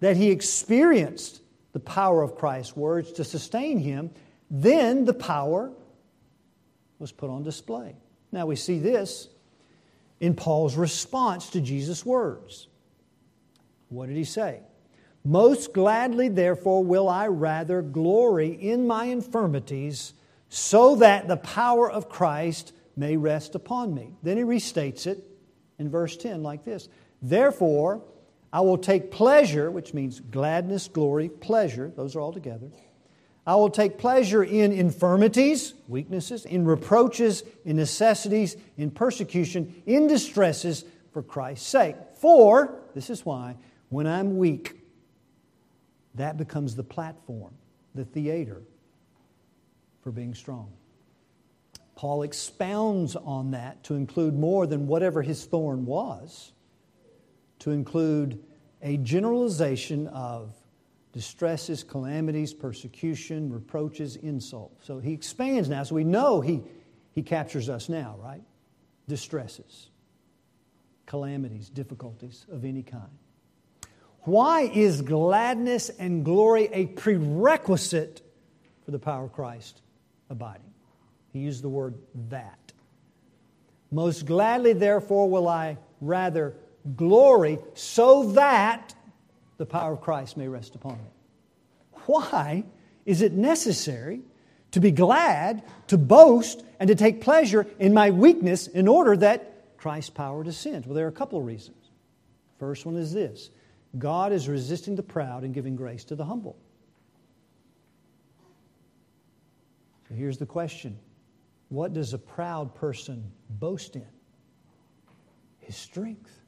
that 0.00 0.18
he 0.18 0.30
experienced 0.30 1.40
the 1.72 1.80
power 1.80 2.20
of 2.20 2.36
Christ's 2.36 2.76
words 2.76 3.12
to 3.12 3.24
sustain 3.24 3.78
him, 3.78 4.10
then 4.50 5.06
the 5.06 5.14
power 5.14 5.72
was 6.98 7.10
put 7.10 7.30
on 7.30 7.44
display. 7.44 7.96
Now 8.30 8.44
we 8.44 8.56
see 8.56 8.78
this 8.78 9.30
in 10.20 10.34
Paul's 10.34 10.76
response 10.76 11.48
to 11.52 11.62
Jesus' 11.62 12.04
words. 12.04 12.68
What 13.88 14.08
did 14.08 14.18
he 14.18 14.24
say? 14.24 14.60
Most 15.24 15.72
gladly, 15.72 16.28
therefore, 16.28 16.84
will 16.84 17.08
I 17.08 17.28
rather 17.28 17.80
glory 17.80 18.48
in 18.48 18.86
my 18.86 19.06
infirmities, 19.06 20.12
so 20.50 20.96
that 20.96 21.28
the 21.28 21.38
power 21.38 21.90
of 21.90 22.10
Christ 22.10 22.72
may 22.96 23.16
rest 23.16 23.54
upon 23.54 23.94
me. 23.94 24.14
Then 24.22 24.36
he 24.36 24.42
restates 24.42 25.06
it 25.06 25.24
in 25.78 25.90
verse 25.90 26.16
10 26.16 26.42
like 26.42 26.64
this 26.64 26.88
Therefore, 27.22 28.02
I 28.52 28.60
will 28.60 28.78
take 28.78 29.10
pleasure, 29.10 29.70
which 29.70 29.94
means 29.94 30.20
gladness, 30.20 30.88
glory, 30.88 31.28
pleasure, 31.28 31.90
those 31.96 32.14
are 32.14 32.20
all 32.20 32.32
together. 32.32 32.70
I 33.46 33.56
will 33.56 33.70
take 33.70 33.98
pleasure 33.98 34.42
in 34.42 34.72
infirmities, 34.72 35.74
weaknesses, 35.88 36.44
in 36.44 36.64
reproaches, 36.64 37.42
in 37.64 37.76
necessities, 37.76 38.56
in 38.76 38.90
persecution, 38.90 39.82
in 39.86 40.06
distresses 40.06 40.84
for 41.12 41.22
Christ's 41.22 41.66
sake. 41.66 41.96
For, 42.20 42.74
this 42.94 43.10
is 43.10 43.26
why, 43.26 43.56
when 43.90 44.06
I'm 44.06 44.38
weak, 44.38 44.83
that 46.14 46.36
becomes 46.36 46.76
the 46.76 46.84
platform, 46.84 47.54
the 47.94 48.04
theater 48.04 48.62
for 50.02 50.12
being 50.12 50.34
strong. 50.34 50.72
Paul 51.96 52.22
expounds 52.22 53.16
on 53.16 53.52
that 53.52 53.82
to 53.84 53.94
include 53.94 54.34
more 54.34 54.66
than 54.66 54.86
whatever 54.86 55.22
his 55.22 55.44
thorn 55.44 55.86
was 55.86 56.52
to 57.60 57.70
include 57.70 58.44
a 58.82 58.98
generalization 58.98 60.08
of 60.08 60.54
distresses, 61.12 61.84
calamities, 61.84 62.52
persecution, 62.52 63.50
reproaches, 63.50 64.16
insults. 64.16 64.86
So 64.86 64.98
he 64.98 65.12
expands 65.12 65.68
now, 65.68 65.84
so 65.84 65.94
we 65.94 66.04
know 66.04 66.40
he, 66.40 66.62
he 67.12 67.22
captures 67.22 67.68
us 67.68 67.88
now, 67.88 68.16
right? 68.20 68.42
Distresses, 69.08 69.90
calamities, 71.06 71.70
difficulties 71.70 72.44
of 72.50 72.64
any 72.64 72.82
kind. 72.82 73.08
Why 74.24 74.62
is 74.62 75.02
gladness 75.02 75.90
and 75.90 76.24
glory 76.24 76.68
a 76.72 76.86
prerequisite 76.86 78.22
for 78.84 78.90
the 78.90 78.98
power 78.98 79.24
of 79.24 79.32
Christ 79.32 79.80
abiding? 80.30 80.72
He 81.32 81.40
used 81.40 81.62
the 81.62 81.68
word 81.68 81.94
that. 82.30 82.72
Most 83.90 84.26
gladly, 84.26 84.72
therefore, 84.72 85.28
will 85.28 85.46
I 85.46 85.78
rather 86.00 86.54
glory 86.96 87.58
so 87.74 88.32
that 88.32 88.94
the 89.56 89.66
power 89.66 89.92
of 89.92 90.00
Christ 90.00 90.36
may 90.36 90.48
rest 90.48 90.74
upon 90.74 90.98
me. 90.98 91.10
Why 92.06 92.64
is 93.06 93.22
it 93.22 93.32
necessary 93.32 94.20
to 94.72 94.80
be 94.80 94.90
glad, 94.90 95.62
to 95.88 95.96
boast, 95.96 96.64
and 96.80 96.88
to 96.88 96.94
take 96.94 97.20
pleasure 97.20 97.66
in 97.78 97.94
my 97.94 98.10
weakness 98.10 98.66
in 98.66 98.88
order 98.88 99.16
that 99.16 99.76
Christ's 99.78 100.10
power 100.10 100.42
descends? 100.42 100.86
Well, 100.86 100.94
there 100.94 101.06
are 101.06 101.10
a 101.10 101.12
couple 101.12 101.38
of 101.38 101.46
reasons. 101.46 101.76
First 102.58 102.84
one 102.84 102.96
is 102.96 103.12
this 103.12 103.50
God 103.98 104.32
is 104.32 104.48
resisting 104.48 104.96
the 104.96 105.02
proud 105.02 105.44
and 105.44 105.54
giving 105.54 105.76
grace 105.76 106.04
to 106.04 106.16
the 106.16 106.24
humble. 106.24 106.56
So 110.08 110.14
here's 110.14 110.38
the 110.38 110.46
question 110.46 110.98
What 111.68 111.92
does 111.92 112.12
a 112.12 112.18
proud 112.18 112.74
person 112.74 113.30
boast 113.50 113.96
in? 113.96 114.06
His 115.58 115.76
strength. 115.76 116.40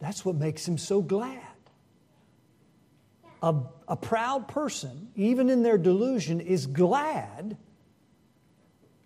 That's 0.00 0.24
what 0.24 0.36
makes 0.36 0.66
him 0.66 0.78
so 0.78 1.00
glad. 1.00 1.40
A, 3.42 3.54
a 3.86 3.96
proud 3.96 4.48
person, 4.48 5.08
even 5.14 5.48
in 5.48 5.62
their 5.62 5.78
delusion, 5.78 6.40
is 6.40 6.66
glad 6.66 7.56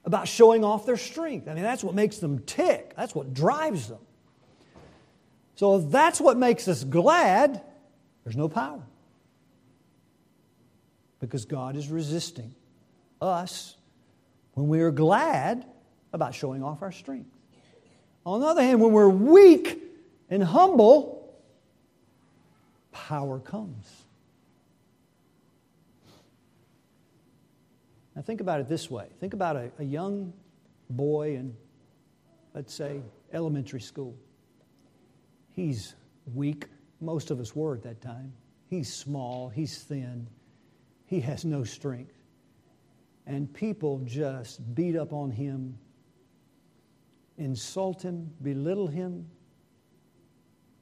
about 0.04 0.26
showing 0.26 0.64
off 0.64 0.86
their 0.86 0.96
strength. 0.96 1.46
I 1.46 1.54
mean, 1.54 1.62
that's 1.62 1.84
what 1.84 1.94
makes 1.94 2.18
them 2.18 2.40
tick, 2.40 2.94
that's 2.96 3.14
what 3.14 3.34
drives 3.34 3.88
them. 3.88 4.00
So, 5.60 5.76
if 5.76 5.90
that's 5.90 6.22
what 6.22 6.38
makes 6.38 6.68
us 6.68 6.84
glad, 6.84 7.60
there's 8.24 8.34
no 8.34 8.48
power. 8.48 8.80
Because 11.18 11.44
God 11.44 11.76
is 11.76 11.90
resisting 11.90 12.54
us 13.20 13.76
when 14.54 14.68
we 14.68 14.80
are 14.80 14.90
glad 14.90 15.66
about 16.14 16.34
showing 16.34 16.62
off 16.62 16.80
our 16.80 16.92
strength. 16.92 17.28
On 18.24 18.40
the 18.40 18.46
other 18.46 18.62
hand, 18.62 18.80
when 18.80 18.92
we're 18.92 19.10
weak, 19.10 19.82
and 20.30 20.42
humble, 20.42 21.30
power 22.90 23.38
comes. 23.38 23.84
Now, 28.16 28.22
think 28.22 28.40
about 28.40 28.60
it 28.60 28.68
this 28.70 28.90
way 28.90 29.08
think 29.20 29.34
about 29.34 29.56
a, 29.56 29.70
a 29.78 29.84
young 29.84 30.32
boy 30.88 31.34
in 31.34 31.54
let's 32.54 32.72
say 32.72 33.02
elementary 33.34 33.82
school. 33.82 34.16
He's 35.52 35.94
weak. 36.34 36.66
Most 37.00 37.30
of 37.30 37.40
us 37.40 37.54
were 37.56 37.74
at 37.74 37.82
that 37.82 38.00
time. 38.00 38.32
He's 38.68 38.92
small, 38.92 39.48
he's 39.48 39.78
thin, 39.78 40.28
he 41.06 41.20
has 41.20 41.44
no 41.44 41.64
strength. 41.64 42.14
And 43.26 43.52
people 43.52 44.00
just 44.04 44.74
beat 44.74 44.96
up 44.96 45.12
on 45.12 45.30
him, 45.30 45.76
insult 47.36 48.02
him, 48.02 48.30
belittle 48.42 48.86
him, 48.86 49.26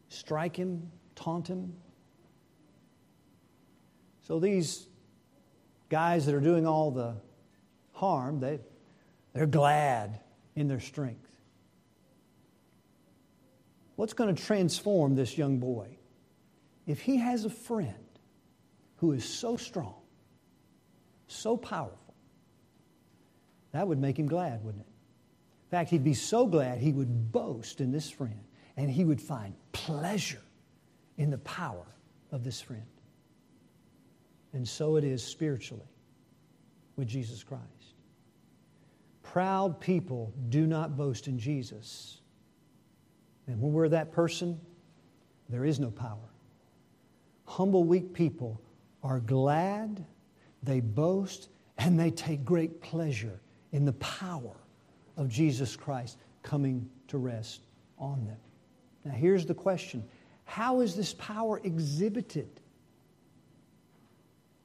strike 0.09 0.55
him, 0.55 0.91
taunt 1.14 1.49
him. 1.49 1.73
So 4.21 4.39
these 4.39 4.87
guys 5.89 6.27
that 6.27 6.35
are 6.35 6.41
doing 6.41 6.66
all 6.66 6.91
the 6.91 7.16
harm, 7.93 8.41
they, 8.41 8.61
they're 9.33 9.47
glad 9.47 10.21
in 10.55 10.69
their 10.69 10.81
strength. 10.81 11.28
What's 13.99 14.12
going 14.12 14.32
to 14.32 14.40
transform 14.40 15.16
this 15.16 15.36
young 15.36 15.59
boy? 15.59 15.88
If 16.86 17.01
he 17.01 17.16
has 17.16 17.44
a 17.44 17.51
friend 17.51 18.20
who 18.99 19.11
is 19.11 19.24
so 19.24 19.57
strong, 19.57 19.96
so 21.26 21.57
powerful, 21.57 22.14
that 23.72 23.88
would 23.88 23.99
make 23.99 24.16
him 24.16 24.28
glad, 24.28 24.62
wouldn't 24.62 24.84
it? 24.84 24.92
In 25.66 25.70
fact, 25.72 25.90
he'd 25.90 26.05
be 26.05 26.14
so 26.14 26.46
glad 26.46 26.78
he 26.78 26.92
would 26.92 27.32
boast 27.32 27.80
in 27.80 27.90
this 27.90 28.09
friend 28.09 28.38
and 28.76 28.88
he 28.88 29.05
would 29.05 29.20
find 29.20 29.53
pleasure 29.72 30.44
in 31.16 31.30
the 31.30 31.38
power 31.38 31.86
of 32.30 32.44
this 32.44 32.61
friend. 32.61 32.86
And 34.53 34.66
so 34.66 34.94
it 34.94 35.03
is 35.03 35.24
spiritually 35.24 35.90
with 36.94 37.09
Jesus 37.09 37.42
Christ. 37.42 37.64
Proud 39.24 39.80
people 39.80 40.32
do 40.51 40.68
not 40.68 40.96
boast 40.96 41.26
in 41.26 41.36
Jesus. 41.36 42.18
And 43.49 43.61
when 43.61 43.72
we're 43.72 43.88
that 43.88 44.12
person, 44.12 44.61
there 45.49 45.64
is 45.64 45.80
no 45.80 45.90
power. 45.90 46.28
Humble, 47.46 47.84
weak 47.84 48.12
people 48.12 48.61
are 49.03 49.20
glad, 49.20 50.05
they 50.62 50.80
boast, 50.80 51.49
and 51.78 51.99
they 51.99 52.11
take 52.11 52.44
great 52.44 52.80
pleasure 52.80 53.40
in 53.72 53.84
the 53.84 53.94
power 53.94 54.57
of 55.16 55.28
Jesus 55.28 55.74
Christ 55.74 56.18
coming 56.42 56.88
to 57.09 57.18
rest 57.18 57.62
on 57.99 58.24
them. 58.26 58.36
Now, 59.05 59.12
here's 59.12 59.46
the 59.46 59.55
question 59.55 60.05
How 60.44 60.80
is 60.80 60.94
this 60.94 61.14
power 61.14 61.61
exhibited? 61.64 62.49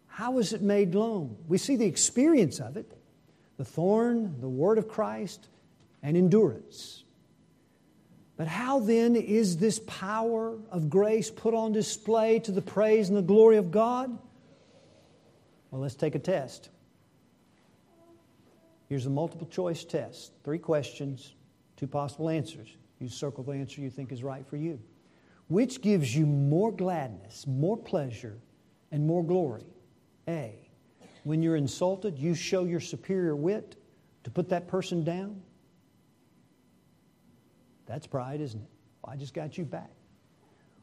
How 0.08 0.38
is 0.38 0.54
it 0.54 0.62
made 0.62 0.94
known? 0.94 1.36
We 1.48 1.58
see 1.58 1.76
the 1.76 1.86
experience 1.86 2.60
of 2.60 2.78
it 2.78 2.92
the 3.58 3.66
thorn, 3.66 4.36
the 4.42 4.50
word 4.50 4.78
of 4.78 4.88
Christ, 4.88 5.48
and 6.02 6.18
endurance. 6.18 7.04
But 8.36 8.48
how 8.48 8.80
then 8.80 9.16
is 9.16 9.58
this 9.58 9.80
power 9.86 10.58
of 10.72 10.90
grace 10.90 11.30
put 11.30 11.54
on 11.54 11.72
display 11.72 12.40
to 12.40 12.52
the 12.52 12.62
praise 12.62 13.10
and 13.10 13.18
the 13.18 13.22
glory 13.22 13.58
of 13.58 13.72
God? 13.72 14.18
Well, 15.70 15.82
let's 15.82 15.96
take 15.96 16.16
a 16.16 16.20
test. 16.20 16.70
Here's 18.90 19.06
a 19.06 19.10
multiple 19.10 19.48
choice 19.48 19.84
test 19.84 20.34
three 20.44 20.60
questions, 20.60 21.34
two 21.78 21.88
possible 21.88 22.30
answers. 22.30 22.76
You 23.00 23.10
circle 23.10 23.44
the 23.44 23.54
answer 23.54 23.82
you 23.82 23.90
think 23.90 24.12
is 24.12 24.24
right 24.24 24.46
for 24.48 24.58
you. 24.58 24.80
Which 25.48 25.82
gives 25.82 26.16
you 26.16 26.26
more 26.26 26.72
gladness, 26.72 27.46
more 27.46 27.78
pleasure, 27.78 28.38
and 28.92 29.06
more 29.06 29.24
glory? 29.24 29.66
A. 30.28 30.56
When 31.24 31.44
you're 31.44 31.56
insulted, 31.56 32.18
you 32.18 32.34
show 32.34 32.66
your 32.66 32.80
superior 32.80 33.36
wit 33.36 33.76
to 34.24 34.30
put 34.30 34.50
that 34.50 34.68
person 34.68 35.04
down? 35.04 35.42
That's 37.86 38.08
pride, 38.08 38.42
isn't 38.42 38.60
it? 38.60 38.70
Well, 39.04 39.14
I 39.14 39.18
just 39.18 39.34
got 39.34 39.58
you 39.58 39.66
back. 39.66 39.92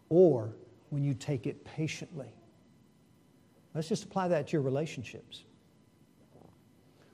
Or 0.09 0.55
when 0.90 1.05
you 1.05 1.14
take 1.14 1.46
it 1.46 1.64
patiently. 1.64 2.32
Let's 3.74 3.88
just 3.88 4.05
apply 4.05 4.28
that 4.28 4.48
to 4.48 4.53
your 4.55 4.62
relationships. 4.62 5.44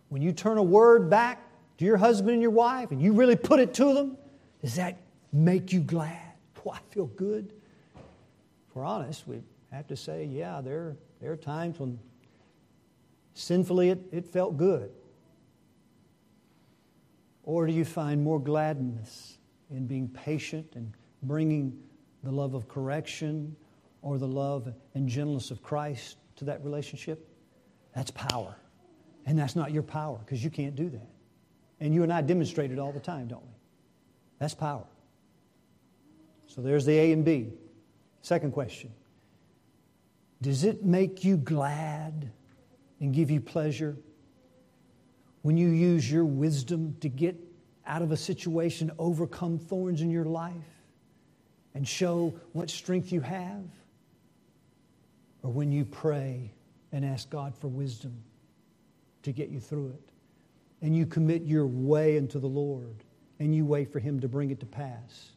When 0.09 0.23
you 0.23 0.33
turn 0.33 0.59
a 0.59 0.63
word 0.63 1.11
back 1.11 1.43
to 1.79 1.85
your 1.85 1.99
husband 1.99 2.31
and 2.31 2.43
your 2.43 2.51
wife 2.51 2.91
and 2.91 3.03
you 3.03 3.13
really 3.13 3.37
put 3.37 3.61
it 3.61 3.75
to 3.75 3.93
them, 3.93 4.17
does 4.63 4.77
that 4.77 4.99
make 5.33 5.73
you 5.73 5.81
glad? 5.81 6.19
Boy, 6.65 6.73
I 6.73 6.95
feel 6.95 7.07
good. 7.07 7.53
If 8.69 8.77
we're 8.77 8.85
honest, 8.85 9.29
we 9.29 9.43
have 9.71 9.87
to 9.89 9.97
say, 9.97 10.25
yeah, 10.25 10.61
there, 10.63 10.97
there 11.21 11.33
are 11.33 11.37
times 11.37 11.79
when 11.79 11.99
sinfully 13.35 13.91
it, 13.91 14.01
it 14.13 14.27
felt 14.27 14.57
good. 14.57 14.91
Or 17.43 17.67
do 17.67 17.73
you 17.73 17.85
find 17.85 18.25
more 18.25 18.41
gladness 18.41 19.36
in 19.71 19.87
being 19.87 20.09
patient 20.09 20.73
and 20.75 20.93
bringing 21.23 21.79
the 22.23 22.31
love 22.31 22.55
of 22.55 22.69
correction 22.69 23.57
or 24.03 24.19
the 24.19 24.29
love 24.29 24.73
and 24.95 25.09
gentleness 25.09 25.51
of 25.51 25.63
Christ 25.63 26.17
to 26.37 26.45
that 26.47 26.63
relationship? 26.65 27.29
That's 27.95 28.11
power. 28.11 28.57
And 29.25 29.39
that's 29.39 29.57
not 29.57 29.73
your 29.73 29.83
power 29.83 30.19
because 30.19 30.43
you 30.43 30.51
can't 30.51 30.77
do 30.77 30.89
that. 30.91 31.09
And 31.81 31.95
you 31.95 32.03
and 32.03 32.13
I 32.13 32.21
demonstrate 32.23 32.71
it 32.71 32.79
all 32.79 32.93
the 32.93 33.01
time, 33.01 33.29
don't 33.29 33.43
we? 33.43 33.55
That's 34.39 34.55
power. 34.55 34.87
So 36.47 36.61
there's 36.63 36.87
the 36.87 36.97
A 36.99 37.13
and 37.13 37.25
B. 37.25 37.53
Second 38.23 38.53
question 38.53 38.91
Does 40.41 40.65
it 40.65 40.85
make 40.85 41.25
you 41.25 41.37
glad 41.37 42.31
and 43.01 43.13
give 43.13 43.31
you 43.31 43.41
pleasure 43.41 43.97
when 45.43 45.57
you 45.57 45.69
use 45.69 46.11
your 46.11 46.25
wisdom 46.25 46.97
to 47.01 47.09
get 47.09 47.46
out 47.87 48.03
of 48.03 48.11
a 48.11 48.17
situation, 48.17 48.91
overcome 48.99 49.59
thorns 49.59 50.03
in 50.03 50.11
your 50.11 50.25
life, 50.25 50.55
and 51.75 51.87
show 51.87 52.35
what 52.53 52.69
strength 52.71 53.13
you 53.13 53.21
have? 53.21 53.65
Or 55.43 55.51
when 55.51 55.71
you 55.71 55.85
pray 55.85 56.53
and 56.93 57.05
ask 57.05 57.31
God 57.31 57.55
for 57.55 57.69
wisdom 57.69 58.17
to 59.23 59.33
get 59.33 59.49
you 59.49 59.61
through 59.61 59.89
it, 59.89 60.11
and 60.83 60.97
you 60.97 61.07
commit 61.07 61.43
your 61.43 61.67
way 61.67 62.19
unto 62.19 62.41
the 62.41 62.47
Lord, 62.47 63.05
and 63.39 63.55
you 63.55 63.65
wait 63.65 63.93
for 63.93 63.99
Him 63.99 64.21
to 64.21 64.29
bring 64.29 64.51
it 64.51 64.61
to 64.61 64.67
pass, 64.67 65.31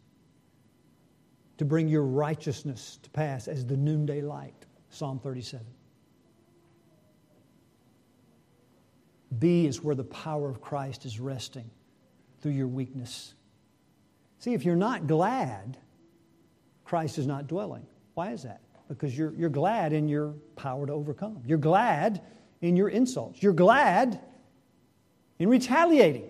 to 1.57 1.65
bring 1.65 1.87
your 1.87 2.03
righteousness 2.03 2.99
to 3.03 3.09
pass 3.09 3.47
as 3.47 3.65
the 3.65 3.77
noonday 3.77 4.21
light, 4.21 4.65
Psalm 4.89 5.19
37. 5.19 5.65
B 9.37 9.67
is 9.67 9.83
where 9.83 9.95
the 9.95 10.03
power 10.05 10.49
of 10.49 10.61
Christ 10.61 11.05
is 11.05 11.19
resting 11.19 11.69
through 12.41 12.51
your 12.53 12.67
weakness. 12.67 13.33
See, 14.39 14.53
if 14.53 14.65
you're 14.65 14.75
not 14.75 15.07
glad, 15.07 15.77
Christ 16.85 17.17
is 17.17 17.27
not 17.27 17.47
dwelling. 17.47 17.85
Why 18.13 18.31
is 18.31 18.43
that? 18.43 18.61
Because 18.87 19.15
you're, 19.17 19.33
you're 19.33 19.49
glad 19.49 19.93
in 19.93 20.09
your 20.09 20.33
power 20.55 20.87
to 20.87 20.93
overcome. 20.93 21.43
You're 21.45 21.57
glad 21.57 22.21
in 22.61 22.75
your 22.75 22.89
insults. 22.89 23.43
You're 23.43 23.53
glad 23.53 24.19
in 25.37 25.49
retaliating. 25.49 26.29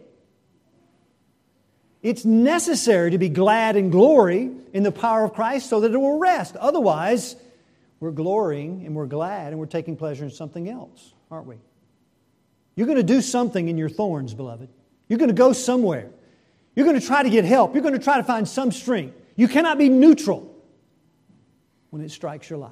It's 2.02 2.26
necessary 2.26 3.12
to 3.12 3.18
be 3.18 3.30
glad 3.30 3.76
and 3.76 3.92
glory 3.92 4.52
in 4.74 4.84
the 4.84 4.92
power 4.92 5.26
of 5.26 5.34
Christ 5.34 5.70
so 5.70 5.82
that 5.82 5.92
it 5.92 5.98
will 5.98 6.20
rest. 6.20 6.56
Otherwise, 6.56 7.36
we're 8.00 8.12
glorying 8.12 8.86
and 8.86 8.96
we're 8.96 9.06
glad 9.06 9.52
and 9.52 9.60
we're 9.60 9.66
taking 9.66 9.98
pleasure 9.98 10.24
in 10.24 10.32
something 10.32 10.70
else, 10.70 11.14
aren't 11.30 11.48
we? 11.48 11.58
You're 12.76 12.88
going 12.88 12.98
to 12.98 13.04
do 13.04 13.22
something 13.22 13.68
in 13.68 13.78
your 13.78 13.90
thorns, 13.90 14.34
beloved. 14.34 14.70
You're 15.10 15.20
going 15.20 15.30
to 15.30 15.36
go 15.36 15.52
somewhere. 15.52 16.10
You're 16.76 16.86
going 16.86 17.00
to 17.00 17.06
try 17.06 17.24
to 17.24 17.30
get 17.30 17.44
help. 17.44 17.74
You're 17.74 17.84
going 17.84 17.98
to 17.98 18.04
try 18.04 18.18
to 18.18 18.24
find 18.24 18.48
some 18.48 18.72
strength. 18.72 19.18
You 19.36 19.48
cannot 19.48 19.78
be 19.78 19.90
neutral 19.90 20.56
when 21.90 22.02
it 22.02 22.12
strikes 22.12 22.50
your 22.50 22.60
life. 22.60 22.72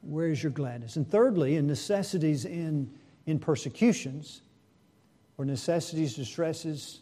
Where 0.00 0.28
is 0.28 0.42
your 0.42 0.52
gladness? 0.52 0.96
And 0.96 1.10
thirdly, 1.10 1.56
in 1.56 1.66
necessities 1.66 2.44
in, 2.44 2.90
in 3.26 3.38
persecutions, 3.38 4.42
or 5.36 5.44
necessities, 5.44 6.14
distresses, 6.14 7.00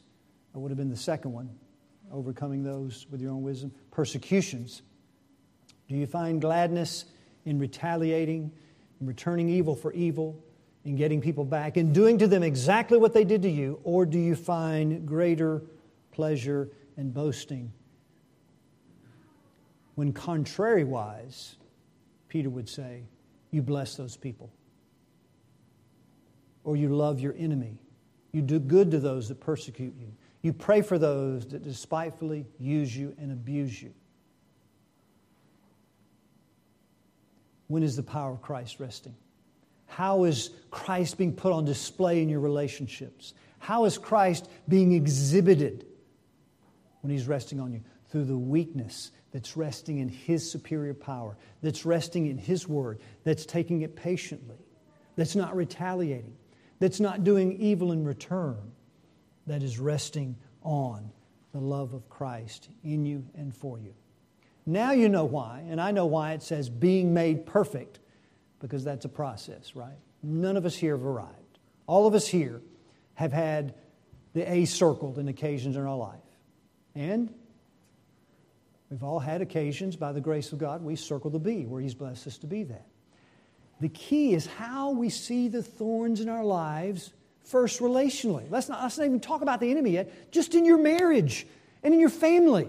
that 0.53 0.59
would 0.59 0.71
have 0.71 0.79
been 0.79 0.91
the 0.91 0.97
second 0.97 1.33
one, 1.33 1.51
overcoming 2.13 2.63
those 2.63 3.07
with 3.11 3.21
your 3.21 3.31
own 3.33 3.43
wisdom. 3.43 3.73
Persecutions. 3.91 4.83
Do 5.89 5.97
you 5.97 6.07
find 6.07 6.41
gladness 6.41 7.05
in 7.45 7.59
retaliating, 7.59 8.51
in 9.01 9.07
returning 9.07 9.49
evil 9.49 9.75
for 9.75 9.93
evil, 9.93 10.43
in 10.85 10.97
getting 10.97 11.21
people 11.21 11.45
back 11.45 11.77
and 11.77 11.95
doing 11.95 12.19
to 12.19 12.27
them 12.27 12.43
exactly 12.43 12.99
what 12.99 13.15
they 13.15 13.25
did 13.25 13.43
to 13.43 13.51
you, 13.51 13.81
or 13.85 14.05
do 14.05 14.19
you 14.19 14.35
find 14.35 15.07
greater 15.07 15.63
pleasure 16.11 16.69
and 16.97 17.15
boasting? 17.15 17.73
When 19.95 20.13
contrariwise, 20.13 21.55
Peter 22.29 22.51
would 22.51 22.69
say, 22.69 23.03
you 23.51 23.63
bless 23.63 23.95
those 23.97 24.17
people, 24.17 24.51
or 26.65 26.77
you 26.77 26.89
love 26.89 27.21
your 27.21 27.35
enemy, 27.37 27.79
you 28.33 28.43
do 28.43 28.59
good 28.59 28.91
to 28.91 28.99
those 28.99 29.29
that 29.29 29.41
persecute 29.41 29.95
you, 29.99 30.13
you 30.41 30.53
pray 30.53 30.83
for 30.83 30.99
those 30.99 31.47
that 31.49 31.63
despitefully 31.63 32.47
use 32.59 32.97
you 32.97 33.15
and 33.19 33.31
abuse 33.31 33.81
you. 33.81 33.93
When 37.69 37.83
is 37.83 37.95
the 37.95 38.03
power 38.03 38.33
of 38.33 38.43
Christ 38.43 38.81
resting? 38.81 39.15
How 39.95 40.25
is 40.25 40.49
Christ 40.71 41.19
being 41.19 41.35
put 41.35 41.53
on 41.53 41.67
display 41.67 42.23
in 42.23 42.31
your 42.31 42.41
relationships? 42.41 43.35
How 43.59 43.85
is 43.85 43.99
Christ 43.99 44.49
being 44.67 44.93
exhibited 44.93 45.85
when 47.03 47.11
He's 47.13 47.29
resting 47.29 47.61
on 47.61 47.75
you? 47.75 47.83
Through 48.09 48.25
the 48.25 48.39
weakness 48.39 49.11
that's 49.33 49.55
resting 49.55 49.99
in 49.99 50.09
His 50.09 50.51
superior 50.51 50.95
power, 50.95 51.37
that's 51.61 51.85
resting 51.85 52.29
in 52.29 52.39
His 52.39 52.67
word, 52.67 53.01
that's 53.25 53.45
taking 53.45 53.83
it 53.83 53.95
patiently, 53.95 54.57
that's 55.17 55.37
not 55.37 55.55
retaliating, 55.55 56.39
that's 56.79 56.99
not 56.99 57.23
doing 57.23 57.53
evil 57.61 57.93
in 57.93 58.03
return, 58.03 58.73
that 59.47 59.63
is 59.63 59.79
resting 59.79 60.35
on 60.63 61.13
the 61.53 61.61
love 61.61 61.93
of 61.93 62.09
Christ 62.09 62.71
in 62.83 63.05
you 63.05 63.27
and 63.35 63.55
for 63.55 63.79
you. 63.79 63.93
Now 64.65 64.93
you 64.93 65.11
know 65.11 65.27
why, 65.27 65.67
and 65.69 65.79
I 65.79 65.91
know 65.91 66.07
why 66.07 66.33
it 66.33 66.43
says 66.43 66.71
being 66.71 67.13
made 67.13 67.45
perfect, 67.45 67.99
because 68.63 68.85
that's 68.85 69.05
a 69.05 69.09
process, 69.09 69.75
right? 69.75 69.99
None 70.23 70.57
of 70.57 70.65
us 70.65 70.75
here 70.75 70.97
have 70.97 71.05
arrived. 71.05 71.59
All 71.87 72.07
of 72.07 72.15
us 72.15 72.27
here 72.27 72.63
have 73.15 73.33
had 73.33 73.75
the 74.33 74.51
A 74.51 74.65
circled 74.65 75.19
in 75.19 75.29
occasions 75.29 75.77
in 75.77 75.85
our 75.85 75.97
life. 75.97 76.21
And 76.95 77.35
we've 78.89 79.03
all 79.03 79.19
had 79.19 79.43
occasions, 79.43 79.97
by 79.97 80.13
the 80.13 80.21
grace 80.21 80.53
of 80.53 80.59
God, 80.59 80.83
we 80.83 80.97
circle 80.97 81.29
the 81.29 81.41
B, 81.41 81.67
where 81.67 81.83
He's 81.83 81.95
blessed 81.95 82.27
us 82.29 82.39
to 82.39 82.47
be 82.47 82.63
that. 82.63 82.87
The 83.81 83.89
key 83.89 84.33
is 84.33 84.47
how 84.47 84.93
we 84.93 85.11
see 85.11 85.49
the 85.49 85.63
thorns 85.63 86.21
in 86.21 86.29
our 86.29 86.45
lives 86.45 87.13
first 87.43 87.81
relationally. 87.81 88.45
Let's 88.49 88.69
not, 88.69 88.81
let's 88.81 88.97
not 88.97 89.07
even 89.07 89.19
talk 89.19 89.43
about 89.43 89.59
the 89.59 89.73
enemy 89.73 89.91
yet, 89.91 90.31
just 90.31 90.55
in 90.55 90.65
your 90.65 90.79
marriage 90.79 91.47
and 91.83 91.93
in 91.93 91.99
your 91.99 92.09
family 92.09 92.69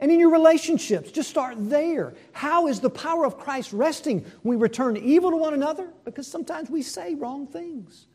and 0.00 0.12
in 0.12 0.20
your 0.20 0.30
relationships. 0.30 1.10
Just 1.10 1.28
start 1.28 1.56
there. 1.58 2.14
How 2.32 2.68
is 2.68 2.80
the 2.80 2.90
power 2.90 3.24
of 3.24 3.38
Christ 3.38 3.72
resting 3.72 4.20
when 4.42 4.56
we 4.58 4.62
return 4.62 4.96
evil 4.96 5.30
to 5.30 5.36
one 5.36 5.54
another? 5.54 5.88
Because 6.04 6.26
sometimes 6.26 6.70
we 6.70 6.82
say 6.82 7.14
wrong 7.14 7.46
things, 7.46 8.06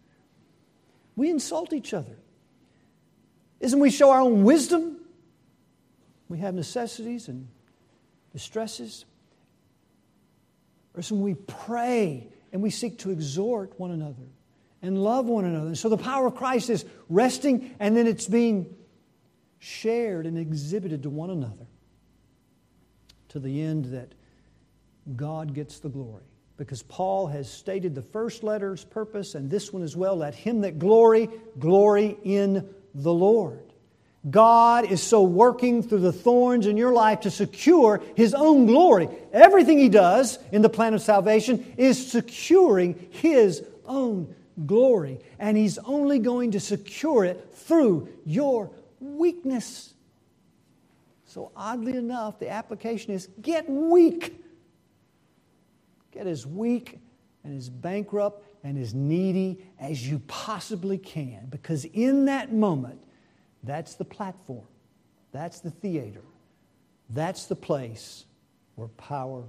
we 1.16 1.30
insult 1.30 1.74
each 1.74 1.94
other. 1.94 2.18
Isn't 3.60 3.80
we 3.80 3.92
show 3.92 4.12
our 4.12 4.22
own 4.22 4.44
wisdom? 4.44 4.98
We 6.28 6.40
have 6.40 6.54
necessities 6.54 7.28
and 7.28 7.48
distresses. 8.34 9.06
Or 10.94 11.00
isn't 11.00 11.22
we 11.22 11.36
pray 11.36 12.28
and 12.52 12.62
we 12.62 12.70
seek 12.70 13.00
to 13.00 13.12
exhort 13.12 13.80
one 13.80 13.92
another 13.92 14.28
and 14.82 15.02
love 15.02 15.28
one 15.28 15.46
another. 15.46 15.68
And 15.68 15.78
so 15.78 15.90
the 15.90 15.98
power 15.98 16.28
of 16.28 16.36
Christ 16.36 16.70
is 16.70 16.86
resting 17.08 17.74
and 17.80 17.96
then 17.96 18.06
it's 18.06 18.28
being 18.28 18.76
shared 19.60 20.26
and 20.26 20.38
exhibited 20.38 21.04
to 21.04 21.10
one 21.10 21.30
another 21.30 21.68
to 23.34 23.40
the 23.40 23.62
end 23.62 23.86
that 23.86 24.14
God 25.16 25.54
gets 25.54 25.80
the 25.80 25.90
glory. 25.90 26.24
Because 26.56 26.84
Paul 26.84 27.28
has 27.28 27.52
stated 27.52 27.96
the 27.96 28.02
first 28.02 28.44
letter's 28.44 28.86
purpose 28.86 29.34
and 29.36 29.50
this 29.50 29.74
one 29.74 29.82
as 29.82 29.98
well 29.98 30.16
let 30.16 30.36
him 30.36 30.62
that 30.62 30.78
glory, 30.78 31.30
glory 31.60 32.16
in 32.24 32.70
the 32.94 33.14
Lord. 33.14 33.74
God 34.30 34.90
is 34.90 35.02
so 35.02 35.24
working 35.24 35.84
through 35.84 36.00
the 36.00 36.14
thorns 36.14 36.68
in 36.68 36.78
your 36.78 36.94
life 36.94 37.22
to 37.22 37.32
secure 37.32 38.02
His 38.16 38.34
own 38.34 38.68
glory. 38.68 39.10
Everything 39.34 39.78
He 39.80 39.90
does 39.90 40.40
in 40.52 40.62
the 40.62 40.70
plan 40.70 40.94
of 40.94 41.02
salvation 41.02 41.74
is 41.76 42.10
securing 42.12 43.10
His 43.10 43.66
own 43.86 44.34
glory. 44.66 45.20
And 45.40 45.58
He's 45.58 45.78
only 45.80 46.20
going 46.20 46.52
to 46.52 46.62
secure 46.62 47.26
it 47.26 47.50
through 47.54 48.08
your 48.26 48.72
weakness. 49.02 49.94
So, 51.34 51.52
oddly 51.56 51.98
enough, 51.98 52.38
the 52.38 52.48
application 52.48 53.12
is 53.12 53.28
get 53.42 53.68
weak. 53.68 54.40
Get 56.12 56.28
as 56.28 56.46
weak 56.46 57.00
and 57.44 57.58
as 57.58 57.70
bankrupt 57.70 58.46
and 58.64 58.78
as 58.78 58.94
needy 58.94 59.66
as 59.80 60.08
you 60.08 60.20
possibly 60.28 61.00
can. 61.00 61.48
Because 61.50 61.86
in 61.86 62.26
that 62.26 62.54
moment, 62.54 63.02
that's 63.64 63.96
the 63.96 64.06
platform, 64.06 64.68
that's 65.32 65.60
the 65.60 65.72
theater, 65.72 66.22
that's 67.10 67.46
the 67.48 67.56
place 67.56 68.26
where 68.76 68.90
power 68.90 69.44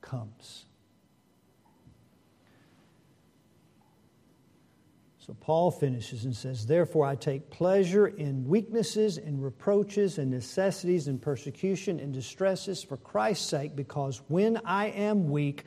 comes. 0.00 0.64
So 5.30 5.36
Paul 5.38 5.70
finishes 5.70 6.24
and 6.24 6.34
says, 6.34 6.66
Therefore 6.66 7.06
I 7.06 7.14
take 7.14 7.50
pleasure 7.50 8.08
in 8.08 8.48
weaknesses, 8.48 9.16
and 9.16 9.40
reproaches, 9.40 10.18
and 10.18 10.28
necessities, 10.28 11.06
and 11.06 11.22
persecution, 11.22 12.00
and 12.00 12.12
distresses 12.12 12.82
for 12.82 12.96
Christ's 12.96 13.48
sake, 13.48 13.76
because 13.76 14.22
when 14.26 14.60
I 14.64 14.86
am 14.86 15.30
weak, 15.30 15.66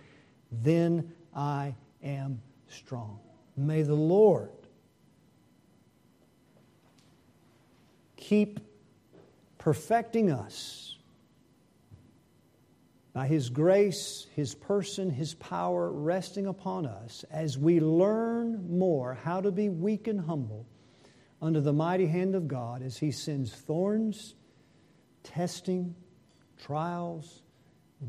then 0.52 1.14
I 1.34 1.76
am 2.04 2.42
strong. 2.68 3.22
May 3.56 3.84
the 3.84 3.96
Lord 3.96 4.52
keep 8.18 8.60
perfecting 9.60 10.30
us 10.30 10.93
by 13.14 13.28
His 13.28 13.50
grace, 13.50 14.28
His 14.36 14.56
person, 14.56 15.10
His 15.10 15.36
power 15.36 15.92
resting 15.92 16.48
upon 16.48 16.86
us 16.86 17.24
as 17.32 17.58
we 17.58 17.80
learn 17.80 18.78
more 18.78 19.14
how 19.14 19.40
to 19.40 19.52
be 19.52 19.70
weak 19.70 20.08
and 20.08 20.20
humble 20.20 20.66
under 21.42 21.62
the 21.62 21.74
mighty 21.74 22.08
hand 22.08 22.36
of 22.36 22.48
God 22.48 22.82
as 22.82 22.98
He 22.98 23.12
sends 23.12 23.54
thorns, 23.54 24.34
testing, 25.24 25.96
trials, 26.58 27.44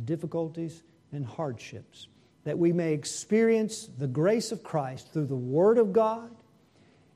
difficulties, 0.05 0.83
and 1.13 1.27
hardships, 1.27 2.09
that 2.45 2.59
we 2.59 2.73
may 2.73 2.93
experience 2.93 3.89
the 3.99 4.07
grace 4.07 4.53
of 4.53 4.63
Christ 4.63 5.13
through 5.13 5.27
the 5.27 5.37
Word 5.37 5.79
of 5.79 5.93
God 5.93 6.31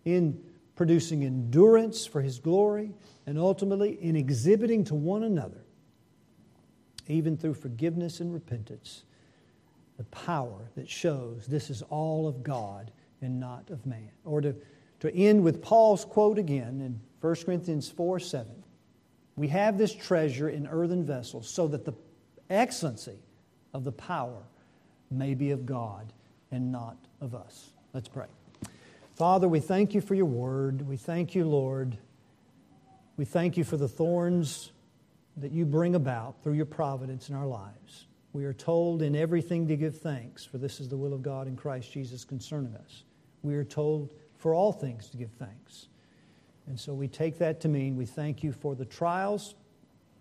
in 0.04 0.40
producing 0.76 1.24
endurance 1.24 2.06
for 2.06 2.20
His 2.20 2.38
glory, 2.38 2.92
and 3.26 3.38
ultimately 3.38 3.98
in 4.00 4.14
exhibiting 4.14 4.84
to 4.84 4.94
one 4.94 5.24
another, 5.24 5.64
even 7.08 7.36
through 7.36 7.54
forgiveness 7.54 8.20
and 8.20 8.32
repentance, 8.32 9.04
the 9.96 10.04
power 10.04 10.70
that 10.76 10.88
shows 10.88 11.46
this 11.46 11.70
is 11.70 11.82
all 11.82 12.28
of 12.28 12.42
God 12.42 12.90
and 13.20 13.40
not 13.40 13.70
of 13.70 13.84
man. 13.84 14.10
Or 14.24 14.40
to, 14.40 14.54
to 15.00 15.14
end 15.14 15.42
with 15.42 15.62
Paul's 15.62 16.04
quote 16.04 16.38
again 16.38 16.80
in 16.80 17.00
1 17.20 17.34
Corinthians 17.44 17.88
4 17.90 18.20
7. 18.20 18.64
We 19.36 19.48
have 19.48 19.78
this 19.78 19.94
treasure 19.94 20.48
in 20.48 20.66
earthen 20.66 21.04
vessels 21.04 21.48
so 21.48 21.68
that 21.68 21.84
the 21.84 21.94
excellency 22.50 23.18
of 23.72 23.84
the 23.84 23.92
power 23.92 24.42
may 25.10 25.34
be 25.34 25.50
of 25.50 25.66
God 25.66 26.12
and 26.50 26.72
not 26.72 26.96
of 27.20 27.34
us. 27.34 27.70
Let's 27.92 28.08
pray. 28.08 28.26
Father, 29.14 29.48
we 29.48 29.60
thank 29.60 29.94
you 29.94 30.00
for 30.00 30.14
your 30.14 30.26
word. 30.26 30.86
We 30.86 30.96
thank 30.96 31.34
you, 31.34 31.44
Lord. 31.44 31.96
We 33.16 33.24
thank 33.24 33.56
you 33.56 33.64
for 33.64 33.76
the 33.76 33.88
thorns 33.88 34.70
that 35.40 35.52
you 35.52 35.64
bring 35.64 35.94
about 35.94 36.42
through 36.42 36.54
your 36.54 36.66
providence 36.66 37.28
in 37.28 37.34
our 37.34 37.46
lives. 37.46 38.06
We 38.32 38.44
are 38.44 38.52
told 38.52 39.02
in 39.02 39.16
everything 39.16 39.66
to 39.68 39.76
give 39.76 39.98
thanks, 39.98 40.44
for 40.44 40.58
this 40.58 40.80
is 40.80 40.88
the 40.88 40.96
will 40.96 41.14
of 41.14 41.22
God 41.22 41.46
in 41.46 41.56
Christ 41.56 41.92
Jesus 41.92 42.24
concerning 42.24 42.74
us. 42.74 43.04
We 43.42 43.54
are 43.54 43.64
told 43.64 44.12
for 44.36 44.54
all 44.54 44.72
things 44.72 45.08
to 45.10 45.16
give 45.16 45.30
thanks. 45.32 45.88
And 46.66 46.78
so 46.78 46.92
we 46.92 47.08
take 47.08 47.38
that 47.38 47.60
to 47.62 47.68
mean 47.68 47.96
we 47.96 48.06
thank 48.06 48.42
you 48.42 48.52
for 48.52 48.74
the 48.74 48.84
trials, 48.84 49.54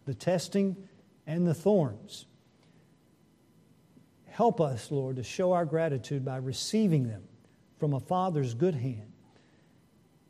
the 0.06 0.14
testing, 0.16 0.76
and 1.26 1.46
the 1.46 1.54
thorns. 1.54 2.26
Help 4.28 4.62
us, 4.62 4.92
Lord, 4.92 5.18
to 5.18 5.24
show 5.24 5.52
our 5.52 5.66
gratitude 5.66 6.24
by 6.24 6.38
receiving 6.38 7.08
them 7.08 7.24
from 7.80 7.94
a 7.94 8.00
Father's 8.00 8.54
good 8.54 8.76
hand 8.76 9.12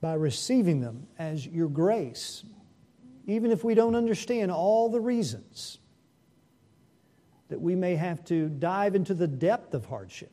by 0.02 0.14
receiving 0.14 0.80
them 0.80 1.08
as 1.18 1.46
your 1.46 1.68
grace, 1.68 2.44
even 3.28 3.52
if 3.52 3.64
we 3.64 3.76
don't 3.76 3.96
understand 3.96 4.52
all 4.52 4.90
the 4.90 5.00
reasons 5.00 5.78
that 7.50 7.62
we 7.62 7.76
may 7.76 7.96
have 7.96 8.24
to 8.26 8.50
dive 8.50 8.96
into 8.96 9.14
the 9.14 9.28
depth 9.28 9.74
of 9.74 9.86
hardship 9.86 10.32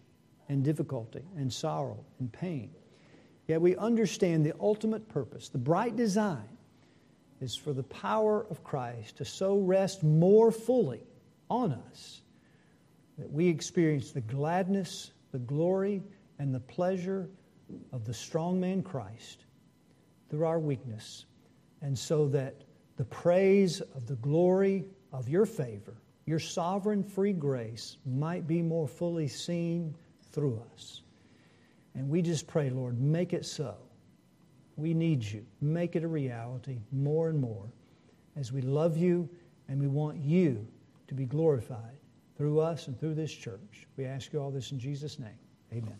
and 0.48 0.64
difficulty 0.64 1.22
and 1.36 1.52
sorrow 1.52 2.04
and 2.18 2.32
pain. 2.32 2.70
Yet 3.46 3.60
we 3.60 3.76
understand 3.76 4.46
the 4.46 4.54
ultimate 4.58 5.08
purpose, 5.08 5.48
the 5.48 5.58
bright 5.58 5.96
design 5.96 6.48
is 7.40 7.56
for 7.56 7.72
the 7.72 7.82
power 7.82 8.46
of 8.48 8.64
Christ 8.64 9.18
to 9.18 9.24
so 9.24 9.58
rest 9.58 10.02
more 10.02 10.50
fully 10.50 11.02
on 11.50 11.72
us 11.72 12.22
that 13.18 13.30
we 13.30 13.48
experience 13.48 14.12
the 14.12 14.22
gladness, 14.22 15.12
the 15.30 15.38
glory, 15.38 16.02
and 16.38 16.54
the 16.54 16.60
pleasure 16.60 17.28
of 17.92 18.04
the 18.04 18.14
strong 18.14 18.58
man 18.58 18.82
Christ 18.82 19.44
through 20.30 20.46
our 20.46 20.58
weakness, 20.58 21.26
and 21.82 21.96
so 21.96 22.28
that 22.28 22.63
the 22.96 23.04
praise 23.04 23.80
of 23.80 24.06
the 24.06 24.16
glory 24.16 24.84
of 25.12 25.28
your 25.28 25.46
favor, 25.46 25.94
your 26.26 26.38
sovereign 26.38 27.02
free 27.02 27.32
grace, 27.32 27.96
might 28.06 28.46
be 28.46 28.62
more 28.62 28.88
fully 28.88 29.28
seen 29.28 29.94
through 30.32 30.62
us. 30.72 31.02
And 31.94 32.08
we 32.08 32.22
just 32.22 32.46
pray, 32.46 32.70
Lord, 32.70 33.00
make 33.00 33.32
it 33.32 33.46
so. 33.46 33.76
We 34.76 34.94
need 34.94 35.22
you. 35.22 35.46
Make 35.60 35.94
it 35.94 36.02
a 36.02 36.08
reality 36.08 36.80
more 36.90 37.28
and 37.28 37.40
more 37.40 37.72
as 38.36 38.52
we 38.52 38.60
love 38.60 38.96
you 38.96 39.28
and 39.68 39.80
we 39.80 39.86
want 39.86 40.18
you 40.18 40.66
to 41.06 41.14
be 41.14 41.24
glorified 41.24 41.98
through 42.36 42.60
us 42.60 42.88
and 42.88 42.98
through 42.98 43.14
this 43.14 43.32
church. 43.32 43.86
We 43.96 44.04
ask 44.04 44.32
you 44.32 44.40
all 44.40 44.50
this 44.50 44.72
in 44.72 44.78
Jesus' 44.78 45.18
name. 45.18 45.38
Amen. 45.72 45.98